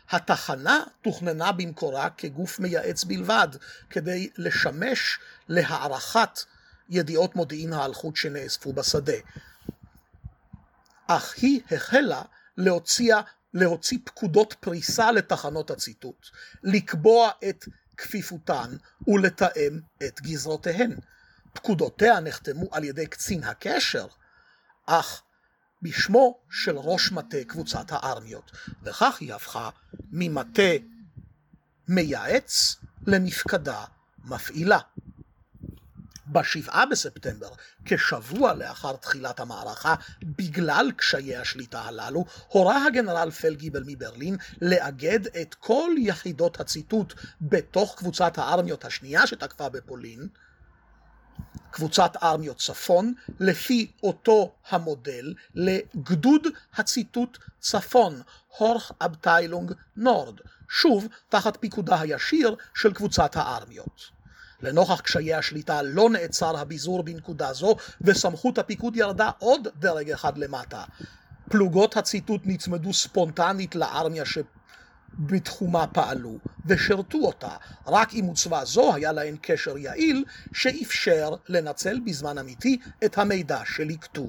התחנה 0.10 0.80
תוכננה 1.02 1.52
במקורה 1.52 2.10
כגוף 2.10 2.60
מייעץ 2.60 3.04
בלבד, 3.04 3.48
כדי 3.90 4.30
לשמש 4.38 5.20
להערכת 5.48 6.40
ידיעות 6.92 7.36
מודיעין 7.36 7.74
האלחוט 7.74 8.16
שנאספו 8.16 8.74
בשדה. 8.74 9.18
אך 11.08 11.34
היא 11.38 11.62
החלה 11.72 12.22
להוציא, 12.58 13.16
להוציא 13.54 13.98
פקודות 14.04 14.56
פריסה 14.60 15.12
לתחנות 15.12 15.72
הציטוט, 15.72 16.28
לקבוע 16.64 17.30
את 17.50 17.66
כפיפותן 17.98 18.76
ולתאם 19.08 19.80
את 20.04 20.22
גזרותיהן. 20.22 20.96
פקודותיה 21.54 22.20
נחתמו 22.20 22.68
על 22.72 22.84
ידי 22.84 23.08
קצין 23.08 23.44
הקשר, 23.44 24.08
אך 24.86 25.22
בשמו 25.82 26.40
של 26.50 26.78
ראש 26.78 27.12
מטה 27.12 27.44
קבוצת 27.48 27.86
הארמיות, 27.90 28.52
וכך 28.84 29.18
היא 29.20 29.34
הפכה 29.34 29.70
ממטה 30.12 30.72
מייעץ 31.88 32.76
למפקדה 33.08 33.86
מפעילה. 34.24 34.80
בשבעה 36.32 36.86
בספטמבר, 36.86 37.50
כשבוע 37.86 38.54
לאחר 38.54 38.96
תחילת 38.96 39.40
המערכה, 39.40 39.96
בגלל 40.24 40.92
קשיי 40.96 41.36
השליטה 41.36 41.82
הללו, 41.82 42.26
הורה 42.48 42.86
הגנרל 42.86 43.32
פלגיבל 43.32 43.84
מברלין 43.86 44.38
לאגד 44.62 45.38
את 45.42 45.54
כל 45.54 45.92
יחידות 45.98 46.60
הציטוט 46.60 47.14
בתוך 47.42 47.96
קבוצת 47.98 48.38
הארמיות 48.38 48.86
השנייה 48.86 49.28
שתקפה 49.28 49.70
בפולין, 49.70 50.28
קבוצת 51.72 52.18
ארמיות 52.24 52.58
צפון, 52.58 53.14
לפי 53.40 53.92
אותו 54.04 54.54
המודל 54.70 55.34
לגדוד 55.56 56.48
הציטוט 56.76 57.38
צפון, 57.60 58.22
הורך 58.58 58.92
אבטיילונג 59.02 59.74
נורד, 59.96 60.40
שוב 60.70 61.08
תחת 61.30 61.58
פיקודה 61.60 62.02
הישיר 62.02 62.56
של 62.76 62.94
קבוצת 62.94 63.36
הארמיות. 63.36 64.21
לנוכח 64.62 65.00
קשיי 65.00 65.34
השליטה 65.34 65.82
לא 65.82 66.10
נעצר 66.10 66.58
הביזור 66.58 67.04
בנקודה 67.04 67.54
זו 67.54 67.76
וסמכות 68.02 68.58
הפיקוד 68.58 68.96
ירדה 68.96 69.30
עוד 69.40 69.68
דרג 69.80 70.12
אחד 70.12 70.38
למטה. 70.38 70.84
פלוגות 71.50 71.98
הציטוט 71.98 72.42
נצמדו 72.46 72.94
ספונטנית 72.94 73.76
לארמיה 73.76 74.24
שבתחומה 74.26 75.88
פעלו 75.88 76.38
ושרתו 76.66 77.18
אותה, 77.18 77.56
רק 77.88 78.10
עם 78.14 78.26
עוצבה 78.26 78.66
זו 78.66 78.96
היה 78.96 79.12
להן 79.12 79.36
קשר 79.42 79.78
יעיל 79.78 80.24
שאפשר 80.54 81.36
לנצל 81.50 82.00
בזמן 82.06 82.38
אמיתי 82.38 82.78
את 83.06 83.18
המידע 83.18 83.62
שליקטו. 83.66 84.28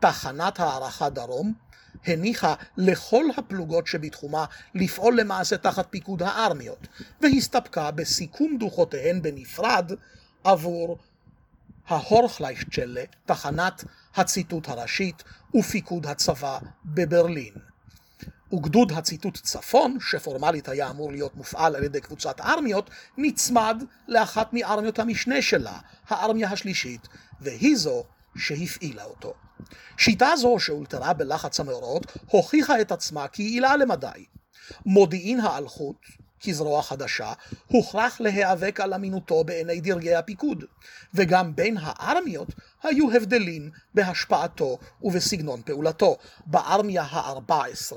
תחנת 0.00 0.60
הערכה 0.60 1.10
דרום 1.10 1.54
הניחה 2.06 2.54
לכל 2.76 3.24
הפלוגות 3.36 3.86
שבתחומה 3.86 4.44
לפעול 4.74 5.20
למעשה 5.20 5.56
תחת 5.56 5.86
פיקוד 5.90 6.22
הארמיות, 6.22 6.86
והסתפקה 7.20 7.90
בסיכום 7.90 8.56
דוחותיהן 8.58 9.22
בנפרד 9.22 9.92
עבור 10.44 10.98
ההורכליישצ'לה, 11.88 13.04
תחנת 13.26 13.84
הציטוט 14.14 14.68
הראשית 14.68 15.22
ופיקוד 15.54 16.06
הצבא 16.06 16.58
בברלין. 16.84 17.54
וגדוד 18.52 18.92
הציטוט 18.92 19.36
צפון, 19.36 19.98
שפורמלית 20.00 20.68
היה 20.68 20.90
אמור 20.90 21.12
להיות 21.12 21.36
מופעל 21.36 21.76
על 21.76 21.84
ידי 21.84 22.00
קבוצת 22.00 22.40
ארמיות, 22.40 22.90
נצמד 23.18 23.82
לאחת 24.08 24.52
מארמיות 24.52 24.98
המשנה 24.98 25.42
שלה, 25.42 25.78
הארמיה 26.08 26.50
השלישית, 26.50 27.08
והיא 27.40 27.76
זו 27.76 28.04
שהפעילה 28.36 29.04
אותו. 29.04 29.34
שיטה 29.96 30.36
זו 30.36 30.58
שאולתרה 30.58 31.12
בלחץ 31.12 31.60
המאורעות 31.60 32.06
הוכיחה 32.26 32.80
את 32.80 32.92
עצמה 32.92 33.28
כיעילה 33.28 33.76
למדי. 33.76 34.24
מודיעין 34.86 35.40
האלחוט, 35.40 35.96
כזרוע 36.42 36.82
חדשה, 36.82 37.32
הוכרח 37.66 38.20
להיאבק 38.20 38.80
על 38.80 38.94
אמינותו 38.94 39.44
בעיני 39.44 39.80
דרגי 39.80 40.14
הפיקוד, 40.14 40.64
וגם 41.14 41.56
בין 41.56 41.76
הארמיות 41.80 42.48
היו 42.82 43.10
הבדלים 43.12 43.70
בהשפעתו 43.94 44.78
ובסגנון 45.02 45.62
פעולתו. 45.62 46.16
בארמיה 46.46 47.02
ה-14, 47.02 47.96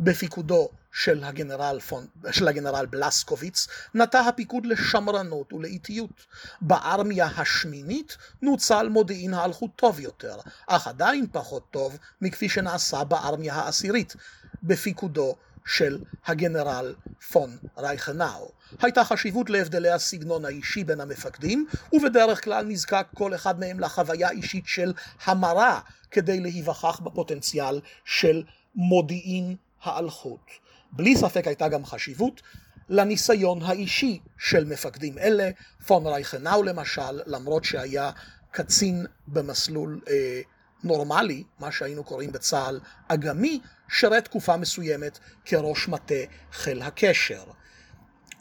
בפיקודו 0.00 0.68
של 0.98 1.24
הגנרל, 1.24 1.80
פון, 1.80 2.06
של 2.30 2.48
הגנרל 2.48 2.86
בלסקוביץ 2.86 3.66
נטה 3.94 4.20
הפיקוד 4.20 4.66
לשמרנות 4.66 5.52
ולאיטיות. 5.52 6.26
בארמיה 6.60 7.26
השמינית 7.36 8.16
נוצל 8.42 8.88
מודיעין 8.88 9.34
ההלכות 9.34 9.70
טוב 9.76 10.00
יותר, 10.00 10.36
אך 10.66 10.88
עדיין 10.88 11.26
פחות 11.32 11.62
טוב 11.70 11.96
מכפי 12.20 12.48
שנעשה 12.48 13.04
בארמיה 13.04 13.54
העשירית, 13.54 14.14
בפיקודו 14.62 15.36
של 15.66 15.98
הגנרל 16.26 16.94
פון 17.32 17.56
רייכנאו. 17.76 18.50
הייתה 18.82 19.04
חשיבות 19.04 19.50
להבדלי 19.50 19.90
הסגנון 19.90 20.44
האישי 20.44 20.84
בין 20.84 21.00
המפקדים, 21.00 21.66
ובדרך 21.92 22.44
כלל 22.44 22.64
נזקק 22.64 23.06
כל 23.14 23.34
אחד 23.34 23.60
מהם 23.60 23.80
לחוויה 23.80 24.30
אישית 24.30 24.64
של 24.66 24.92
המרה 25.24 25.80
כדי 26.10 26.40
להיווכח 26.40 27.00
בפוטנציאל 27.00 27.80
של 28.04 28.42
מודיעין 28.74 29.56
האלחוט. 29.82 30.67
בלי 30.92 31.16
ספק 31.16 31.46
הייתה 31.46 31.68
גם 31.68 31.84
חשיבות 31.84 32.42
לניסיון 32.88 33.62
האישי 33.62 34.18
של 34.38 34.64
מפקדים 34.64 35.18
אלה, 35.18 35.50
פון 35.86 36.06
רייכנאו 36.06 36.62
למשל, 36.62 37.20
למרות 37.26 37.64
שהיה 37.64 38.10
קצין 38.50 39.06
במסלול 39.26 40.00
אה, 40.08 40.40
נורמלי, 40.84 41.42
מה 41.58 41.72
שהיינו 41.72 42.04
קוראים 42.04 42.32
בצה"ל 42.32 42.80
אגמי, 43.08 43.60
שרת 43.88 44.24
תקופה 44.24 44.56
מסוימת 44.56 45.18
כראש 45.44 45.88
מטה 45.88 46.14
חיל 46.52 46.82
הקשר. 46.82 47.44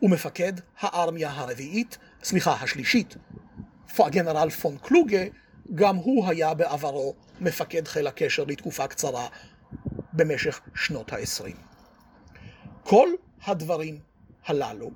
ומפקד 0.02 0.54
הארמיה 0.80 1.32
הרביעית, 1.32 1.98
סליחה, 2.24 2.54
השלישית, 2.54 3.16
הגנרל 4.00 4.50
פון 4.50 4.78
קלוגה, 4.78 5.24
גם 5.76 5.96
הוא 5.96 6.28
היה 6.28 6.54
בעברו 6.54 7.16
מפקד 7.40 7.88
חיל 7.88 8.08
הקשר 8.08 8.44
לתקופה 8.44 8.88
קצרה 8.88 9.28
במשך 10.14 10.62
שנות 10.76 11.14
העשרים. 11.14 11.67
כל 12.90 13.10
הדברים 13.46 14.00
הללו, 14.46 14.92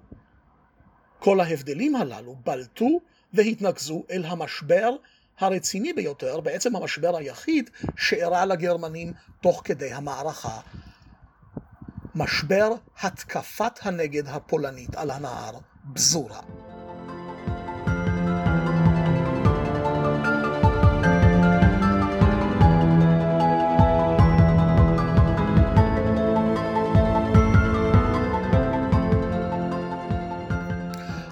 כל 1.19 1.39
ההבדלים 1.39 1.95
הללו, 1.95 2.35
בלטו 2.43 2.99
והתנקזו 3.33 4.03
אל 4.11 4.25
המשבר 4.25 4.89
הרציני 5.39 5.93
ביותר, 5.93 6.39
בעצם 6.39 6.75
המשבר 6.75 7.17
היחיד 7.17 7.69
שאירע 7.97 8.45
לגרמנים 8.45 9.13
תוך 9.41 9.61
כדי 9.65 9.93
המערכה. 9.93 10.59
משבר 12.15 12.69
התקפת 13.01 13.79
הנגד 13.81 14.27
הפולנית 14.27 14.95
על 14.95 15.11
הנהר 15.11 15.57
בזורה. 15.85 16.41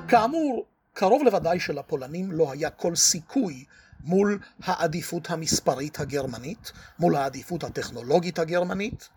כאמור, 0.09 0.65
קרוב 0.93 1.23
לוודאי 1.23 1.59
שלפולנים 1.59 2.31
לא 2.31 2.51
היה 2.51 2.69
כל 2.69 2.95
סיכוי 2.95 3.65
מול 4.03 4.39
העדיפות 4.63 5.29
המספרית 5.29 5.99
הגרמנית, 5.99 6.71
מול 6.99 7.15
העדיפות 7.15 7.63
הטכנולוגית 7.63 8.39
הגרמנית, 8.39 9.09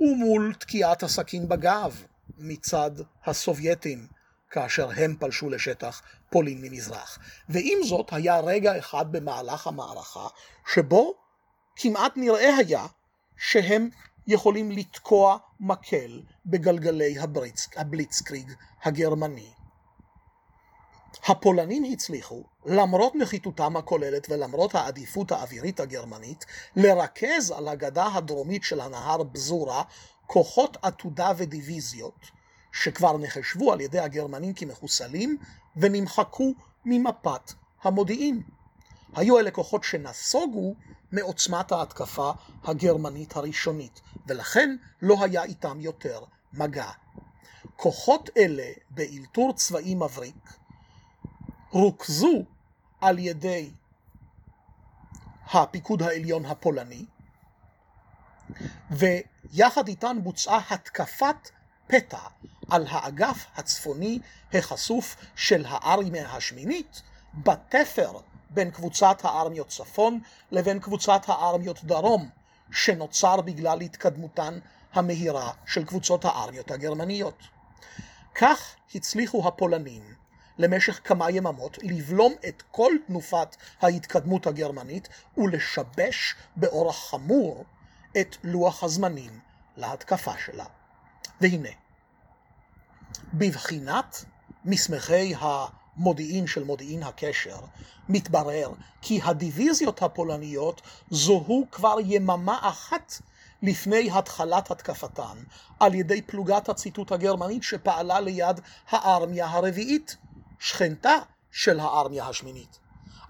ומול 0.00 0.54
תקיעת 0.58 1.02
הסכין 1.02 1.48
בגב 1.48 2.02
מצד 2.38 2.90
הסובייטים 3.24 4.06
כאשר 4.50 4.90
הם 4.96 5.16
פלשו 5.18 5.50
לשטח 5.50 6.02
פולין 6.30 6.58
ממזרח. 6.62 7.18
ועם 7.48 7.78
זאת 7.84 8.12
היה 8.12 8.40
רגע 8.40 8.78
אחד 8.78 9.12
במהלך 9.12 9.66
המערכה 9.66 10.26
שבו 10.72 11.14
כמעט 11.76 12.12
נראה 12.16 12.56
היה 12.56 12.86
שהם 13.36 13.88
יכולים 14.26 14.70
לתקוע 14.70 15.38
מקל 15.60 16.22
בגלגלי 16.46 17.16
הבליצקריג 17.76 18.52
הגרמני. 18.84 19.61
הפולנים 21.26 21.84
הצליחו, 21.92 22.42
למרות 22.66 23.14
נחיתותם 23.14 23.76
הכוללת 23.76 24.26
ולמרות 24.30 24.74
העדיפות 24.74 25.32
האווירית 25.32 25.80
הגרמנית, 25.80 26.46
לרכז 26.76 27.50
על 27.50 27.68
הגדה 27.68 28.06
הדרומית 28.06 28.64
של 28.64 28.80
הנהר 28.80 29.22
בזורה 29.22 29.82
כוחות 30.26 30.76
עתודה 30.82 31.32
ודיוויזיות, 31.36 32.30
שכבר 32.72 33.18
נחשבו 33.18 33.72
על 33.72 33.80
ידי 33.80 33.98
הגרמנים 33.98 34.54
כמחוסלים 34.54 35.36
ונמחקו 35.76 36.54
ממפת 36.84 37.52
המודיעין. 37.82 38.42
היו 39.14 39.38
אלה 39.38 39.50
כוחות 39.50 39.84
שנסוגו 39.84 40.74
מעוצמת 41.12 41.72
ההתקפה 41.72 42.30
הגרמנית 42.64 43.36
הראשונית, 43.36 44.00
ולכן 44.26 44.76
לא 45.02 45.16
היה 45.24 45.44
איתם 45.44 45.80
יותר 45.80 46.20
מגע. 46.52 46.90
כוחות 47.76 48.30
אלה 48.36 48.72
באלתור 48.90 49.52
צבאי 49.52 49.94
מבריק 49.94 50.52
רוכזו 51.72 52.44
על 53.00 53.18
ידי 53.18 53.70
הפיקוד 55.52 56.02
העליון 56.02 56.44
הפולני, 56.44 57.04
ויחד 58.90 59.88
איתן 59.88 60.16
בוצעה 60.22 60.60
התקפת 60.70 61.50
פתע 61.86 62.18
על 62.70 62.86
האגף 62.90 63.46
הצפוני 63.56 64.18
החשוף 64.54 65.16
של 65.36 65.64
הארמיה 65.68 66.34
השמינית, 66.34 67.02
בתפר 67.34 68.12
בין 68.50 68.70
קבוצת 68.70 69.20
הארמיות 69.24 69.68
צפון 69.68 70.20
לבין 70.50 70.80
קבוצת 70.80 71.22
הארמיות 71.26 71.84
דרום, 71.84 72.28
שנוצר 72.72 73.40
בגלל 73.40 73.80
התקדמותן 73.80 74.58
המהירה 74.92 75.52
של 75.66 75.84
קבוצות 75.84 76.24
הארמיות 76.24 76.70
הגרמניות. 76.70 77.42
כך 78.34 78.74
הצליחו 78.94 79.48
הפולנים 79.48 80.21
למשך 80.58 81.00
כמה 81.04 81.30
יממות, 81.30 81.78
לבלום 81.82 82.32
את 82.48 82.62
כל 82.70 82.92
תנופת 83.06 83.56
ההתקדמות 83.80 84.46
הגרמנית 84.46 85.08
ולשבש 85.36 86.34
באורח 86.56 87.10
חמור 87.10 87.64
את 88.20 88.36
לוח 88.44 88.84
הזמנים 88.84 89.40
להתקפה 89.76 90.32
שלה. 90.44 90.64
והנה, 91.40 91.68
בבחינת 93.34 94.24
מסמכי 94.64 95.34
מודיעין 95.96 96.46
של 96.46 96.64
מודיעין 96.64 97.02
הקשר, 97.02 97.58
מתברר 98.08 98.70
כי 99.02 99.20
הדיוויזיות 99.24 100.02
הפולניות 100.02 100.82
זוהו 101.10 101.66
כבר 101.70 101.96
יממה 102.04 102.58
אחת 102.62 103.12
לפני 103.62 104.10
התחלת 104.10 104.70
התקפתן 104.70 105.42
על 105.80 105.94
ידי 105.94 106.22
פלוגת 106.22 106.68
הציטוט 106.68 107.12
הגרמנית 107.12 107.62
שפעלה 107.62 108.20
ליד 108.20 108.60
הארמיה 108.90 109.46
הרביעית, 109.46 110.16
שכנתה 110.62 111.16
של 111.52 111.80
הארמיה 111.80 112.28
השמינית. 112.28 112.78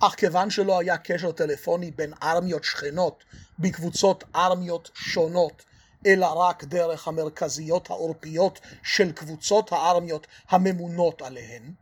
אך 0.01 0.15
כיוון 0.15 0.51
שלא 0.51 0.79
היה 0.81 0.99
קשר 0.99 1.33
טלפוני 1.33 1.91
בין 1.91 2.13
ארמיות 2.23 2.65
שכנות 2.65 3.25
בקבוצות 3.59 4.25
ארמיות 4.35 4.91
שונות, 4.95 5.63
אלא 6.07 6.27
רק 6.27 6.65
דרך 6.65 7.09
המרכזיות 7.09 7.91
העורפיות 7.91 8.61
של 8.83 9.13
קבוצות 9.13 9.73
הארמיות 9.73 10.27
הממונות 10.49 11.23
עליהן, 11.23 11.73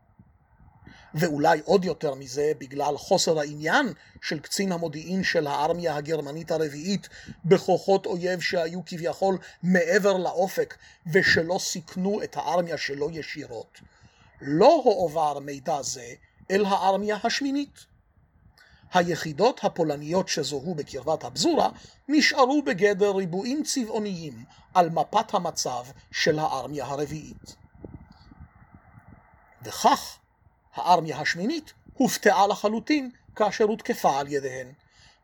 ואולי 1.14 1.60
עוד 1.64 1.84
יותר 1.84 2.14
מזה 2.14 2.52
בגלל 2.58 2.96
חוסר 2.96 3.38
העניין 3.38 3.92
של 4.22 4.40
קצין 4.40 4.72
המודיעין 4.72 5.24
של 5.24 5.46
הארמיה 5.46 5.96
הגרמנית 5.96 6.50
הרביעית 6.50 7.08
בכוחות 7.44 8.06
אויב 8.06 8.40
שהיו 8.40 8.80
כביכול 8.86 9.38
מעבר 9.62 10.16
לאופק 10.16 10.76
ושלא 11.12 11.58
סיכנו 11.58 12.22
את 12.22 12.36
הארמיה 12.36 12.78
שלו 12.78 13.10
ישירות. 13.10 13.80
לא 14.40 14.80
הועבר 14.84 15.38
מידע 15.38 15.82
זה 15.82 16.12
אל 16.50 16.64
הארמיה 16.64 17.18
השמינית. 17.24 17.86
היחידות 18.92 19.64
הפולניות 19.64 20.28
שזוהו 20.28 20.74
בקרבת 20.74 21.24
הפזורה 21.24 21.68
נשארו 22.08 22.62
בגדר 22.62 23.16
ריבועים 23.16 23.62
צבעוניים 23.62 24.44
על 24.74 24.90
מפת 24.90 25.34
המצב 25.34 25.84
של 26.12 26.38
הארמיה 26.38 26.84
הרביעית. 26.84 27.56
וכך 29.62 30.18
הארמיה 30.74 31.20
השמינית 31.20 31.72
הופתעה 31.94 32.46
לחלוטין 32.46 33.10
כאשר 33.36 33.64
הותקפה 33.64 34.18
על 34.18 34.32
ידיהן. 34.32 34.72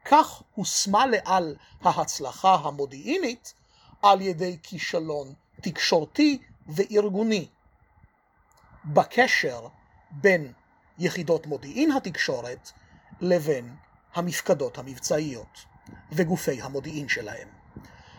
כך 0.05 0.43
הושמה 0.55 1.07
לעל 1.07 1.57
ההצלחה 1.83 2.55
המודיעינית 2.55 3.55
על 4.03 4.21
ידי 4.21 4.59
כישלון 4.63 5.35
תקשורתי 5.61 6.39
וארגוני 6.69 7.49
בקשר 8.87 9.67
בין 10.11 10.53
יחידות 10.99 11.47
מודיעין 11.47 11.93
התקשורת 11.93 12.73
לבין 13.21 13.75
המפקדות 14.15 14.79
המבצעיות 14.79 15.65
וגופי 16.13 16.63
המודיעין 16.63 17.09
שלהם. 17.09 17.49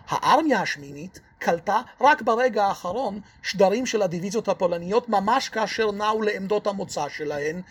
הארמיה 0.07 0.61
השמינית 0.61 1.19
קלטה 1.39 1.81
רק 2.01 2.21
ברגע 2.21 2.65
האחרון 2.65 3.21
שדרים 3.43 3.85
של 3.85 4.01
הדיוויזיות 4.01 4.47
הפולניות 4.47 5.09
ממש 5.09 5.49
כאשר 5.49 5.91
נעו 5.91 6.21
לעמדות 6.21 6.67
המוצא 6.67 7.09
שלהן 7.09 7.61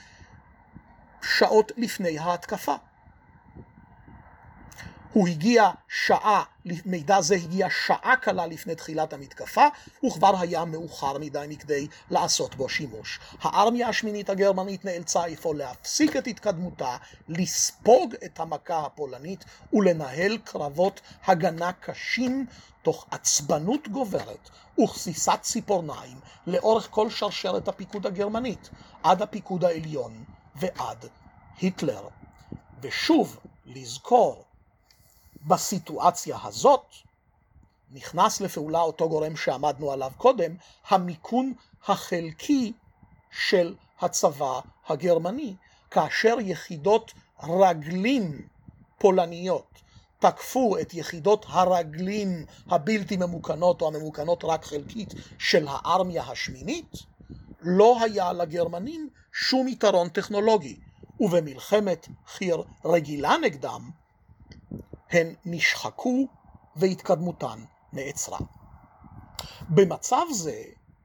שעות 1.23 1.73
לפני 1.77 2.19
ההתקפה. 2.19 2.75
הוא 5.17 5.29
הגיע 5.29 5.71
שעה, 5.89 6.43
מידע 6.85 7.21
זה 7.21 7.35
הגיע 7.35 7.67
שעה 7.87 8.17
קלה 8.17 8.47
לפני 8.47 8.75
תחילת 8.75 9.13
המתקפה, 9.13 9.67
וכבר 10.07 10.41
היה 10.41 10.65
מאוחר 10.65 11.19
מדי 11.19 11.47
מכדי 11.49 11.87
לעשות 12.11 12.55
בו 12.55 12.69
שימוש. 12.69 13.21
הארמיה 13.41 13.89
השמינית 13.89 14.31
הגרמנית 14.31 14.85
נאלצה 14.85 15.33
אפוא 15.33 15.55
להפסיק 15.55 16.17
את 16.17 16.27
התקדמותה, 16.27 16.97
לספוג 17.29 18.15
את 18.25 18.41
המכה 18.41 18.87
הפולנית 18.87 19.45
ולנהל 19.73 20.39
קרבות 20.45 21.01
הגנה 21.27 21.73
קשים 21.73 22.47
תוך 22.83 23.07
עצבנות 23.11 23.89
גוברת 23.89 24.51
וכסיסת 24.81 25.39
ציפורניים 25.41 26.19
לאורך 26.47 26.89
כל 26.91 27.11
שרשרת 27.11 27.69
הפיקוד 27.69 28.07
הגרמנית, 28.07 28.71
עד 29.03 29.23
הפיקוד 29.23 29.65
העליון 29.65 30.25
ועד 30.57 31.05
היטלר. 31.61 32.09
ושוב, 32.83 33.39
לזכור 33.67 34.46
בסיטואציה 35.47 36.39
הזאת 36.45 36.85
נכנס 37.93 38.41
לפעולה 38.41 38.81
אותו 38.81 39.09
גורם 39.09 39.37
שעמדנו 39.37 39.93
עליו 39.93 40.13
קודם, 40.17 40.55
המיקון 40.89 41.53
החלקי 41.87 42.73
של 43.31 43.75
הצבא 44.01 44.61
הגרמני, 44.89 45.55
כאשר 45.91 46.37
יחידות 46.41 47.13
רגלים 47.43 48.49
פולניות 48.99 49.67
תקפו 50.19 50.79
את 50.79 50.95
יחידות 50.95 51.47
הרגלים 51.49 52.47
הבלתי 52.67 53.17
ממוכנות 53.17 53.83
או 53.83 53.89
הממוכנות 53.89 54.45
רק 54.45 54.65
חלקית 54.65 55.15
של 55.39 55.67
הארמיה 55.69 56.23
השמינית, 56.23 56.93
לא 57.61 57.99
היה 58.03 58.33
לגרמנים 58.33 59.09
שום 59.33 59.69
יתרון 59.69 60.09
טכנולוגי, 60.09 60.77
ובמלחמת 61.21 62.09
חי"ר 62.27 62.63
רגילה 62.85 63.37
נגדם 63.43 63.91
הן 65.11 65.35
נשחקו 65.45 66.27
והתקדמותן 66.77 67.65
נעצרה. 67.93 68.39
במצב 69.69 70.23
זה 70.33 70.63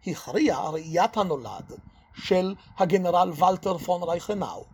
הכריע 0.07 0.59
ראיית 0.59 1.17
הנולד 1.17 1.71
של 2.13 2.55
הגנרל 2.77 3.31
ולטר 3.35 3.77
פון 3.77 4.03
רייכנאו, 4.03 4.65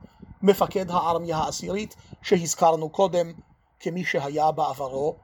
מפקד 0.42 0.92
הארמיה 0.92 1.38
העשירית 1.38 1.96
שהזכרנו 2.22 2.90
קודם 2.90 3.32
כמי 3.80 4.06
שהיה 4.06 4.52
בעברו, 4.52 5.16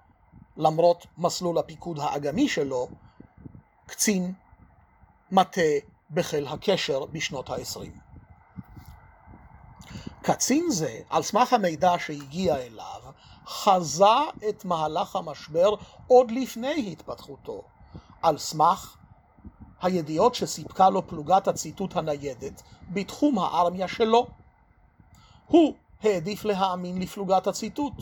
למרות 0.58 1.06
מסלול 1.18 1.58
הפיקוד 1.58 2.00
האגמי 2.00 2.48
שלו, 2.48 2.88
קצין 3.86 4.34
מטה 5.32 5.62
בחיל 6.12 6.48
הקשר 6.48 7.06
בשנות 7.06 7.50
העשרים. 7.50 7.94
קצין 10.22 10.66
זה, 10.70 11.00
על 11.10 11.24
סמך 11.24 11.54
המידע 11.54 11.94
שהגיע 12.00 12.58
אליו, 12.58 13.02
חזה 13.48 14.06
את 14.50 14.66
מהלך 14.66 15.16
המשבר 15.16 15.76
עוד 16.08 16.32
לפני 16.32 16.90
התפתחותו, 16.92 17.62
על 18.22 18.38
סמך 18.38 18.96
הידיעות 19.82 20.36
שסיפקה 20.36 20.90
לו 20.90 21.08
פלוגת 21.08 21.48
הציטוט 21.48 21.96
הניידת 21.96 22.62
בתחום 22.90 23.40
הארמיה 23.40 23.88
שלו. 23.88 24.28
הוא 25.48 25.74
העדיף 26.04 26.46
להאמין 26.46 27.02
לפלוגת 27.02 27.48
הציטוט, 27.48 27.94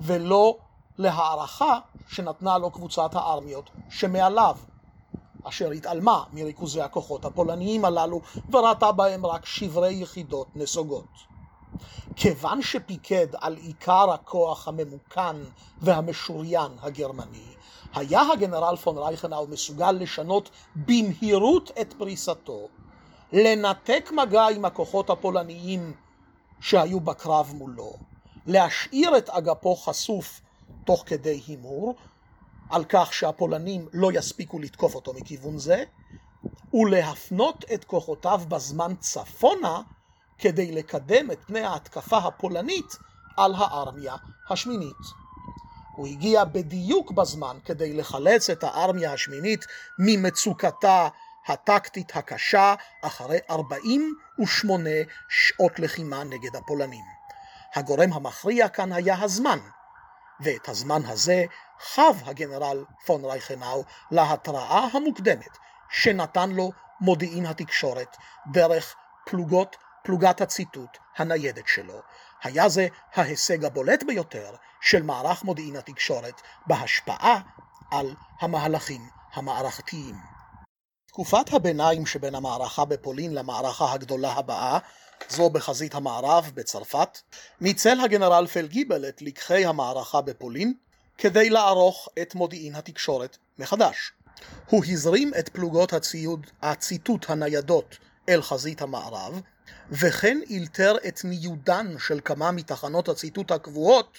ולא 0.00 0.56
להערכה 0.98 1.78
שנתנה 2.08 2.58
לו 2.58 2.70
קבוצת 2.70 3.14
הארמיות 3.14 3.70
שמעליו, 3.90 4.56
אשר 5.44 5.70
התעלמה 5.70 6.24
מריכוזי 6.32 6.80
הכוחות 6.82 7.24
הפולניים 7.24 7.84
הללו 7.84 8.20
וראתה 8.50 8.92
בהם 8.92 9.26
רק 9.26 9.46
שברי 9.46 9.94
יחידות 9.94 10.46
נסוגות. 10.56 11.31
כיוון 12.16 12.62
שפיקד 12.62 13.26
על 13.40 13.56
עיקר 13.56 14.10
הכוח 14.10 14.68
הממוכן 14.68 15.36
והמשוריין 15.80 16.72
הגרמני, 16.80 17.54
היה 17.94 18.22
הגנרל 18.32 18.76
פון 18.76 18.98
רייכנאו 18.98 19.46
מסוגל 19.46 19.92
לשנות 19.92 20.50
במהירות 20.76 21.70
את 21.80 21.92
פריסתו, 21.98 22.68
לנתק 23.32 24.10
מגע 24.22 24.46
עם 24.48 24.64
הכוחות 24.64 25.10
הפולניים 25.10 25.92
שהיו 26.60 27.00
בקרב 27.00 27.52
מולו, 27.54 27.92
להשאיר 28.46 29.18
את 29.18 29.30
אגפו 29.30 29.76
חשוף 29.76 30.40
תוך 30.84 31.02
כדי 31.06 31.42
הימור, 31.46 31.94
על 32.70 32.84
כך 32.88 33.14
שהפולנים 33.14 33.88
לא 33.92 34.12
יספיקו 34.12 34.58
לתקוף 34.58 34.94
אותו 34.94 35.12
מכיוון 35.12 35.58
זה, 35.58 35.84
ולהפנות 36.74 37.64
את 37.74 37.84
כוחותיו 37.84 38.40
בזמן 38.48 38.94
צפונה 39.00 39.82
כדי 40.42 40.72
לקדם 40.72 41.30
את 41.30 41.38
פני 41.46 41.60
ההתקפה 41.60 42.18
הפולנית 42.18 42.96
על 43.36 43.54
הארמיה 43.54 44.16
השמינית. 44.50 44.96
הוא 45.96 46.06
הגיע 46.06 46.44
בדיוק 46.44 47.10
בזמן 47.10 47.58
כדי 47.64 47.92
לחלץ 47.92 48.50
את 48.50 48.64
הארמיה 48.64 49.12
השמינית 49.12 49.64
ממצוקתה 49.98 51.08
הטקטית 51.46 52.16
הקשה 52.16 52.74
אחרי 53.02 53.38
48 53.50 54.90
שעות 55.28 55.78
לחימה 55.78 56.24
נגד 56.24 56.56
הפולנים. 56.56 57.04
הגורם 57.74 58.12
המכריע 58.12 58.68
כאן 58.68 58.92
היה 58.92 59.22
הזמן, 59.22 59.58
ואת 60.40 60.68
הזמן 60.68 61.04
הזה 61.06 61.44
חב 61.80 62.16
הגנרל 62.24 62.84
פון 63.06 63.24
רייכנאו 63.24 63.84
להתראה 64.10 64.88
המוקדמת 64.92 65.58
שנתן 65.90 66.50
לו 66.50 66.72
מודיעין 67.00 67.46
התקשורת 67.46 68.16
דרך 68.52 68.94
פלוגות 69.24 69.76
פלוגת 70.02 70.40
הציטוט 70.40 70.98
הניידת 71.16 71.68
שלו. 71.68 72.00
היה 72.42 72.68
זה 72.68 72.86
ההישג 73.14 73.64
הבולט 73.64 74.02
ביותר 74.02 74.54
של 74.80 75.02
מערך 75.02 75.44
מודיעין 75.44 75.76
התקשורת 75.76 76.40
בהשפעה 76.66 77.40
על 77.90 78.14
המהלכים 78.40 79.08
המערכתיים. 79.32 80.14
תקופת 81.08 81.52
הביניים 81.52 82.06
שבין 82.06 82.34
המערכה 82.34 82.84
בפולין 82.84 83.34
למערכה 83.34 83.92
הגדולה 83.92 84.32
הבאה, 84.32 84.78
זו 85.28 85.50
בחזית 85.50 85.94
המערב 85.94 86.50
בצרפת, 86.54 87.18
ניצל 87.60 88.00
הגנרל 88.00 88.46
פלגיבל 88.46 89.08
את 89.08 89.22
לקחי 89.22 89.64
המערכה 89.64 90.20
בפולין 90.20 90.74
כדי 91.18 91.50
לערוך 91.50 92.08
את 92.22 92.34
מודיעין 92.34 92.74
התקשורת 92.74 93.36
מחדש. 93.58 94.12
הוא 94.70 94.84
הזרים 94.88 95.30
את 95.38 95.48
פלוגות 95.48 95.92
הציוד, 95.92 96.46
הציטוט 96.62 97.30
הניידות 97.30 97.98
אל 98.28 98.42
חזית 98.42 98.82
המערב, 98.82 99.40
וכן 99.90 100.38
אילתר 100.50 100.96
את 101.08 101.20
ניודן 101.24 101.98
של 101.98 102.20
כמה 102.24 102.50
מתחנות 102.50 103.08
הציטוט 103.08 103.50
הקבועות 103.50 104.18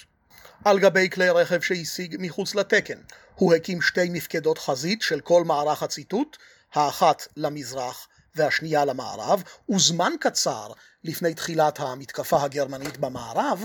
על 0.64 0.78
גבי 0.78 1.10
כלי 1.10 1.30
רכב 1.30 1.60
שהשיג 1.60 2.16
מחוץ 2.18 2.54
לתקן. 2.54 2.98
הוא 3.34 3.54
הקים 3.54 3.82
שתי 3.82 4.08
מפקדות 4.10 4.58
חזית 4.58 5.02
של 5.02 5.20
כל 5.20 5.44
מערך 5.44 5.82
הציטוט, 5.82 6.36
האחת 6.74 7.26
למזרח 7.36 8.08
והשנייה 8.34 8.84
למערב, 8.84 9.42
וזמן 9.70 10.12
קצר 10.20 10.72
לפני 11.04 11.34
תחילת 11.34 11.80
המתקפה 11.80 12.42
הגרמנית 12.42 12.96
במערב, 12.96 13.62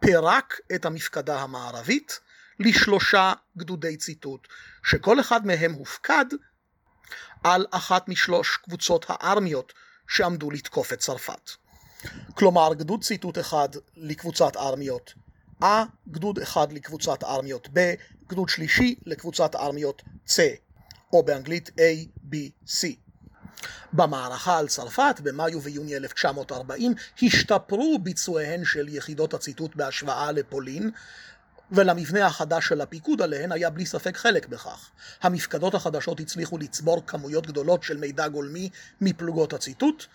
פירק 0.00 0.60
את 0.74 0.86
המפקדה 0.86 1.40
המערבית 1.40 2.20
לשלושה 2.60 3.32
גדודי 3.56 3.96
ציטוט, 3.96 4.48
שכל 4.84 5.20
אחד 5.20 5.46
מהם 5.46 5.72
הופקד 5.72 6.24
על 7.44 7.66
אחת 7.70 8.08
משלוש 8.08 8.56
קבוצות 8.56 9.06
הארמיות 9.08 9.72
שעמדו 10.08 10.50
לתקוף 10.50 10.92
את 10.92 10.98
צרפת. 10.98 11.50
כלומר, 12.34 12.74
גדוד 12.74 13.04
ציטוט 13.04 13.38
אחד 13.38 13.68
לקבוצת 13.96 14.56
ארמיות 14.56 15.14
A, 15.62 15.66
גדוד 16.08 16.38
אחד 16.38 16.72
לקבוצת 16.72 17.24
ארמיות 17.24 17.66
B, 17.66 17.78
גדוד 18.28 18.48
שלישי 18.48 18.94
לקבוצת 19.06 19.54
ארמיות 19.54 20.02
C, 20.26 20.32
או 21.12 21.22
באנגלית 21.22 21.68
A, 21.68 22.06
B, 22.30 22.36
C. 22.66 22.86
במערכה 23.92 24.58
על 24.58 24.68
צרפת 24.68 25.20
במאי 25.22 25.54
וביוני 25.54 25.96
1940 25.96 26.94
השתפרו 27.22 27.98
ביצועיהן 28.02 28.64
של 28.64 28.88
יחידות 28.88 29.34
הציטוט 29.34 29.76
בהשוואה 29.76 30.32
לפולין 30.32 30.90
ולמבנה 31.72 32.26
החדש 32.26 32.68
של 32.68 32.80
הפיקוד 32.80 33.22
עליהן 33.22 33.52
היה 33.52 33.70
בלי 33.70 33.86
ספק 33.86 34.16
חלק 34.16 34.46
בכך. 34.46 34.90
המפקדות 35.22 35.74
החדשות 35.74 36.20
הצליחו 36.20 36.58
לצבור 36.58 37.02
כמויות 37.06 37.46
גדולות 37.46 37.82
של 37.82 37.96
מידע 37.96 38.28
גולמי 38.28 38.70
מפלוגות 39.00 39.52
הציטוט, 39.52 40.06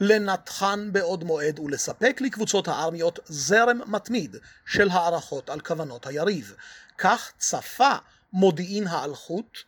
לנתחן 0.00 0.88
בעוד 0.92 1.24
מועד 1.24 1.58
ולספק 1.58 2.20
לקבוצות 2.20 2.68
הארמיות 2.68 3.18
זרם 3.24 3.80
מתמיד 3.86 4.36
של 4.66 4.88
הערכות 4.90 5.50
על 5.50 5.60
כוונות 5.60 6.06
היריב. 6.06 6.54
כך 6.98 7.32
צפה 7.38 7.92
מודיעין 8.32 8.86
האלחוט 8.86 9.58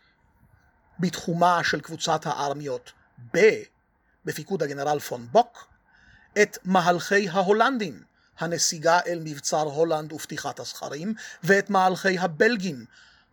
בתחומה 0.99 1.65
של 1.65 1.81
קבוצת 1.81 2.21
הארמיות 2.27 2.93
ב, 3.35 3.39
בפיקוד 4.25 4.63
הגנרל 4.63 4.99
פון 4.99 5.27
בוק, 5.33 5.69
את 6.43 6.59
מהלכי 6.65 7.29
ההולנדים, 7.29 8.03
הנסיגה 8.39 8.99
אל 9.07 9.21
מבצר 9.25 9.63
הולנד 9.63 10.13
ופתיחת 10.13 10.61
הסכרים, 10.61 11.15
ואת 11.45 11.71
מהלכי 11.71 12.19
הבלגים, 12.19 12.85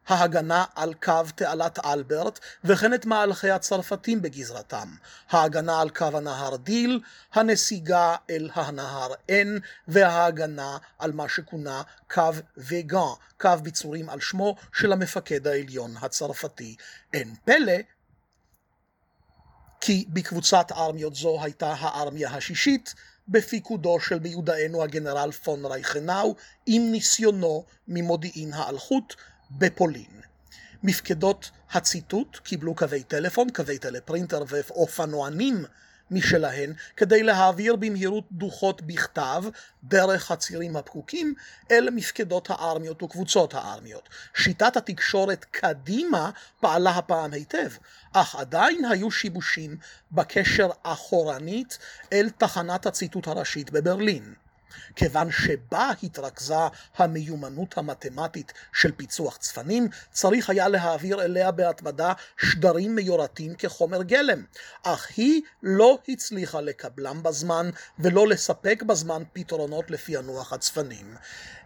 ההגנה 0.07 0.65
על 0.75 0.93
קו 0.93 1.21
תעלת 1.35 1.85
אלברט, 1.85 2.39
וכן 2.63 2.93
את 2.93 3.05
מהלכי 3.05 3.51
הצרפתים 3.51 4.21
בגזרתם, 4.21 4.95
ההגנה 5.29 5.81
על 5.81 5.89
קו 5.89 6.05
הנהר 6.13 6.55
דיל, 6.55 6.99
הנסיגה 7.33 8.15
אל 8.29 8.49
הנהר 8.53 9.13
אן, 9.29 9.57
וההגנה 9.87 10.77
על 10.99 11.11
מה 11.11 11.29
שכונה 11.29 11.81
קו 12.11 12.31
וגן, 12.57 12.97
קו 13.41 13.49
ביצורים 13.63 14.09
על 14.09 14.19
שמו 14.19 14.55
של 14.73 14.91
המפקד 14.91 15.47
העליון 15.47 15.95
הצרפתי. 16.01 16.75
אין 17.13 17.35
פלא 17.45 17.77
כי 19.81 20.05
בקבוצת 20.09 20.71
ארמיות 20.71 21.15
זו 21.15 21.43
הייתה 21.43 21.73
הארמיה 21.79 22.29
השישית, 22.29 22.93
בפיקודו 23.29 23.99
של 23.99 24.19
מיודענו 24.19 24.83
הגנרל 24.83 25.31
פון 25.31 25.65
רייכנאו, 25.65 26.35
עם 26.65 26.91
ניסיונו 26.91 27.65
ממודיעין 27.87 28.53
האלחוט 28.53 29.15
בפולין. 29.51 30.21
מפקדות 30.83 31.51
הציטוט 31.71 32.37
קיבלו 32.37 32.75
קווי 32.75 33.03
טלפון, 33.03 33.47
קווי 33.49 33.77
טלפרינטר 33.77 34.43
ואופנוענים 34.47 35.65
משלהן 36.11 36.73
כדי 36.97 37.23
להעביר 37.23 37.75
במהירות 37.75 38.23
דוחות 38.31 38.81
בכתב 38.81 39.43
דרך 39.83 40.31
הצירים 40.31 40.75
הפקוקים 40.75 41.33
אל 41.71 41.89
מפקדות 41.89 42.49
הארמיות 42.49 43.03
וקבוצות 43.03 43.53
הארמיות. 43.53 44.09
שיטת 44.33 44.77
התקשורת 44.77 45.45
קדימה 45.51 46.31
פעלה 46.59 46.91
הפעם 46.91 47.33
היטב, 47.33 47.69
אך 48.13 48.35
עדיין 48.35 48.85
היו 48.85 49.11
שיבושים 49.11 49.77
בקשר 50.11 50.69
אחורנית 50.83 51.77
אל 52.13 52.29
תחנת 52.37 52.85
הציטוט 52.85 53.27
הראשית 53.27 53.71
בברלין. 53.71 54.33
כיוון 54.95 55.31
שבה 55.31 55.91
התרכזה 56.03 56.55
המיומנות 56.97 57.77
המתמטית 57.77 58.53
של 58.73 58.91
פיצוח 58.91 59.37
צפנים, 59.37 59.87
צריך 60.11 60.49
היה 60.49 60.67
להעביר 60.67 61.21
אליה 61.21 61.51
בהתמדה 61.51 62.13
שדרים 62.37 62.95
מיורטים 62.95 63.55
כחומר 63.55 64.03
גלם, 64.03 64.43
אך 64.83 65.07
היא 65.17 65.41
לא 65.63 65.99
הצליחה 66.07 66.61
לקבלם 66.61 67.23
בזמן 67.23 67.69
ולא 67.99 68.27
לספק 68.27 68.83
בזמן 68.83 69.23
פתרונות 69.33 69.91
לפענוח 69.91 70.53
הצפנים. 70.53 71.15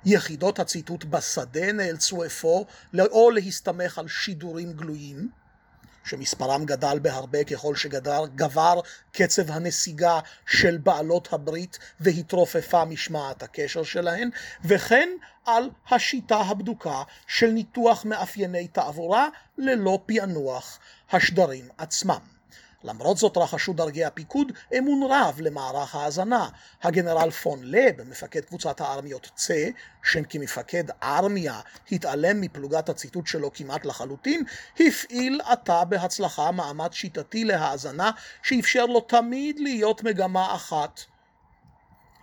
יחידות 0.05 0.59
הציטוט 0.59 1.03
בשדה 1.03 1.71
נאלצו 1.71 2.25
אפוא 2.25 2.65
או 2.99 3.31
להסתמך 3.31 3.97
על 3.97 4.07
שידורים 4.07 4.73
גלויים 4.73 5.42
שמספרם 6.05 6.65
גדל 6.65 6.99
בהרבה 7.01 7.43
ככל 7.43 7.75
שגבר 7.75 8.25
קצב 9.11 9.51
הנסיגה 9.51 10.19
של 10.45 10.77
בעלות 10.77 11.33
הברית 11.33 11.79
והתרופפה 11.99 12.85
משמעת 12.85 13.43
הקשר 13.43 13.83
שלהן, 13.83 14.29
וכן 14.65 15.09
על 15.45 15.69
השיטה 15.89 16.37
הבדוקה 16.37 17.03
של 17.27 17.47
ניתוח 17.47 18.05
מאפייני 18.05 18.67
תעבורה 18.67 19.27
ללא 19.57 19.99
פענוח 20.05 20.79
השדרים 21.11 21.67
עצמם. 21.77 22.32
למרות 22.83 23.17
זאת 23.17 23.37
רכשו 23.37 23.73
דרגי 23.73 24.05
הפיקוד 24.05 24.51
אמון 24.77 25.11
רב 25.11 25.41
למערך 25.41 25.95
ההאזנה. 25.95 26.49
הגנרל 26.83 27.31
פון 27.31 27.59
לב, 27.63 28.09
מפקד 28.09 28.45
קבוצת 28.45 28.81
הארמיות 28.81 29.29
צה, 29.35 29.69
שכמפקד 30.03 30.83
ארמיה 31.03 31.59
התעלם 31.91 32.41
מפלוגת 32.41 32.89
הציטוט 32.89 33.27
שלו 33.27 33.53
כמעט 33.53 33.85
לחלוטין, 33.85 34.43
הפעיל 34.79 35.41
עתה 35.45 35.85
בהצלחה 35.85 36.51
מאמץ 36.51 36.93
שיטתי 36.93 37.43
להאזנה 37.43 38.11
שאפשר 38.43 38.85
לו 38.85 38.99
תמיד 38.99 39.59
להיות 39.59 40.03
מגמה 40.03 40.55
אחת. 40.55 40.99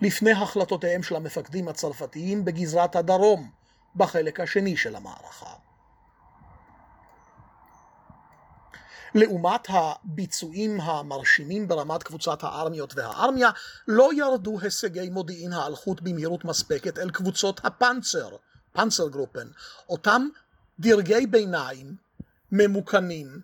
לפני 0.01 0.33
החלטותיהם 0.33 1.03
של 1.03 1.17
המפקדים 1.17 1.69
הצרפתיים 1.69 2.45
בגזרת 2.45 2.97
הדרום, 2.97 3.51
בחלק 3.97 4.41
השני 4.41 4.77
של 4.77 4.97
המערכה. 4.97 5.70
לעומת 9.15 9.61
הביצועים 9.69 10.81
המרשימים 10.81 11.69
ברמת 11.69 12.03
קבוצת 12.03 12.43
הארמיות 12.43 12.95
והארמיה, 12.97 13.51
לא 13.89 14.11
ירדו 14.17 14.61
הישגי 14.61 15.11
מודיעין 15.11 15.53
האלחוט 15.53 16.01
במהירות 16.01 16.45
מספקת 16.45 16.99
אל 16.99 17.11
קבוצות 17.11 17.61
הפנצר, 17.65 18.37
פנצר 18.73 19.09
גרופן, 19.09 19.49
אותם 19.89 20.29
דרגי 20.81 21.27
ביניים 21.27 21.97
ממוקנים 22.53 23.41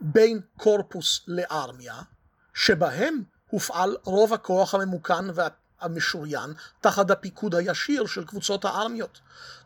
בין 0.00 0.40
קורפוס 0.56 1.20
לארמיה, 1.28 1.94
שבהם 2.54 3.22
הופעל 3.50 3.96
רוב 4.04 4.32
הכוח 4.32 4.74
הממוכן 4.74 5.24
והמשוריין 5.34 6.52
תחת 6.80 7.10
הפיקוד 7.10 7.54
הישיר 7.54 8.06
של 8.06 8.24
קבוצות 8.24 8.64
הארמיות. 8.64 9.20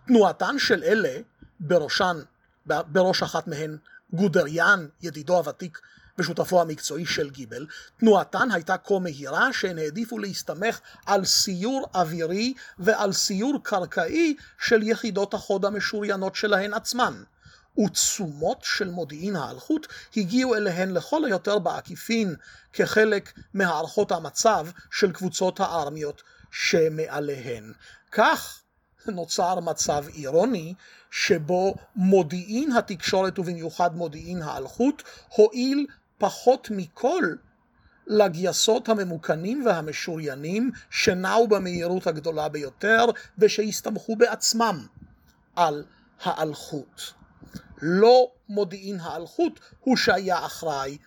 תנועתן 0.07 0.59
של 0.59 0.83
אלה, 0.83 1.19
בראשן, 1.61 2.17
בראש 2.67 3.23
אחת 3.23 3.47
מהן 3.47 3.77
גודריאן, 4.13 4.87
ידידו 5.03 5.37
הוותיק 5.37 5.81
ושותפו 6.19 6.61
המקצועי 6.61 7.07
של 7.07 7.31
גיבל, 7.31 7.67
תנועתן 7.99 8.51
הייתה 8.51 8.77
כה 8.79 8.99
מהירה 8.99 9.53
שהן 9.53 9.79
העדיפו 9.79 10.19
להסתמך 10.19 10.81
על 11.07 11.25
סיור 11.25 11.89
אווירי 11.95 12.55
ועל 12.79 13.13
סיור 13.13 13.59
קרקעי 13.63 14.37
של 14.59 14.83
יחידות 14.83 15.35
החוד 15.35 15.65
המשוריינות 15.65 16.35
שלהן 16.35 16.75
עצמן. 16.75 17.23
ותשומות 17.79 18.59
של 18.63 18.91
מודיעין 18.91 19.37
האלחוט 19.37 19.87
הגיעו 20.17 20.55
אליהן 20.55 20.91
לכל 20.91 21.25
היותר 21.25 21.59
בעקיפין 21.59 22.35
כחלק 22.73 23.33
מהערכות 23.55 24.13
המצב 24.13 24.67
של 24.91 25.13
קבוצות 25.13 25.61
הארמיות 25.61 26.23
שמעליהן. 26.51 27.73
כך 28.13 28.63
נוצר 29.07 29.61
מצב 29.61 30.05
אירוני 30.15 30.75
שבו 31.11 31.75
מודיעין 31.97 32.73
התקשורת 32.73 33.39
ובמיוחד 33.39 33.97
מודיעין 33.97 34.43
האלחוט 34.43 35.03
הועיל 35.29 35.87
פחות 36.19 36.69
מכל 36.71 37.23
לגייסות 38.07 38.89
הממוכנים 38.89 39.67
והמשוריינים 39.67 40.71
שנעו 40.91 41.49
במהירות 41.49 42.07
הגדולה 42.07 42.49
ביותר 42.49 43.05
ושהסתמכו 43.39 44.17
בעצמם 44.17 44.87
על 45.57 45.85
האלחוט. 46.23 47.01
לא 47.83 48.31
מודיעין 48.49 49.01
האלחוט 49.01 49.61
הוא 49.81 49.97
שהיה 49.97 50.47
אחראי 50.47 50.99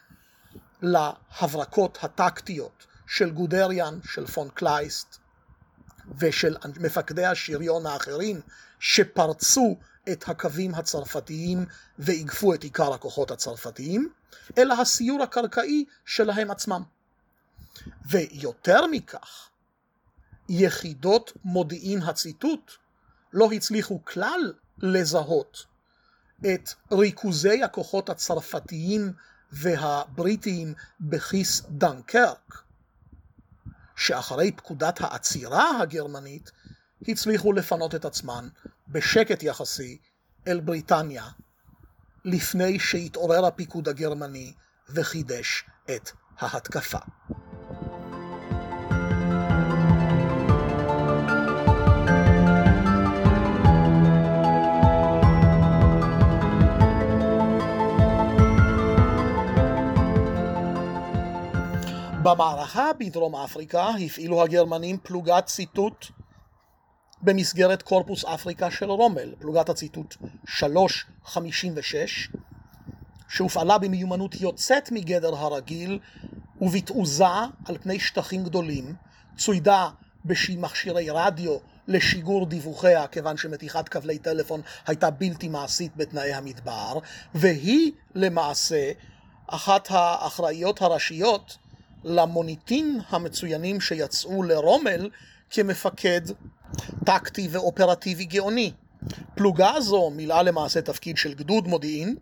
להברקות 0.81 1.97
הטקטיות 2.01 2.85
של 3.07 3.29
גודריאן, 3.29 3.99
של 4.03 4.27
פון 4.27 4.49
קלייסט, 4.53 5.17
ושל 6.17 6.55
מפקדי 6.79 7.25
השריון 7.25 7.85
האחרים 7.85 8.41
שפרצו 8.79 9.77
את 10.11 10.29
הקווים 10.29 10.75
הצרפתיים 10.75 11.65
ואיגפו 11.99 12.53
את 12.53 12.63
עיקר 12.63 12.93
הכוחות 12.93 13.31
הצרפתיים, 13.31 14.09
אלא 14.57 14.81
הסיור 14.81 15.23
הקרקעי 15.23 15.85
שלהם 16.05 16.51
עצמם. 16.51 16.83
ויותר 18.05 18.87
מכך, 18.91 19.49
יחידות 20.49 21.31
מודיעין 21.43 22.01
הציטוט 22.01 22.71
לא 23.33 23.51
הצליחו 23.51 24.05
כלל 24.05 24.53
לזהות 24.77 25.65
את 26.39 26.69
ריכוזי 26.91 27.63
הכוחות 27.63 28.09
הצרפתיים 28.09 29.13
והבריטיים 29.51 30.73
בכיס 31.01 31.61
דנקרק, 31.69 32.63
שאחרי 33.95 34.51
פקודת 34.51 35.01
העצירה 35.01 35.81
הגרמנית 35.81 36.51
הצליחו 37.07 37.53
לפנות 37.53 37.95
את 37.95 38.05
עצמן 38.05 38.47
בשקט 38.87 39.43
יחסי 39.43 39.97
אל 40.47 40.59
בריטניה 40.59 41.25
לפני 42.25 42.79
שהתעורר 42.79 43.45
הפיקוד 43.45 43.89
הגרמני 43.89 44.53
וחידש 44.89 45.63
את 45.95 46.09
ההתקפה. 46.39 46.97
במערכה 62.23 62.89
בדרום 62.99 63.35
אפריקה 63.35 63.87
הפעילו 63.87 64.43
הגרמנים 64.43 64.97
פלוגת 65.03 65.45
ציטוט 65.45 66.05
במסגרת 67.21 67.81
קורפוס 67.81 68.25
אפריקה 68.25 68.71
של 68.71 68.91
רומל, 68.91 69.33
פלוגת 69.39 69.69
הציטוט 69.69 70.15
356, 70.47 72.29
שהופעלה 73.29 73.77
במיומנות 73.77 74.41
יוצאת 74.41 74.91
מגדר 74.91 75.35
הרגיל 75.35 75.99
ובתעוזה 76.61 77.25
על 77.65 77.77
פני 77.77 77.99
שטחים 77.99 78.43
גדולים, 78.43 78.93
צוידה 79.37 79.89
מכשירי 80.57 81.09
רדיו 81.09 81.57
לשיגור 81.87 82.45
דיווחיה 82.45 83.07
כיוון 83.07 83.37
שמתיחת 83.37 83.89
כבלי 83.89 84.17
טלפון 84.17 84.61
הייתה 84.87 85.09
בלתי 85.09 85.47
מעשית 85.47 85.95
בתנאי 85.95 86.33
המדבר, 86.33 86.99
והיא 87.33 87.91
למעשה 88.15 88.91
אחת 89.47 89.87
האחראיות 89.89 90.81
הראשיות 90.81 91.57
למוניטין 92.03 93.01
המצוינים 93.09 93.81
שיצאו 93.81 94.43
לרומל 94.43 95.09
כמפקד 95.49 96.21
טקטי 97.05 97.47
ואופרטיבי 97.51 98.25
גאוני. 98.25 98.71
פלוגה 99.35 99.73
זו 99.79 100.09
מילאה 100.09 100.43
למעשה 100.43 100.81
תפקיד 100.81 101.17
של 101.17 101.33
גדוד 101.33 101.67
מודיעין, 101.67 102.15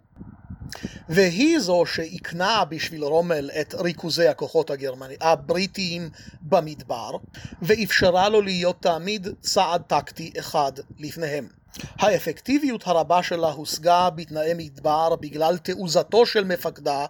והיא 1.09 1.59
זו 1.59 1.83
שהקנה 1.85 2.65
בשביל 2.65 3.03
רומל 3.03 3.49
את 3.61 3.75
ריכוזי 3.75 4.27
הכוחות 4.27 4.69
הגרמני, 4.69 5.15
הבריטיים 5.21 6.09
במדבר, 6.41 7.11
ואפשרה 7.61 8.29
לו 8.29 8.41
להיות 8.41 8.81
תמיד 8.81 9.27
צעד 9.41 9.81
טקטי 9.81 10.31
אחד 10.39 10.71
לפניהם. 10.99 11.47
האפקטיביות 11.99 12.87
הרבה 12.87 13.23
שלה 13.23 13.51
הושגה 13.51 14.09
בתנאי 14.09 14.53
מדבר 14.57 15.15
בגלל 15.15 15.57
תעוזתו 15.57 16.25
של 16.25 16.43
מפקדה, 16.43 17.05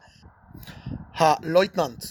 הלויטננט 1.14 2.06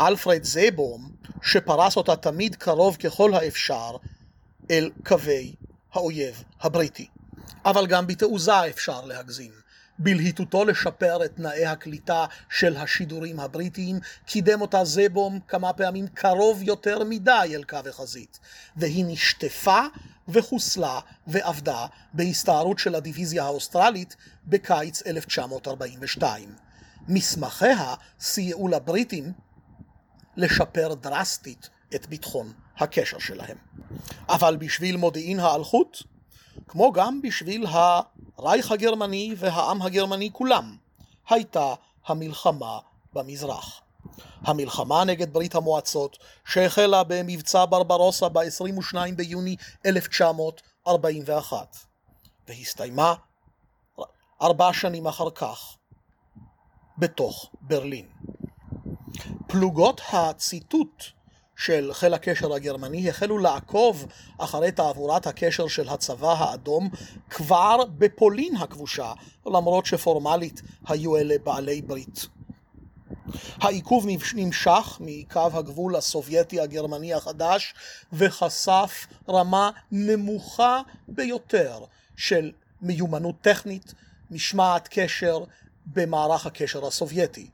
אלפרד 0.00 0.42
זייבורם, 0.42 1.13
שפרס 1.42 1.96
אותה 1.96 2.16
תמיד 2.16 2.56
קרוב 2.56 2.96
ככל 2.96 3.34
האפשר 3.34 3.96
אל 4.70 4.90
קווי 5.04 5.54
האויב 5.92 6.44
הבריטי. 6.60 7.06
אבל 7.64 7.86
גם 7.86 8.06
בתעוזה 8.06 8.66
אפשר 8.66 9.04
להגזים. 9.04 9.64
בלהיטותו 9.98 10.64
לשפר 10.64 11.24
את 11.24 11.36
תנאי 11.36 11.66
הקליטה 11.66 12.24
של 12.50 12.76
השידורים 12.76 13.40
הבריטיים, 13.40 14.00
קידם 14.26 14.60
אותה 14.60 14.84
זבום 14.84 15.40
כמה 15.48 15.72
פעמים 15.72 16.06
קרוב 16.06 16.62
יותר 16.62 17.04
מדי 17.04 17.52
אל 17.54 17.64
קו 17.64 17.78
החזית, 17.88 18.38
והיא 18.76 19.04
נשטפה 19.08 19.80
וחוסלה 20.28 21.00
ועבדה 21.26 21.86
בהסתערות 22.12 22.78
של 22.78 22.94
הדיוויזיה 22.94 23.44
האוסטרלית 23.44 24.16
בקיץ 24.46 25.06
1942. 25.06 26.54
מסמכיה 27.08 27.94
סייעו 28.20 28.68
לבריטים 28.68 29.32
לשפר 30.36 30.94
דרסטית 30.94 31.68
את 31.94 32.06
ביטחון 32.06 32.52
הקשר 32.76 33.18
שלהם. 33.18 33.56
אבל 34.28 34.56
בשביל 34.56 34.96
מודיעין 34.96 35.40
האלחוט, 35.40 36.02
כמו 36.68 36.92
גם 36.92 37.22
בשביל 37.22 37.66
הרייך 38.38 38.72
הגרמני 38.72 39.34
והעם 39.38 39.82
הגרמני 39.82 40.30
כולם, 40.32 40.76
הייתה 41.28 41.74
המלחמה 42.06 42.78
במזרח. 43.12 43.80
המלחמה 44.42 45.04
נגד 45.04 45.32
ברית 45.32 45.54
המועצות, 45.54 46.18
שהחלה 46.44 47.02
במבצע 47.04 47.64
ברברוסה 47.64 48.28
ב-22 48.28 48.96
ביוני 49.16 49.56
1941, 49.86 51.76
והסתיימה 52.48 53.14
ארבע 54.42 54.72
שנים 54.72 55.06
אחר 55.06 55.30
כך 55.30 55.76
בתוך 56.98 57.50
ברלין. 57.60 58.06
פלוגות 59.46 60.00
הציטוט 60.12 61.04
של 61.56 61.90
חיל 61.92 62.14
הקשר 62.14 62.54
הגרמני 62.54 63.10
החלו 63.10 63.38
לעקוב 63.38 64.06
אחרי 64.38 64.72
תעבורת 64.72 65.26
הקשר 65.26 65.68
של 65.68 65.88
הצבא 65.88 66.32
האדום 66.32 66.88
כבר 67.30 67.76
בפולין 67.98 68.56
הכבושה, 68.56 69.12
למרות 69.46 69.86
שפורמלית 69.86 70.62
היו 70.86 71.16
אלה 71.16 71.34
בעלי 71.44 71.82
ברית. 71.82 72.26
העיכוב 73.60 74.06
נמשך 74.34 74.98
מקו 75.00 75.50
הגבול 75.52 75.96
הסובייטי 75.96 76.60
הגרמני 76.60 77.14
החדש 77.14 77.74
וחשף 78.12 79.06
רמה 79.28 79.70
נמוכה 79.92 80.80
ביותר 81.08 81.84
של 82.16 82.52
מיומנות 82.82 83.34
טכנית, 83.40 83.94
משמעת 84.30 84.88
קשר 84.90 85.44
במערך 85.86 86.46
הקשר 86.46 86.86
הסובייטי. 86.86 87.50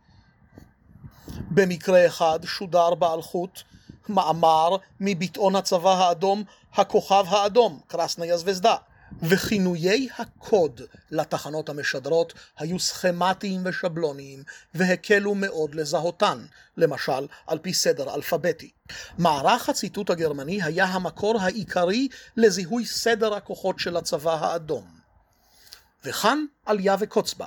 במקרה 1.51 2.07
אחד 2.07 2.39
שודר 2.45 2.95
באלחוט 2.95 3.61
מאמר 4.09 4.77
מביטאון 5.01 5.57
הצבא 5.57 5.93
האדום 5.93 6.45
הכוכב 6.75 7.25
האדום, 7.29 7.81
קרסניה 7.87 8.37
זווזדה, 8.37 8.77
וכינויי 9.23 10.09
הקוד 10.19 10.81
לתחנות 11.11 11.69
המשדרות 11.69 12.33
היו 12.59 12.79
סכמטיים 12.79 13.61
ושבלוניים 13.65 14.43
והקלו 14.75 15.35
מאוד 15.35 15.75
לזהותן, 15.75 16.47
למשל 16.77 17.27
על 17.47 17.59
פי 17.59 17.75
סדר 17.75 18.15
אלפביתי. 18.15 18.71
מערך 19.19 19.69
הציטוט 19.69 20.11
הגרמני 20.11 20.63
היה 20.63 20.85
המקור 20.85 21.41
העיקרי 21.41 22.09
לזיהוי 22.37 22.87
סדר 22.87 23.35
הכוחות 23.35 23.79
של 23.79 23.97
הצבא 23.97 24.35
האדום. 24.35 24.85
וכאן 26.05 26.45
עליה 26.67 26.97
וקוץ 26.99 27.35
בה. 27.35 27.47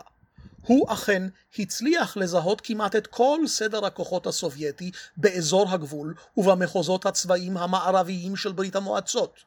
הוא 0.66 0.94
אכן 0.94 1.24
הצליח 1.60 2.18
לזהות 2.18 2.62
כמעט 2.62 2.96
את 2.96 3.08
כל 3.08 3.40
סדר 3.48 3.86
הכוחות 3.86 4.28
הסובייטי 4.28 4.92
באזור 5.18 5.70
הגבול 5.70 6.16
ובמחוזות 6.38 7.06
הצבאיים 7.06 7.58
המערביים 7.58 8.36
של 8.36 8.52
ברית 8.52 8.76
המועצות. 8.76 9.40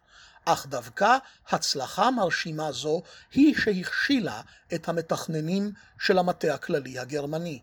אך 0.45 0.67
דווקא 0.67 1.17
הצלחה 1.49 2.11
מרשימה 2.11 2.73
זו 2.73 3.03
היא 3.33 3.55
שהכשילה 3.59 4.41
את 4.75 4.89
המתכננים 4.89 5.73
של 5.99 6.19
המטה 6.19 6.55
הכללי 6.55 6.99
הגרמני. 6.99 7.61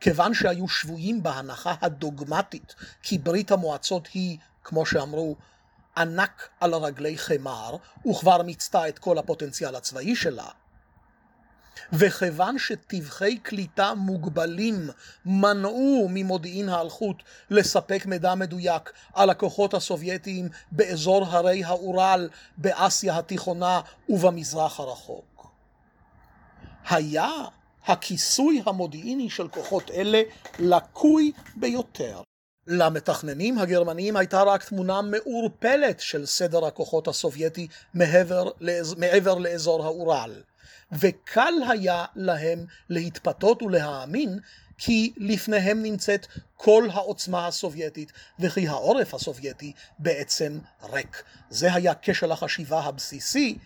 כיוון 0.00 0.34
שהיו 0.34 0.68
שבויים 0.68 1.22
בהנחה 1.22 1.74
הדוגמטית 1.80 2.74
כי 3.02 3.18
ברית 3.18 3.50
המועצות 3.50 4.08
היא, 4.14 4.38
כמו 4.64 4.86
שאמרו, 4.86 5.36
ענק 5.96 6.48
על 6.60 6.74
רגלי 6.74 7.18
חמר, 7.18 7.76
וכבר 8.10 8.42
מיצתה 8.42 8.88
את 8.88 8.98
כל 8.98 9.18
הפוטנציאל 9.18 9.74
הצבאי 9.74 10.16
שלה, 10.16 10.48
וכיוון 11.92 12.58
שטווחי 12.58 13.38
קליטה 13.38 13.94
מוגבלים 13.94 14.90
מנעו 15.24 16.08
ממודיעין 16.10 16.68
האלחוט 16.68 17.16
לספק 17.50 18.06
מידע 18.06 18.34
מדויק 18.34 18.92
על 19.14 19.30
הכוחות 19.30 19.74
הסובייטיים 19.74 20.48
באזור 20.72 21.24
הרי 21.24 21.64
האורל 21.64 22.28
באסיה 22.56 23.18
התיכונה 23.18 23.80
ובמזרח 24.08 24.80
הרחוק. 24.80 25.50
היה 26.88 27.30
הכיסוי 27.86 28.62
המודיעיני 28.66 29.30
של 29.30 29.48
כוחות 29.48 29.90
אלה 29.90 30.22
לקוי 30.58 31.32
ביותר. 31.56 32.22
למתכננים 32.66 33.58
הגרמנים 33.58 34.16
הייתה 34.16 34.42
רק 34.42 34.64
תמונה 34.64 35.02
מעורפלת 35.02 36.00
של 36.00 36.26
סדר 36.26 36.66
הכוחות 36.66 37.08
הסובייטי 37.08 37.68
מעבר, 37.94 38.50
מעבר 38.96 39.34
לאזור 39.34 39.84
האורל. 39.84 40.42
וקל 40.92 41.54
היה 41.70 42.04
להם 42.16 42.66
להתפתות 42.88 43.62
ולהאמין 43.62 44.38
כי 44.78 45.12
לפניהם 45.16 45.82
נמצאת 45.82 46.26
כל 46.56 46.88
העוצמה 46.92 47.46
הסובייטית, 47.46 48.12
וכי 48.38 48.68
העורף 48.68 49.14
הסובייטי 49.14 49.72
בעצם 49.98 50.58
ריק. 50.82 51.22
זה 51.50 51.74
היה 51.74 51.92
כשל 52.02 52.32
החשיבה 52.32 52.80
הבסיסי, 52.80 53.58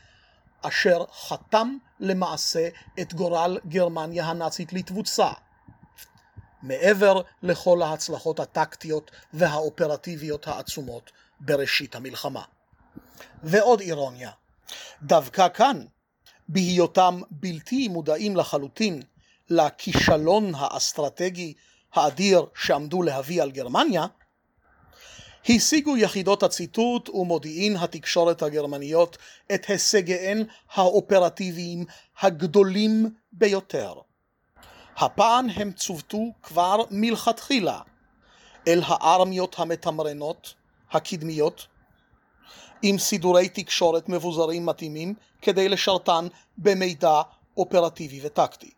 אשר 0.63 1.05
חתם 1.13 1.77
למעשה 2.01 2.69
את 3.01 3.15
גורל 3.15 3.59
גרמניה 3.69 4.25
הנאצית 4.25 4.73
לתבוצה. 4.73 5.29
מעבר 6.63 7.23
לכל 7.43 7.83
ההצלחות 7.83 8.41
הטקטיות 8.41 9.11
והאופרטיביות 9.33 10.49
העצומות 10.49 11.13
בראשית 11.41 11.95
המלחמה. 11.95 12.43
ועוד 13.43 13.81
אירוניה, 13.81 14.31
דווקא 15.03 15.49
כאן, 15.49 15.85
בהיותם 16.49 17.21
בלתי 17.31 17.89
מודעים 17.89 18.37
לחלוטין 18.37 19.03
לכישלון 19.51 20.53
האסטרטגי 20.57 21.55
האדיר 21.95 22.47
שעמדו 22.55 23.03
להביא 23.03 23.43
על 23.43 23.51
גרמניה, 23.51 24.07
השיגו 25.49 25.97
יחידות 25.97 26.43
הציטוט 26.43 27.09
ומודיעין 27.09 27.77
התקשורת 27.77 28.43
הגרמניות 28.43 29.19
את 29.55 29.67
הישגיהן 29.67 30.45
האופרטיביים 30.75 31.85
הגדולים 32.21 33.15
ביותר. 33.33 33.95
הפעם 34.97 35.47
הם 35.51 35.73
צוותו 35.73 36.19
כבר 36.43 36.77
מלכתחילה 36.91 37.81
אל 38.69 38.83
הארמיות 38.87 39.55
המתמרנות, 39.59 40.55
הקדמיות, 40.91 41.67
עם 42.87 42.99
סידורי 42.99 43.49
תקשורת 43.49 44.09
מבוזרים 44.09 44.67
מתאימים 44.67 45.15
כדי 45.43 45.69
לשרתן 45.69 46.27
במידע 46.59 47.23
אופרטיבי 47.57 48.21
וטקטי. 48.25 48.71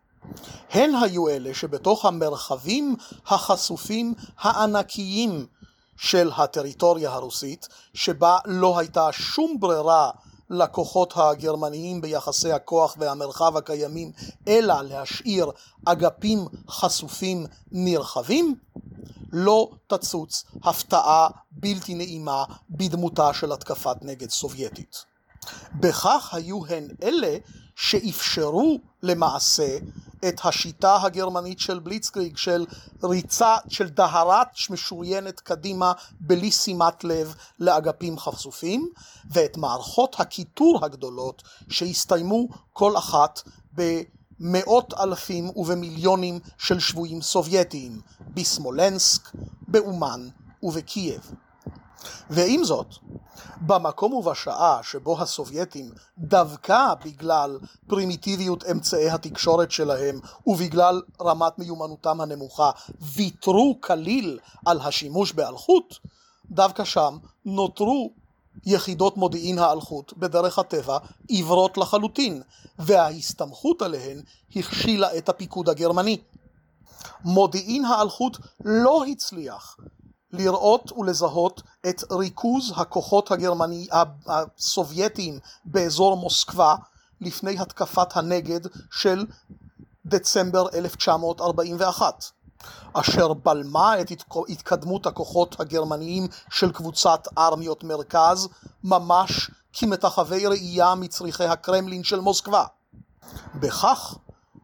הן 0.71 0.91
היו 1.03 1.29
אלה 1.29 1.55
שבתוך 1.55 2.05
המרחבים 2.05 2.97
החשופים 3.27 4.15
הענקיים 4.39 5.47
של 5.97 6.31
הטריטוריה 6.37 7.11
הרוסית, 7.11 7.69
שבה 7.95 8.39
לא 8.45 8.79
הייתה 8.79 9.09
שום 9.13 9.61
ברירה 9.61 10.11
לכוחות 10.51 11.13
הגרמניים 11.17 12.01
ביחסי 12.01 12.53
הכוח 12.53 12.97
והמרחב 12.99 13.57
הקיימים, 13.57 14.13
אלא 14.49 14.83
להשאיר 14.83 15.51
אגפים 15.85 16.47
חשופים 16.69 17.47
נרחבים, 17.73 18.55
לא 19.33 19.71
תצוץ 19.87 20.45
הפתעה 20.65 21.29
בלתי 21.51 21.95
נעימה 21.95 22.45
בדמותה 22.71 23.35
של 23.35 23.53
התקפת 23.53 23.97
נגד 24.03 24.31
סובייטית. 24.31 25.05
בכך 25.75 26.35
היו 26.35 26.67
הן 26.67 26.89
אלה 27.03 27.37
שאפשרו 27.77 28.79
למעשה 29.03 29.79
את 30.29 30.41
השיטה 30.45 30.97
הגרמנית 31.03 31.61
של 31.61 31.79
בליצקריג, 31.79 32.37
של 32.37 32.67
ריצה, 33.05 33.57
של 33.69 33.89
דהרת 33.89 34.49
משוריינת 34.71 35.41
קדימה 35.41 35.93
בלי 36.21 36.51
שימת 36.51 37.05
לב 37.05 37.35
לאגפים 37.61 38.19
חשופים, 38.19 38.89
ואת 39.31 39.57
מערכות 39.57 40.17
הכיתור 40.19 40.85
הגדולות 40.85 41.43
שהסתיימו 41.69 42.49
כל 42.73 42.97
אחת 42.97 43.43
במאות 43.73 44.95
אלפים 45.01 45.51
ובמיליונים 45.57 46.39
של 46.59 46.79
שבויים 46.79 47.23
סובייטיים, 47.23 48.01
בסמולנסק, 48.35 49.31
באומן 49.69 50.29
ובקייב. 50.63 51.31
ועם 52.31 52.65
זאת, 52.65 52.87
במקום 53.61 54.13
ובשעה 54.13 54.83
שבו 54.83 55.23
הסובייטים, 55.23 55.91
דווקא 56.19 56.95
בגלל 57.05 57.59
פרימיטיביות 57.87 58.65
אמצעי 58.71 59.11
התקשורת 59.11 59.71
שלהם 59.71 60.21
ובגלל 60.47 61.03
רמת 61.21 61.59
מיומנותם 61.59 62.21
הנמוכה, 62.21 62.71
ויתרו 63.01 63.79
כליל 63.81 64.39
על 64.67 64.81
השימוש 64.81 65.33
באלחוט, 65.33 65.95
דווקא 66.51 66.85
שם 66.85 67.17
נותרו 67.45 68.11
יחידות 68.67 69.17
מודיעין 69.17 69.59
האלחוט 69.59 70.13
בדרך 70.17 70.59
הטבע 70.59 70.99
עיוורות 71.29 71.79
לחלוטין, 71.79 72.43
וההסתמכות 72.79 73.83
עליהן 73.83 74.21
הכשילה 74.57 75.19
את 75.19 75.29
הפיקוד 75.29 75.69
הגרמני. 75.69 76.19
מודיעין 77.25 77.85
האלחוט 77.85 78.39
לא 78.65 79.05
הצליח 79.05 79.77
לראות 80.33 80.93
ולזהות 80.93 81.63
את 81.89 82.03
ריכוז 82.13 82.73
הכוחות 82.77 83.31
הגרמני 83.31 83.87
הסובייטיים 84.27 85.39
באזור 85.65 86.17
מוסקבה 86.17 86.75
לפני 87.21 87.59
התקפת 87.59 88.17
הנגד 88.17 88.61
של 88.91 89.27
דצמבר 90.07 90.69
1941 90.75 92.25
אשר 92.93 93.33
בלמה 93.33 94.01
את 94.01 94.13
התקדמות 94.49 95.07
הכוחות 95.07 95.61
הגרמניים 95.61 96.29
של 96.51 96.73
קבוצת 96.73 97.29
ארמיות 97.39 97.85
מרכז 97.85 98.49
ממש 98.85 99.51
כמתחווי 99.73 100.47
ראייה 100.47 100.95
מצריכי 100.95 101.45
הקרמלין 101.45 102.05
של 102.05 102.21
מוסקבה. 102.21 102.65
בכך 103.55 104.15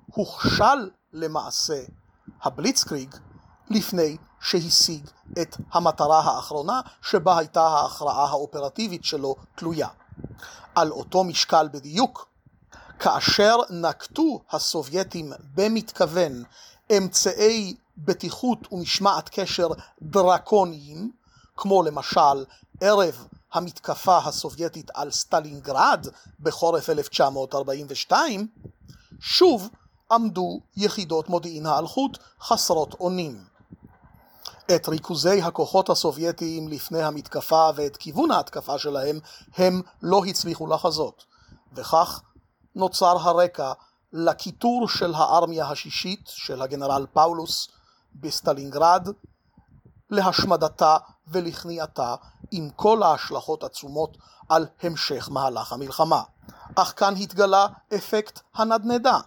הוכשל 0.07 0.91
למעשה 1.13 1.83
הבליצקריג 2.43 3.15
לפני 3.73 4.17
שהשיג 4.41 5.07
את 5.43 5.57
המטרה 5.73 6.21
האחרונה 6.21 6.81
שבה 7.03 7.39
הייתה 7.39 7.63
ההכרעה 7.63 8.29
האופרטיבית 8.29 9.05
שלו 9.05 9.37
תלויה. 9.55 9.89
על 10.75 10.91
אותו 10.91 11.25
משקל 11.25 11.69
בדיוק, 11.73 12.29
כאשר 12.99 13.57
נקטו 13.71 14.41
הסובייטים 14.51 15.33
במתכוון 15.55 16.43
אמצעי 16.97 17.77
בטיחות 17.99 18.73
ומשמעת 18.73 19.29
קשר 19.33 19.69
דרקוניים, 20.03 21.11
כמו 21.57 21.83
למשל 21.83 22.45
ערב 22.81 23.27
המתקפה 23.53 24.19
הסובייטית 24.19 24.91
על 24.95 25.11
סטלינגרד 25.11 26.07
בחורף 26.41 26.91
1942, 26.91 28.47
שוב 29.21 29.69
עמדו 30.13 30.61
יחידות 30.77 31.29
מודיעין 31.29 31.67
האלחוט 31.67 32.19
חסרות 32.41 32.95
אונים. 33.01 33.52
את 34.75 34.89
ריכוזי 34.89 35.43
הכוחות 35.43 35.91
הסובייטיים 35.91 36.69
לפני 36.69 37.03
המתקפה 37.03 37.69
ואת 37.75 37.97
כיוון 37.97 38.31
ההתקפה 38.31 38.79
שלהם 38.79 39.19
הם 39.57 39.83
לא 40.03 40.25
הצליחו 40.25 40.67
לחזות, 40.67 41.25
וכך 41.73 42.21
נוצר 42.75 43.17
הרקע 43.19 43.73
לכיתור 44.13 44.89
של 44.89 45.15
הארמיה 45.15 45.67
השישית 45.67 46.21
של 46.27 46.63
הגנרל 46.63 47.07
פאולוס 47.13 47.69
בסטלינגרד, 48.15 49.09
להשמדתה 50.11 50.97
ולכניעתה 51.29 52.15
עם 52.51 52.71
כל 52.77 53.03
ההשלכות 53.03 53.65
העצומות 53.65 54.19
על 54.49 54.67
המשך 54.83 55.29
מהלך 55.31 55.73
המלחמה. 55.73 56.23
אך 56.75 56.93
כאן 56.97 57.15
התגלה 57.17 57.67
אפקט 57.95 58.41
הנדנדה. 58.55 59.19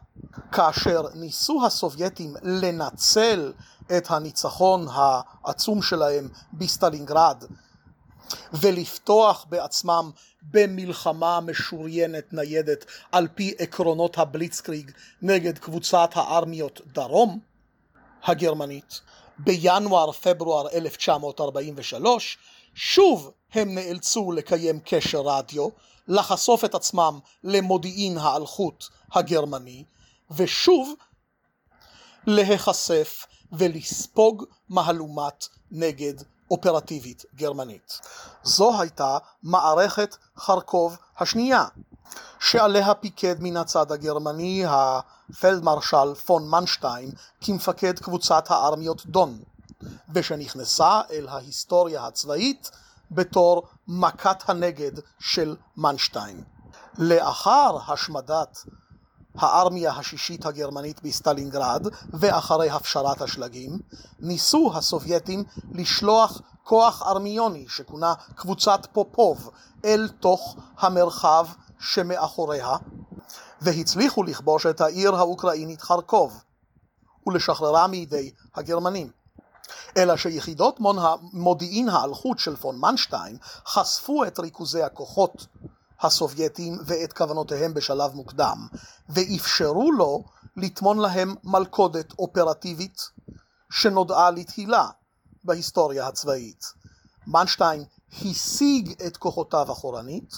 כאשר 0.52 1.02
ניסו 1.14 1.66
הסובייטים 1.66 2.34
לנצל 2.42 3.54
את 3.98 4.12
הניצחון 4.12 4.88
העצום 4.92 5.82
שלהם 5.82 6.30
בסטלינגרד 6.54 7.44
ולפתוח 8.54 9.46
בעצמם 9.50 10.12
במלחמה 10.42 11.40
משוריינת 11.40 12.34
ניידת 12.34 12.86
על 13.12 13.28
פי 13.36 13.54
עקרונות 13.60 14.18
הבליצקריג 14.18 14.92
נגד 15.22 15.58
קבוצת 15.58 16.10
הארמיות 16.14 16.82
דרום 16.86 17.40
הגרמנית. 18.24 19.02
בינואר-פברואר 19.38 20.68
1943 20.74 22.38
שוב 22.76 23.32
הם 23.54 23.76
נאלצו 23.76 24.32
לקיים 24.32 24.80
קשר 24.86 25.22
רדיו, 25.22 25.68
לחשוף 26.08 26.66
את 26.66 26.76
עצמם 26.76 27.20
למודיעין 27.44 28.18
האלחוט 28.18 28.86
הגרמני 29.12 29.84
ושוב 30.32 30.94
להיחשף 32.28 33.26
ולספוג 33.58 34.44
מהלומת 34.70 35.48
נגד 35.72 36.14
אופרטיבית 36.52 37.26
גרמנית. 37.36 38.00
זו 38.44 38.82
הייתה 38.82 39.18
מערכת 39.44 40.16
חרקוב 40.38 40.98
השנייה, 41.20 41.66
שעליה 42.40 42.94
פיקד 42.94 43.36
מן 43.40 43.58
הצד 43.58 43.92
הגרמני 43.92 44.64
הפלדמרשל 44.68 46.16
פון 46.26 46.50
מנשטיין 46.50 47.12
כמפקד 47.42 48.00
קבוצת 48.00 48.46
הארמיות 48.50 49.06
דון, 49.06 49.40
ושנכנסה 50.14 51.02
אל 51.12 51.28
ההיסטוריה 51.28 52.06
הצבאית 52.08 52.72
בתור 53.12 53.68
מכת 53.88 54.50
הנגד 54.50 54.92
של 55.20 55.56
מנשטיין. 55.78 56.44
לאחר 56.98 57.78
השמדת 57.88 58.66
הארמיה 59.38 59.92
השישית 59.92 60.46
הגרמנית 60.46 61.02
בסטלינגרד 61.02 61.88
ואחרי 62.14 62.70
הפשרת 62.70 63.22
השלגים, 63.22 63.80
ניסו 64.20 64.72
הסובייטים 64.76 65.44
לשלוח 65.72 66.42
כוח 66.64 67.02
ארמיוני 67.02 67.66
שכונה 67.70 68.14
קבוצת 68.36 68.88
פופוב 68.94 69.50
אל 69.86 70.10
תוך 70.20 70.56
המרחב 70.78 71.48
שמאחוריה 71.80 72.76
והצליחו 73.62 74.24
לכבוש 74.24 74.66
את 74.66 74.82
העיר 74.82 75.16
האוקראינית 75.16 75.82
חרקוב 75.82 76.44
ולשחררה 77.28 77.88
מידי 77.88 78.32
הגרמנים. 78.56 79.10
אלא 79.98 80.18
שיחידות 80.18 80.80
מודיעין 81.34 81.90
האלחוט 81.90 82.40
של 82.40 82.56
פון 82.56 82.80
מנשטיין 82.80 83.38
חשפו 83.68 84.26
את 84.26 84.40
ריכוזי 84.40 84.84
הכוחות 84.84 85.46
הסובייטים 86.02 86.78
ואת 86.86 87.14
כוונותיהם 87.14 87.74
בשלב 87.74 88.14
מוקדם, 88.14 88.68
ואפשרו 89.10 89.92
לו 89.92 90.24
לטמון 90.58 90.98
להם 90.98 91.36
מלכודת 91.44 92.14
אופרטיבית 92.20 93.10
שנודעה 93.72 94.32
לתהילה 94.32 94.88
בהיסטוריה 95.44 96.08
הצבאית. 96.08 96.66
מנשטיין 97.28 97.84
השיג 98.22 99.02
את 99.08 99.18
כוחותיו 99.18 99.72
אחורנית, 99.72 100.36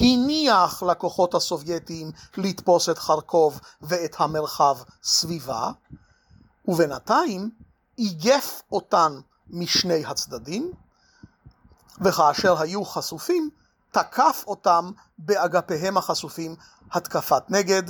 הניח 0.00 0.82
לכוחות 0.82 1.34
הסובייטיים 1.34 2.10
לתפוס 2.36 2.88
את 2.88 2.98
חרקוב 2.98 3.60
ואת 3.82 4.14
המרחב 4.18 4.76
סביבה, 5.02 5.70
ובינתיים 6.68 7.50
איגף 7.98 8.62
אותן 8.72 9.12
משני 9.50 10.04
הצדדים, 10.04 10.72
וכאשר 12.00 12.60
היו 12.60 12.84
חשופים, 12.84 13.50
תקף 13.96 14.44
אותם 14.46 14.90
באגפיהם 15.18 15.96
החשופים 15.96 16.56
התקפת 16.92 17.42
נגד, 17.48 17.82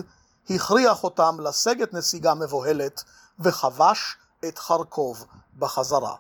הכריח 0.51 1.05
אותם 1.05 1.37
לסגת 1.41 1.95
נסיגה 1.95 2.35
מבוהלת 2.35 3.05
וכבש 3.41 4.17
את 4.49 4.59
חרקוב 4.59 5.25
בחזרה. 5.59 6.15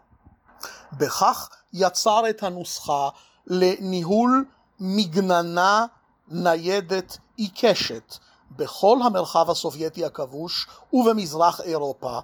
בכך 0.92 1.48
יצר 1.72 2.30
את 2.30 2.42
הנוסחה 2.42 3.08
לניהול 3.46 4.44
מגננה 4.80 5.86
ניידת 6.28 7.18
עיקשת 7.36 8.14
בכל 8.50 8.98
המרחב 9.04 9.50
הסובייטי 9.50 10.04
הכבוש 10.04 10.66
ובמזרח 10.92 11.60
אירופה 11.60 12.20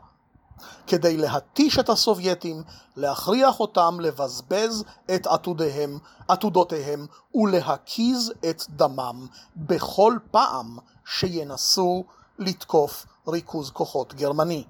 כדי 0.86 1.16
להתיש 1.16 1.78
את 1.78 1.88
הסובייטים, 1.88 2.62
להכריח 2.96 3.60
אותם 3.60 4.00
לבזבז 4.00 4.84
את 5.14 5.26
עתודיהם, 5.26 5.98
עתודותיהם 6.28 7.06
ולהקיז 7.34 8.32
את 8.50 8.62
דמם 8.68 9.26
בכל 9.56 10.18
פעם 10.30 10.78
שינסו 11.04 12.04
לתקוף 12.38 13.06
ריכוז 13.28 13.70
כוחות 13.70 14.14
גרמני. 14.14 14.64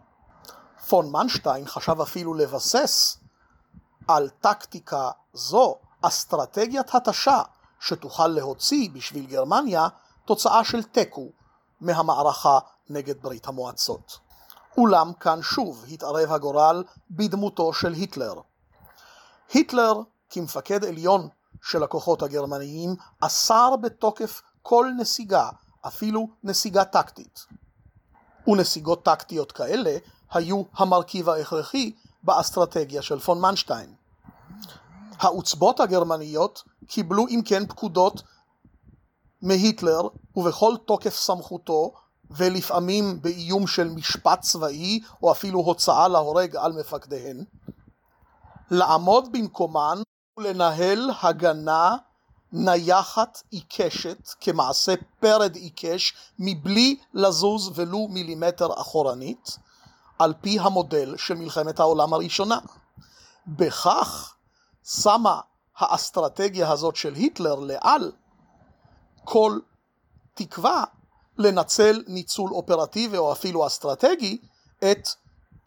פון 0.89 1.13
מנשטיין 1.13 1.67
חשב 1.67 2.01
אפילו 2.01 2.35
לבסס 2.35 3.19
על 4.09 4.29
טקטיקה 4.41 5.11
זו 5.35 5.77
אסטרטגיית 6.03 6.95
התשה 6.95 7.43
שתוכל 7.81 8.27
להוציא 8.27 8.91
בשביל 8.93 9.27
גרמניה 9.27 9.89
תוצאה 10.25 10.65
של 10.65 10.83
תיקו 10.83 11.29
מהמערכה 11.81 12.59
נגד 12.91 13.23
ברית 13.23 13.49
המועצות. 13.49 14.19
אולם 14.77 15.13
כאן 15.13 15.43
שוב 15.43 15.85
התערב 15.93 16.33
הגורל 16.33 16.85
בדמותו 17.11 17.73
של 17.73 17.93
היטלר. 17.93 18.35
היטלר, 19.53 19.93
כמפקד 20.31 20.85
עליון 20.85 21.29
של 21.63 21.83
הכוחות 21.83 22.23
הגרמניים, 22.23 22.97
אסר 23.21 23.77
בתוקף 23.83 24.43
כל 24.63 24.87
נסיגה, 24.99 25.49
אפילו 25.87 26.29
נסיגה 26.45 26.85
טקטית. 26.85 27.47
ונסיגות 28.47 29.05
טקטיות 29.05 29.53
כאלה 29.53 29.97
היו 30.31 30.63
המרכיב 30.75 31.29
ההכרחי 31.29 31.93
באסטרטגיה 32.23 33.03
של 33.03 33.19
פון 33.19 33.41
מנשטיין. 33.41 33.95
העוצבות 35.19 35.81
הגרמניות 35.81 36.63
קיבלו 36.87 37.29
אם 37.29 37.41
כן 37.45 37.67
פקודות 37.67 38.23
מהיטלר 39.43 40.01
ובכל 40.37 40.75
תוקף 40.85 41.17
סמכותו 41.17 41.95
ולפעמים 42.37 43.23
באיום 43.23 43.67
של 43.67 43.89
משפט 43.89 44.41
צבאי 44.41 45.01
או 45.23 45.33
אפילו 45.33 45.61
הוצאה 45.61 46.09
להורג 46.09 46.57
על 46.57 46.73
מפקדיהן, 46.73 47.45
לעמוד 48.71 49.33
במקומן 49.33 49.99
ולנהל 50.39 51.11
הגנה 51.23 51.97
נייחת 52.53 53.43
עיקשת 53.51 54.29
כמעשה 54.41 54.95
פרד 55.21 55.57
עיקש 55.57 56.15
מבלי 56.39 56.97
לזוז 57.15 57.71
ולו 57.75 58.09
מילימטר 58.09 58.81
אחורנית 58.81 59.59
על 60.19 60.35
פי 60.41 60.59
המודל 60.61 61.17
של 61.17 61.35
מלחמת 61.35 61.81
העולם 61.81 62.15
הראשונה. 62.15 62.59
בכך 63.47 64.35
שמה 64.85 65.41
האסטרטגיה 65.77 66.71
הזאת 66.71 66.97
של 66.97 67.15
היטלר 67.15 67.55
לעל 67.55 68.13
כל 69.25 69.59
תקווה 70.35 70.85
לנצל 71.39 72.03
ניצול 72.07 72.51
אופרטיבי 72.51 73.17
או 73.17 73.33
אפילו 73.33 73.67
אסטרטגי 73.67 74.39
את 74.79 75.09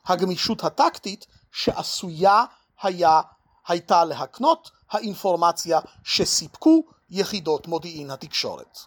הגמישות 0.06 0.64
הטקטית 0.64 1.26
שעשויה 1.52 2.46
היה, 2.82 3.22
הייתה 3.68 4.06
להקנות 4.06 4.72
האינפורמציה 4.92 5.80
שסיפקו 6.04 6.84
יחידות 7.10 7.68
מודיעין 7.68 8.12
התקשורת. 8.12 8.80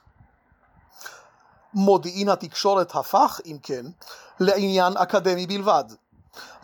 מודיעין 1.74 2.28
התקשורת 2.28 2.94
הפך, 2.94 3.40
אם 3.46 3.56
כן, 3.62 3.86
לעניין 4.40 4.96
אקדמי 4.96 5.46
בלבד. 5.46 5.84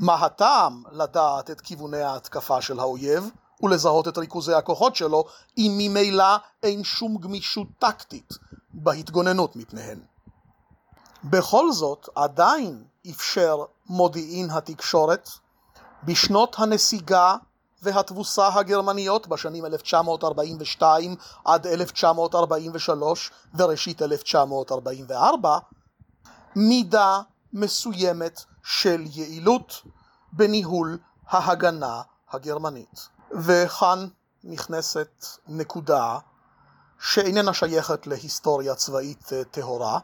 מה 0.01 0.15
הטעם 0.15 0.82
לדעת 0.93 1.51
את 1.51 1.61
כיווני 1.61 2.03
ההתקפה 2.03 2.62
של 2.62 2.81
האויב 2.81 3.31
ולזהות 3.62 4.09
את 4.09 4.19
ריכוזי 4.19 4.55
הכוחות 4.55 4.97
שלו, 4.97 5.24
אם 5.59 5.74
ממילא 5.78 6.36
אין 6.62 6.85
שום 6.85 7.16
גמישות 7.16 7.66
טקטית 7.78 8.32
בהתגוננות 8.74 9.56
מפניהן. 9.56 10.01
בכל 11.24 11.72
זאת, 11.72 12.09
עדיין 12.14 12.84
אפשר 13.10 13.56
מודיעין 13.86 14.51
התקשורת 14.51 15.28
בשנות 16.05 16.56
הנסיגה 16.59 17.36
והתבוסה 17.82 18.48
הגרמניות 18.48 19.26
בשנים 19.26 19.64
1942 19.64 21.16
עד 21.44 21.66
1943 21.66 23.30
וראשית 23.55 24.02
1944 24.02 25.59
מידה 26.56 27.20
מסוימת 27.52 28.44
של 28.62 29.05
יעילות 29.10 29.82
בניהול 30.32 30.98
ההגנה 31.28 32.02
הגרמנית. 32.30 33.09
וכאן 33.32 34.09
נכנסת 34.44 35.26
נקודה 35.48 36.18
שאיננה 37.01 37.55
שייכת 37.55 38.07
להיסטוריה 38.07 38.75
צבאית 38.75 39.33
אה, 39.33 39.45
טהורה, 39.45 39.99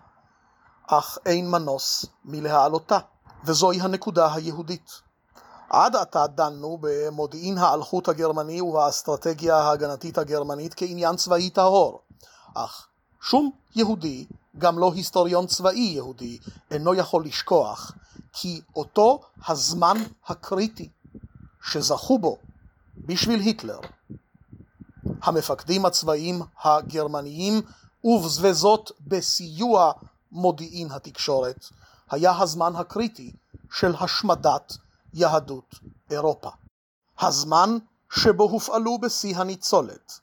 אך 0.86 1.18
אין 1.26 1.50
מנוס 1.50 2.06
מלהעלותה, 2.24 2.98
וזוהי 3.44 3.80
הנקודה 3.80 4.34
היהודית. 4.34 4.90
עד 5.70 5.96
עתה 5.96 6.26
דנו 6.26 6.78
במודיעין 6.80 7.58
האלחוט 7.58 8.08
הגרמני 8.08 8.60
ובאסטרטגיה 8.60 9.56
ההגנתית 9.56 10.18
הגרמנית 10.18 10.74
כעניין 10.76 11.16
צבאי 11.16 11.50
טהור, 11.50 12.00
אך 12.54 12.86
שום 13.20 13.50
יהודי, 13.76 14.26
גם 14.58 14.78
לא 14.78 14.92
היסטוריון 14.94 15.46
צבאי 15.46 15.80
יהודי, 15.80 16.38
אינו 16.70 16.94
יכול 16.94 17.24
לשכוח 17.24 17.92
כי 18.32 18.60
אותו 18.76 19.20
הזמן 19.48 19.96
הקריטי 20.26 20.88
שזכו 21.62 22.18
בו 22.18 22.38
בשביל 22.96 23.40
היטלר 23.40 23.80
המפקדים 25.22 25.86
הצבאיים 25.86 26.42
הגרמניים 26.64 27.62
ובזבזות 28.04 28.92
בסיוע 29.00 29.92
מודיעין 30.32 30.90
התקשורת 30.90 31.66
היה 32.10 32.38
הזמן 32.38 32.76
הקריטי 32.76 33.32
של 33.72 33.94
השמדת 34.00 34.76
יהדות 35.14 35.74
אירופה. 36.10 36.50
הזמן 37.20 37.78
שבו 38.10 38.44
הופעלו 38.44 38.98
בשיא 38.98 39.36
הניצולת 39.36 40.20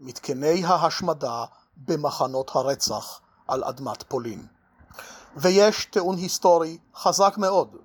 מתקני 0.00 0.64
ההשמדה 0.64 1.44
במחנות 1.76 2.50
הרצח 2.54 3.20
על 3.48 3.64
אדמת 3.64 4.02
פולין. 4.02 4.46
ויש 5.36 5.84
טיעון 5.84 6.16
היסטורי 6.16 6.78
חזק 6.96 7.34
מאוד, 7.38 7.76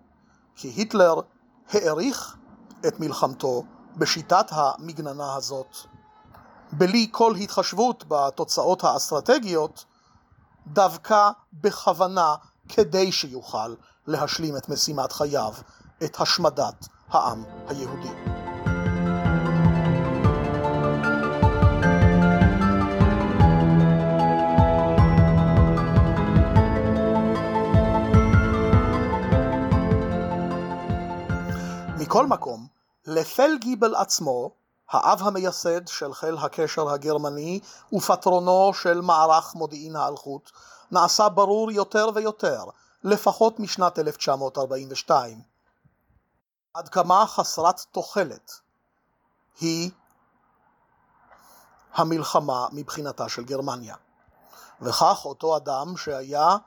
כי 0.56 0.68
היטלר 0.68 1.14
העריך 1.70 2.36
את 2.88 3.00
מלחמתו 3.00 3.64
בשיטת 3.98 4.46
המגננה 4.52 5.36
הזאת, 5.36 5.78
בלי 6.72 7.08
כל 7.12 7.36
התחשבות 7.36 8.04
בתוצאות 8.08 8.84
האסטרטגיות, 8.84 9.86
דווקא 10.68 11.30
בכוונה 11.54 12.36
כדי 12.70 13.12
שיוכל 13.12 13.76
להשלים 14.08 14.58
את 14.58 14.70
משימת 14.70 15.12
חייו, 15.12 15.54
את 16.04 16.22
השמדת 16.22 16.88
העם 17.10 17.44
היהודי. 17.68 18.14
מכל 32.00 32.28
מקום, 32.28 32.68
לפלגיבל 33.08 33.96
עצמו, 33.96 34.52
האב 34.90 35.22
המייסד 35.24 35.88
של 35.88 36.14
חיל 36.14 36.38
הקשר 36.38 36.90
הגרמני 36.90 37.60
ופטרונו 37.94 38.72
של 38.74 39.02
מערך 39.02 39.56
מודיעין 39.56 39.96
האלחוט, 39.96 40.52
נעשה 40.92 41.30
ברור 41.30 41.72
יותר 41.72 42.10
ויותר, 42.16 42.64
לפחות 43.04 43.60
משנת 43.60 44.00
1942. 44.00 45.42
עד 46.74 46.90
כמה 46.90 47.26
חסרת 47.28 47.86
תוחלת 47.92 48.60
היא 49.60 49.92
המלחמה 51.94 52.68
מבחינתה 52.72 53.30
של 53.30 53.44
גרמניה. 53.44 53.96
וכך 54.82 55.26
אותו 55.26 55.58
אדם 55.58 55.98
שהיה 55.98 56.58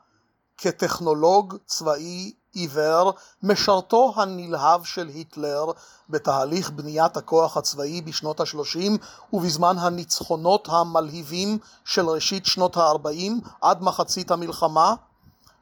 כטכנולוג 0.58 1.56
צבאי 1.66 2.32
עיוור, 2.52 3.12
משרתו 3.42 4.12
הנלהב 4.16 4.84
של 4.84 5.08
היטלר 5.08 5.64
בתהליך 6.08 6.70
בניית 6.70 7.16
הכוח 7.16 7.56
הצבאי 7.56 8.02
בשנות 8.02 8.40
ה-30 8.40 8.90
ובזמן 9.32 9.78
הניצחונות 9.78 10.68
המלהיבים 10.70 11.58
של 11.84 12.08
ראשית 12.08 12.46
שנות 12.46 12.76
ה-40 12.76 13.48
עד 13.60 13.82
מחצית 13.82 14.30
המלחמה, 14.30 14.94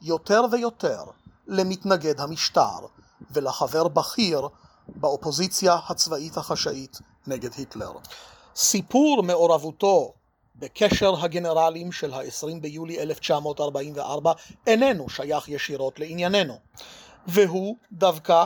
יותר 0.02 0.44
ויותר 0.51 1.05
למתנגד 1.47 2.20
המשטר 2.20 2.78
ולחבר 3.31 3.89
בכיר 3.89 4.48
באופוזיציה 4.89 5.78
הצבאית 5.89 6.36
החשאית 6.36 6.98
נגד 7.27 7.51
היטלר. 7.56 7.93
סיפור 8.56 9.23
מעורבותו 9.23 10.12
בקשר 10.59 11.24
הגנרלים 11.24 11.93
של 11.93 12.14
ה-20 12.14 12.60
ביולי 12.60 13.01
1944 13.01 14.32
איננו 14.66 15.09
שייך 15.09 15.48
ישירות 15.48 15.98
לענייננו, 15.98 16.59
והוא 17.26 17.76
דווקא 17.93 18.44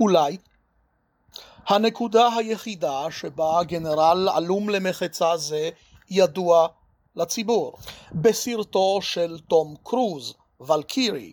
אולי 0.00 0.36
הנקודה 1.66 2.28
היחידה 2.36 3.06
שבה 3.10 3.64
גנרל 3.64 4.28
עלום 4.34 4.70
למחצה 4.70 5.36
זה 5.36 5.70
ידוע 6.10 6.68
לציבור. 7.16 7.78
בסרטו 8.12 8.98
של 9.02 9.38
תום 9.48 9.74
קרוז, 9.82 10.34
ולקירי, 10.60 11.32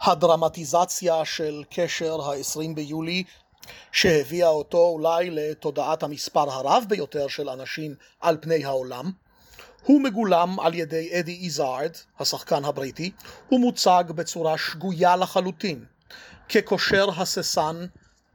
הדרמטיזציה 0.00 1.24
של 1.24 1.62
קשר 1.70 2.20
ה-20 2.20 2.74
ביולי 2.74 3.24
שהביאה 3.92 4.48
אותו 4.48 4.78
אולי 4.78 5.30
לתודעת 5.30 6.02
המספר 6.02 6.50
הרב 6.50 6.84
ביותר 6.88 7.28
של 7.28 7.48
אנשים 7.48 7.94
על 8.20 8.38
פני 8.40 8.64
העולם. 8.64 9.10
הוא 9.82 10.00
מגולם 10.00 10.60
על 10.60 10.74
ידי 10.74 11.20
אדי 11.20 11.40
איזארד, 11.44 11.90
השחקן 12.18 12.64
הבריטי, 12.64 13.10
ומוצג 13.52 14.04
בצורה 14.08 14.58
שגויה 14.58 15.16
לחלוטין, 15.16 15.84
כקושר 16.48 17.08
הססן 17.16 17.86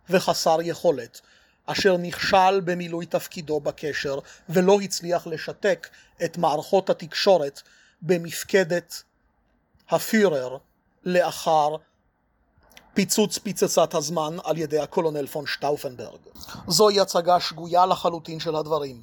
וחסר 0.10 0.58
יכולת, 0.62 1.22
אשר 1.66 1.98
נכשל 1.98 2.62
במילוי 2.64 3.06
תפקידו 3.06 3.60
בקשר 3.60 4.20
ולא 4.50 4.82
הצליח 4.82 5.28
לשתק 5.28 5.88
את 6.24 6.38
מערכות 6.38 6.90
התקשורת 6.90 7.62
במפקדת 8.02 9.04
הפירר 9.90 10.58
לאחר 11.04 11.76
פיצוץ 12.94 13.38
פצצת 13.38 13.96
הזמן 13.96 14.38
על 14.44 14.58
ידי 14.58 14.80
הקולונל 14.80 15.28
פון 15.28 15.46
שטאופנברג. 15.46 16.20
זוהי 16.68 17.00
הצגה 17.00 17.40
שגויה 17.40 17.86
לחלוטין 17.86 18.40
של 18.40 18.56
הדברים. 18.56 19.02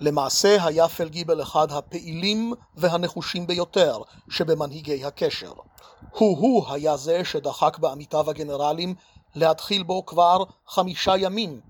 למעשה 0.00 0.64
היה 0.64 0.88
פלגיבל 0.88 1.42
אחד 1.42 1.72
הפעילים 1.72 2.52
והנחושים 2.76 3.46
ביותר 3.46 3.98
שבמנהיגי 4.30 5.04
הקשר. 5.04 5.52
הוא-הוא 6.10 6.72
היה 6.72 6.96
זה 6.96 7.24
שדחק 7.24 7.78
בעמיתיו 7.78 8.30
הגנרלים 8.30 8.94
להתחיל 9.34 9.82
בו 9.82 10.06
כבר 10.06 10.44
חמישה 10.68 11.16
ימים 11.16 11.60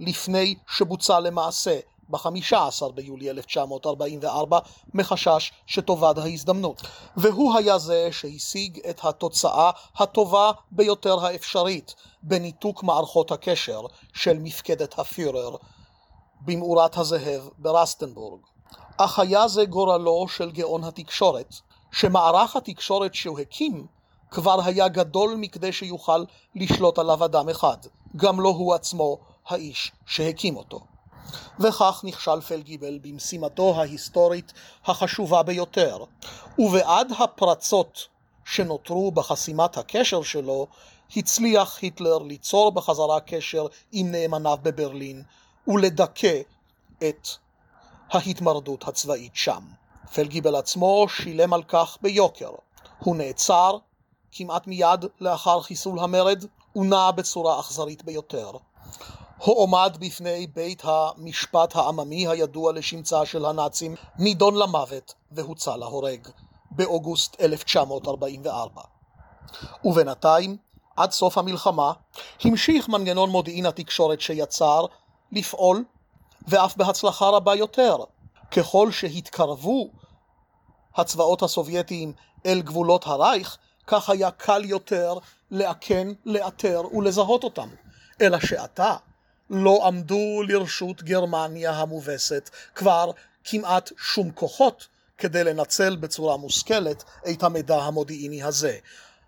לפני 0.00 0.54
שבוצע 0.68 1.20
למעשה 1.20 1.78
ב-15 2.10 2.88
ביולי 2.94 3.30
1944 3.30 4.58
מחשש 4.94 5.52
שתאבד 5.66 6.18
ההזדמנות. 6.18 6.82
והוא 7.16 7.54
היה 7.58 7.78
זה 7.78 8.08
שהשיג 8.12 8.80
את 8.90 9.04
התוצאה 9.04 9.70
הטובה 9.96 10.50
ביותר 10.70 11.26
האפשרית 11.26 11.94
בניתוק 12.22 12.82
מערכות 12.82 13.32
הקשר 13.32 13.80
של 14.14 14.38
מפקדת 14.38 14.98
הפירר 14.98 15.56
במאורת 16.40 16.96
הזהב 16.96 17.42
ברסטנבורג. 17.58 18.40
אך 18.96 19.18
היה 19.18 19.48
זה 19.48 19.64
גורלו 19.64 20.28
של 20.28 20.50
גאון 20.50 20.84
התקשורת, 20.84 21.54
שמערך 21.92 22.56
התקשורת 22.56 23.14
שהוא 23.14 23.40
הקים 23.40 23.86
כבר 24.30 24.60
היה 24.64 24.88
גדול 24.88 25.34
מכדי 25.38 25.72
שיוכל 25.72 26.24
לשלוט 26.54 26.98
עליו 26.98 27.24
אדם 27.24 27.48
אחד, 27.48 27.76
גם 28.16 28.40
לא 28.40 28.48
הוא 28.48 28.74
עצמו 28.74 29.18
האיש 29.46 29.92
שהקים 30.06 30.56
אותו. 30.56 30.80
וכך 31.60 32.00
נכשל 32.04 32.40
פלגיבל 32.40 32.98
במשימתו 33.02 33.74
ההיסטורית 33.80 34.52
החשובה 34.84 35.42
ביותר, 35.42 36.04
ובעד 36.58 37.12
הפרצות 37.18 38.08
שנותרו 38.44 39.10
בחסימת 39.10 39.78
הקשר 39.78 40.22
שלו, 40.22 40.66
הצליח 41.16 41.78
היטלר 41.82 42.18
ליצור 42.18 42.72
בחזרה 42.72 43.20
קשר 43.20 43.66
עם 43.92 44.12
נאמניו 44.12 44.58
בברלין 44.62 45.22
ולדכא 45.66 46.40
את 46.98 47.28
ההתמרדות 48.10 48.88
הצבאית 48.88 49.36
שם. 49.36 49.62
פלגיבל 50.14 50.56
עצמו 50.56 51.06
שילם 51.08 51.52
על 51.52 51.62
כך 51.62 51.98
ביוקר. 52.02 52.50
הוא 52.98 53.16
נעצר 53.16 53.78
כמעט 54.32 54.66
מיד 54.66 55.04
לאחר 55.20 55.60
חיסול 55.60 55.98
המרד 55.98 56.44
ונע 56.76 57.10
בצורה 57.10 57.60
אכזרית 57.60 58.04
ביותר. 58.04 58.50
הועמד 59.44 59.96
בפני 60.00 60.46
בית 60.46 60.82
המשפט 60.84 61.76
העממי 61.76 62.28
הידוע 62.28 62.72
לשמצה 62.72 63.26
של 63.26 63.44
הנאצים, 63.44 63.94
נידון 64.18 64.56
למוות 64.56 65.14
והוצא 65.32 65.76
להורג 65.76 66.28
באוגוסט 66.70 67.36
1944. 67.40 68.82
ובינתיים, 69.84 70.56
עד 70.96 71.12
סוף 71.12 71.38
המלחמה, 71.38 71.92
המשיך 72.44 72.88
מנגנון 72.88 73.30
מודיעין 73.30 73.66
התקשורת 73.66 74.20
שיצר 74.20 74.84
לפעול, 75.32 75.84
ואף 76.48 76.76
בהצלחה 76.76 77.28
רבה 77.28 77.54
יותר. 77.54 77.96
ככל 78.50 78.90
שהתקרבו 78.90 79.90
הצבאות 80.96 81.42
הסובייטיים 81.42 82.12
אל 82.46 82.60
גבולות 82.60 83.06
הרייך, 83.06 83.58
כך 83.86 84.10
היה 84.10 84.30
קל 84.30 84.64
יותר 84.64 85.18
לאכן, 85.50 86.08
לאתר 86.24 86.82
ולזהות 86.92 87.44
אותם. 87.44 87.68
אלא 88.20 88.40
שעתה, 88.40 88.96
לא 89.50 89.86
עמדו 89.86 90.42
לרשות 90.48 91.02
גרמניה 91.02 91.70
המובסת 91.70 92.50
כבר 92.74 93.10
כמעט 93.44 93.90
שום 93.98 94.30
כוחות 94.30 94.88
כדי 95.18 95.44
לנצל 95.44 95.96
בצורה 95.96 96.36
מושכלת 96.36 97.04
את 97.30 97.42
המידע 97.42 97.76
המודיעיני 97.76 98.42
הזה. 98.42 98.78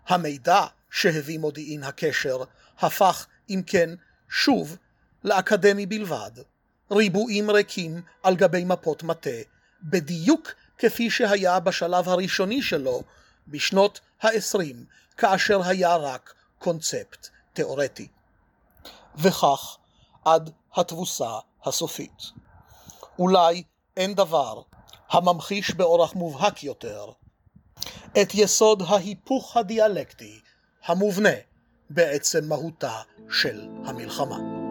המידע 0.07 0.65
שהביא 0.91 1.39
מודיעין 1.39 1.83
הקשר 1.83 2.43
הפך 2.79 3.25
אם 3.49 3.61
כן 3.65 3.89
שוב 4.29 4.77
לאקדמי 5.23 5.85
בלבד. 5.85 6.31
ריבועים 6.91 7.51
ריקים 7.51 8.01
על 8.23 8.35
גבי 8.35 8.63
מפות 8.65 9.03
מטה, 9.03 9.29
בדיוק 9.83 10.51
כפי 10.77 11.09
שהיה 11.09 11.59
בשלב 11.59 12.09
הראשוני 12.09 12.61
שלו 12.61 13.03
בשנות 13.47 13.99
העשרים, 14.21 14.85
כאשר 15.17 15.63
היה 15.63 15.95
רק 15.95 16.33
קונספט 16.59 17.29
תאורטי. 17.53 18.07
וכך 19.17 19.77
עד 20.25 20.49
התבוסה 20.75 21.39
הסופית. 21.65 22.23
אולי 23.19 23.63
אין 23.97 24.13
דבר 24.13 24.61
הממחיש 25.09 25.71
באורח 25.71 26.13
מובהק 26.13 26.63
יותר 26.63 27.11
את 28.21 28.35
יסוד 28.35 28.83
ההיפוך 28.87 29.57
הדיאלקטי 29.57 30.39
המובנה 30.85 31.29
בעצם 31.89 32.45
מהותה 32.49 33.01
של 33.29 33.67
המלחמה. 33.85 34.62